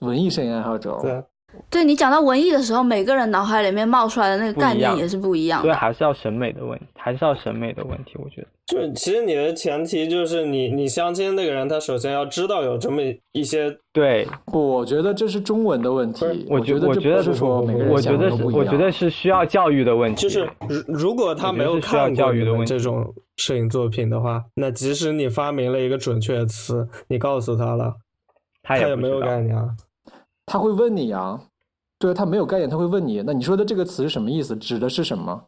[0.00, 1.22] 文艺摄影爱好者，对，
[1.70, 5.72] 对你讲到文艺的时候，每个人脑海里面冒出来的那个概念也是不一样所以。
[5.72, 8.48] 还是要审美的问题，还是要审美的问题，我觉得。
[8.68, 13.00] 就其实你的前提就是你你相亲那个人，他首先要知道有这么
[13.32, 16.46] 一些，对，不，我觉得这是中文的问题。
[16.50, 18.28] 我觉得这我觉得不是说每个人我觉得。
[18.28, 20.20] 我觉得是需要教育的问题。
[20.20, 27.94] 就是如如果他没有看过教育的问题这种摄影作品的话，那即使你发明了一个准确的词，你告诉他了，
[28.62, 29.70] 他他也没有概念啊。
[30.44, 31.40] 他会问你啊，
[31.98, 34.54] 对他没有概念，他会问你，那你说的这个词是什么意思？
[34.56, 35.42] 指的是什么？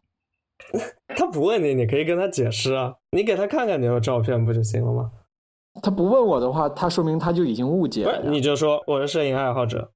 [1.17, 5.11] 他不问你，你可以跟他解释啊，你给他看看你的照片不就行了吗？
[5.83, 8.21] 他不问我的话，他说明他就已经误解，了。
[8.25, 9.91] 你就说我是摄影爱好者，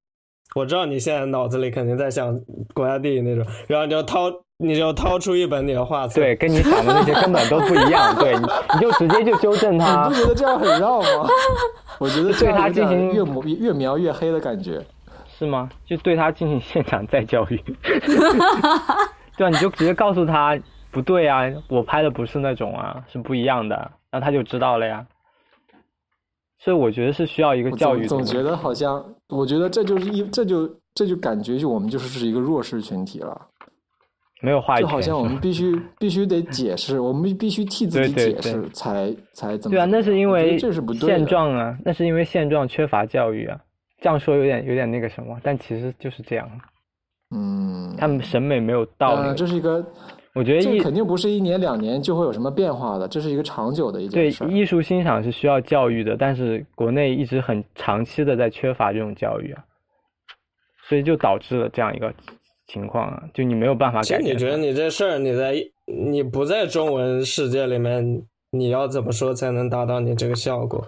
[0.54, 2.38] 我知道你现在脑子里肯定在想
[2.74, 8.14] 国家地理那种，然后你就掏，你就掏出一本你的画册，对，跟你想的那些根本都不一样。
[8.16, 10.20] 对，你你就直接就纠正他 你不。
[10.22, 11.28] 觉得这样很绕吗？
[11.98, 14.80] 我觉得对他进行越描越描越黑的感觉。
[15.36, 15.68] 是吗？
[15.84, 17.60] 就对他进行现场再教育，
[19.36, 20.58] 对啊，你就直接告诉他
[20.90, 23.76] 不对啊，我拍的不是那种啊，是不一样的，
[24.10, 25.06] 然后他就知道了呀。
[26.58, 28.08] 所以我觉得是需要一个教育的。
[28.08, 33.48] 总总觉得好像，我觉得这就是一，这就这就感觉就我们就是是一个弱势群体了，
[34.40, 43.58] 没有话语权，就好像我们必须 必须得解释，我们必须替自己解释对才才怎么对啊，那是因为这是不对的现状啊，那是因为现状缺乏教育啊。
[44.00, 46.48] 这样说有点有点那个什么，但其实就是这样，
[47.34, 49.34] 嗯，他们审美没有到那呃，个。
[49.34, 49.84] 这是一个，
[50.34, 54.46] 我觉得肯定不是一年两年就会有什么变化的，这是一个长久的一对件事儿。
[54.48, 59.64] 艺术欣赏是需要教育的，但是国内一直很长期的在缺乏这种教育啊，
[60.88, 62.12] 所以就导致了这样一个
[62.68, 64.32] 情况啊，就你没有办法改变它。
[64.32, 65.54] 你觉得你这事儿，你在
[65.86, 70.86] 你不在中文世界里面，你要怎么说才能达到你这个效果？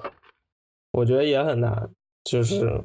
[0.93, 1.89] 我觉得也很难。
[2.25, 2.83] 就是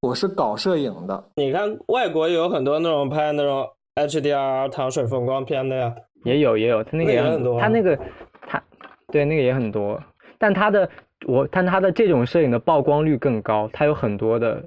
[0.00, 5.94] 我是搞摄影的，你看外国有很多那种拍那种 HDR 糖水风光片的呀，
[6.24, 7.98] 也有也有，他那个也很多啊他那个
[8.46, 8.62] 他
[9.08, 10.02] 对那个也很多，
[10.38, 10.88] 但他的
[11.26, 14.62] 我但他的这种摄影的曝光率更高，他有很多的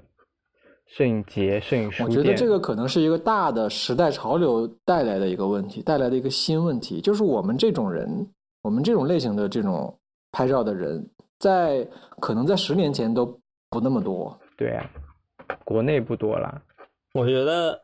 [0.87, 2.09] 摄影节、摄影书我。
[2.09, 8.07] 觉得这个可能是一个大的时代潮流带来的一个问题，带来的一个新问题，就是我们这种人，
[8.61, 9.97] 我们这种类型的这种
[10.31, 11.03] 拍照的人，
[11.39, 11.85] 在
[12.21, 13.25] 可能在十年前都
[13.69, 14.37] 不那么多。
[14.55, 14.89] 对啊，
[15.63, 16.61] 国内不多啦，
[17.13, 17.83] 我觉得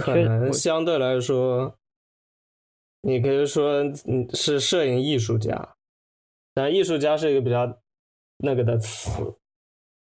[0.00, 1.74] 可能相对来说，
[3.02, 5.76] 你可以说你是摄影艺术家，
[6.52, 7.78] 但艺术家是一个比较
[8.38, 9.34] 那个的词，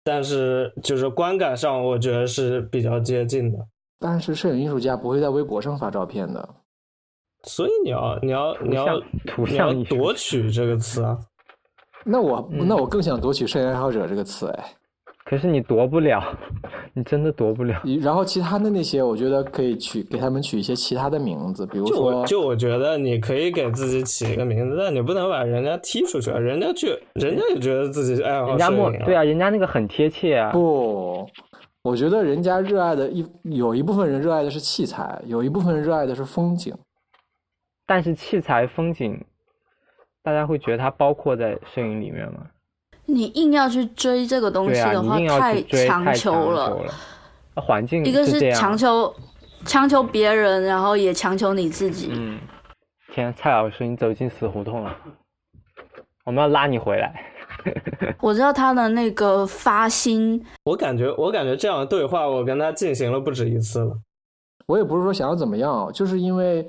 [0.04, 3.60] 但是就是观感上，我觉得是比较接近的。
[4.00, 6.56] 但是摄影艺术家不会在微博上发照片的，
[7.44, 11.20] 所以你要你要你要像图你要像夺取这个词啊，
[12.06, 12.68] 那我、嗯。
[12.68, 14.76] 那我更想夺取摄影爱好者这个词哎。
[15.26, 16.24] 可是你夺不了，
[16.94, 17.80] 你真的夺不了。
[18.02, 30.52] 然后其他的那些，我觉得可以取给他们取一些其他的名字，比如就我说就我觉得你可以给自己起一个名字，但你不能把人家踢出去，啊人家去人家也觉得自己爱好人家摄影莫对啊，人家那个很贴切啊。
[30.52, 31.28] 不，
[31.84, 36.74] 我觉得人家热爱的一有一部分人热爱的是器材，有一部分人热爱的是风景。
[37.86, 39.20] 但是器材、风景，
[40.24, 42.46] 大家会觉得它包括在摄影里面吗？
[43.10, 46.78] 你硬要去追这个东西的话，太，强求了。
[47.56, 49.14] 环境一个是强求，
[49.66, 52.12] 强求别人，然后也强求你自己。
[52.14, 52.40] 嗯，
[53.14, 54.96] 天，蔡老师，你走进死胡同了，
[56.24, 57.14] 我们要拉你回来。
[58.22, 63.98] 我知道他的那个发心，我感觉我感觉这样的对话，我跟他进行了不止一次了。
[64.66, 66.66] 我也不是说想要怎么样，就是因为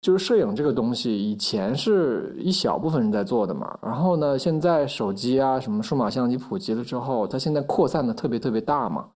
[0.00, 3.78] 就是摄影这个东西，以前是一小部分人在做的嘛。
[3.82, 9.08] 然后呢，现在手机啊什么数码相机普及了之后，它现在扩散的特别特别大嘛。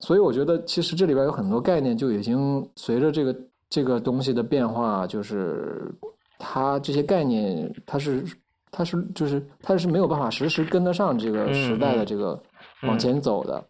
[0.00, 3.36] 所以我觉得其实这里边有很多概念就已经随着这个
[3.70, 5.90] 这个东西的变化，就是
[6.38, 8.24] 它这些概念它是
[8.70, 12.38] 它是就是它是没有办法实时跟得上这个时代的这个
[12.82, 13.62] 往前走的，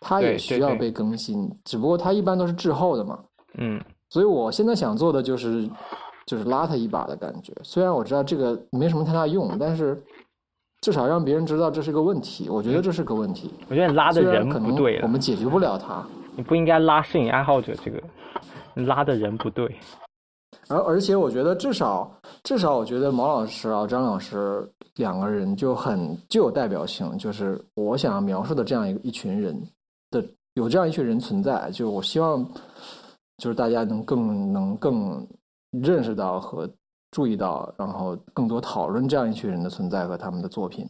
[0.00, 3.18] 它也需要被更新，只不过它一般都是滞后的嘛。
[3.58, 3.78] 嗯，
[4.14, 5.68] 所以我现在想做的就是
[6.24, 7.52] 就是拉他一把的感觉。
[7.64, 10.00] 虽然我知道这个没什么太大用，但是
[10.82, 12.48] 至少让别人知道这是个问题。
[12.48, 13.50] 我觉得这是个问题。
[13.68, 16.00] 我觉得你拉的人可能不对了，我们解决不了他。
[16.36, 18.00] 你不应该拉摄影爱好者这个，
[18.74, 19.68] 你拉的人不对。
[20.68, 22.08] 而而且我觉得至少
[22.44, 24.64] 至少我觉得毛老师啊张老师
[24.94, 29.60] 两个人就很具有代表性，就是我想要描述的这样一个一群人
[30.12, 30.24] 的
[30.54, 32.46] 有这样一群人存在，就我希望
[33.38, 35.26] 就是大家能更能更
[35.82, 36.68] 认识到和
[37.10, 40.86] 注意到，然后更多讨论这样一群人的存在和他们的作品。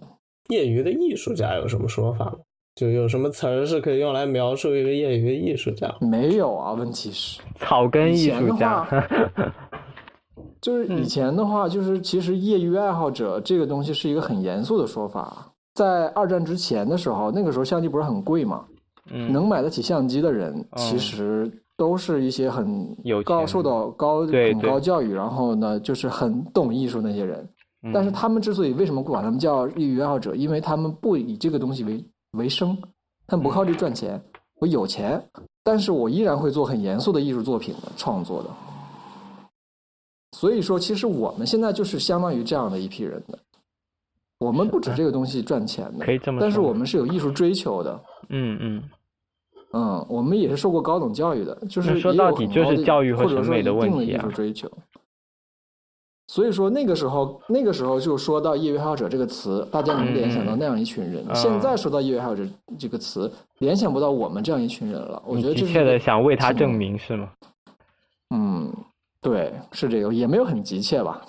[0.50, 2.32] 业余的艺术家有什么说法吗？
[2.74, 5.94] 就有什么词儿是可以用来描述一个业余的艺术家？
[6.00, 8.86] 没有啊，问题是草根艺术家。
[10.60, 15.52] 就是以前的话，就是其实业余爱好者这个东西是一个很严肃的说法。
[15.74, 18.64] 在二战之前的时候，那个时候相机不是很贵嘛，
[19.10, 27.38] 嗯，能买得起相机的人，其实都是一些很有高、受到高很高教育，然后呢，就是很懂艺术那些人。
[27.82, 32.02] 嗯但是他们之所以为什么管他们叫业余爱好者，因为他们不以这个东西为
[32.32, 32.74] 为生，
[33.26, 34.18] 他们不靠这赚钱。
[34.60, 35.22] 我有钱，
[35.62, 38.48] 但是我依然会做很严肃的艺术作品的创作的。
[40.32, 43.38] 所以说，其实我们现在就是相当于这样的一批人的。
[44.38, 48.00] 我们不止这个东西赚钱的，可以这么说但是我们是有艺术追求的。
[48.30, 48.90] 嗯嗯，嗯，
[50.08, 54.70] 我们也是受过高等教育的，就是说到底就是教育和或者说审美的问题啊术追求。
[56.26, 61.22] 所以说那个时候，那个时候就说到业余爱好者这个词，大家能联想到那样一群人。
[61.28, 62.42] 嗯现在说到业余爱好者
[62.78, 65.22] 这个词，联想不到我们这样一群人了。
[65.26, 67.30] 我觉得这切的想为他证明是吗？
[68.34, 68.72] 嗯，
[69.20, 71.20] 对，是这个，也没有很急切吧？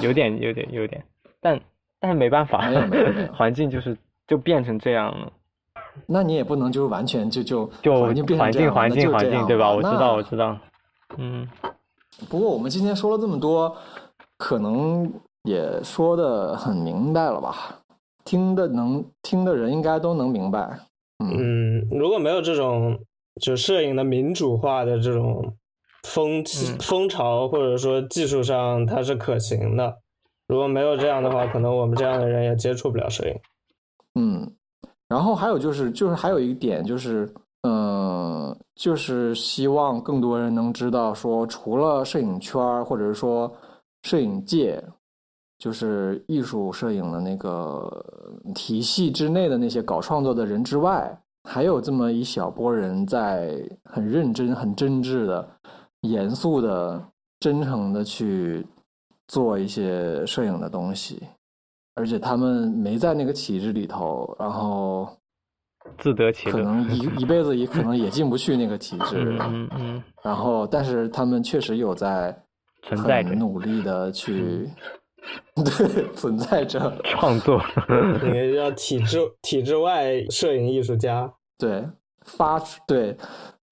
[0.00, 1.04] 有点有点有点，
[1.40, 1.60] 但
[1.98, 3.98] 但是没办法没有没有没有， 环境就是
[4.28, 5.32] 就变成这样了。
[6.06, 9.70] 那你也不能就是完全就就就环境变成环境这样那环境环境对吧？
[9.70, 10.58] 我知道我知道，
[11.18, 11.48] 嗯，
[12.28, 13.76] 不过我们今天说了这么多，
[14.36, 15.12] 可能
[15.44, 17.76] 也说的很明白了吧？
[18.24, 20.78] 听的能听的人应该都能明白。
[21.24, 22.98] 嗯，嗯，如果没有这种
[23.40, 25.54] 就摄影的民主化的这种
[26.04, 29.96] 风气、嗯风潮，或者说技术上它是可行的，
[30.46, 33.34] 如果没有这样的话，可能我们这样的人也接触不了摄影。
[34.14, 34.52] 嗯，
[35.10, 37.28] 然后还有就是，就是还有一点就是，
[37.62, 43.52] 嗯、就是希望更多人能知道说，除了摄影圈或者是说
[44.04, 44.80] 摄影界，
[45.58, 47.90] 就是艺术摄影的那个
[48.54, 55.48] 体系之内的那些搞创作的人之外，还有这么一小波人在很认真、很真挚的、
[56.02, 57.02] 严肃的、
[57.40, 58.64] 真诚的去
[59.26, 61.20] 做一些摄影的东西。
[62.00, 65.06] 而且他们没在那个体制里头，然后
[65.98, 66.52] 自得其乐。
[66.52, 72.34] 可能一 一辈子也可能也进不去那个体制嗯，嗯嗯，然后但是他们确实有在
[72.82, 74.66] 存在努力的去，
[75.62, 81.86] 对，存在着，创作，那个叫体制 体制外摄影艺术家，对，
[82.24, 83.14] 发出对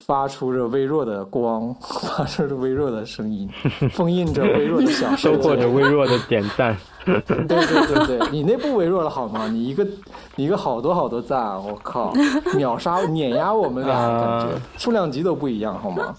[0.05, 3.49] 发出着微弱的光，发出着微弱的声音，
[3.91, 5.67] 封印着微弱的小世收获着。
[5.69, 6.77] 微弱的点赞。
[7.25, 9.47] 对对对对，你那不微弱了好吗？
[9.47, 9.85] 你一个
[10.35, 12.13] 你一个好多好多赞，我靠，
[12.55, 16.15] 秒杀碾压我们俩，感觉啊数量级都不一样好吗？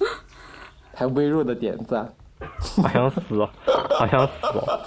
[0.94, 2.12] 还微弱的点赞，
[2.82, 3.48] 好想死哦，
[3.98, 4.78] 好想死哦！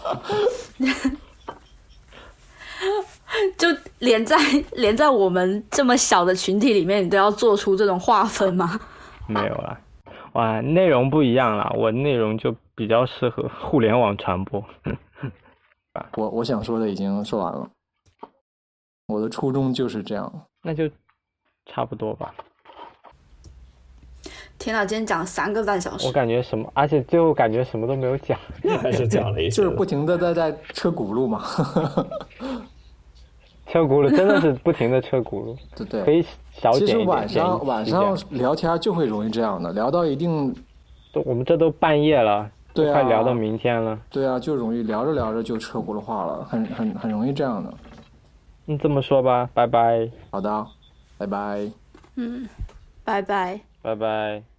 [3.58, 3.68] 就
[4.00, 4.38] 连在
[4.74, 8.80] 连在我们这么小的群体里面，你都要做出这种划分吗？
[9.28, 9.80] 没有啦，
[10.34, 14.64] 哇，内容不一样啦，我内容就比较适合互联网传播。
[16.16, 17.70] 我我想说的已经说完了，
[19.08, 20.32] 我的初衷就是这样。
[20.62, 20.90] 那就
[21.66, 22.34] 差不多吧。
[24.58, 28.40] 天呐，今天讲了三个半小时我，感觉什么，而且最后感觉什么都没有讲。
[28.82, 31.44] 还是讲了一些就是不停的在在车轱辘嘛，
[33.68, 36.12] 车轱辘真的是不停的车轱辘， 对对可。
[36.12, 37.08] 以少其实剪一点。
[37.08, 40.56] 晚上晚上聊天就会容易这样的，聊到一定，
[41.12, 44.00] 都我们这都半夜了，对啊快聊到明天了。
[44.10, 47.74] 对啊，就容易聊着聊着就车轱辘话了，很很很容易这样的。
[48.68, 50.66] 嗯，这么说吧，拜拜，好的，
[51.18, 51.70] 拜拜。
[52.16, 52.48] 嗯，
[53.04, 53.60] 拜拜。
[53.82, 54.53] 拜拜。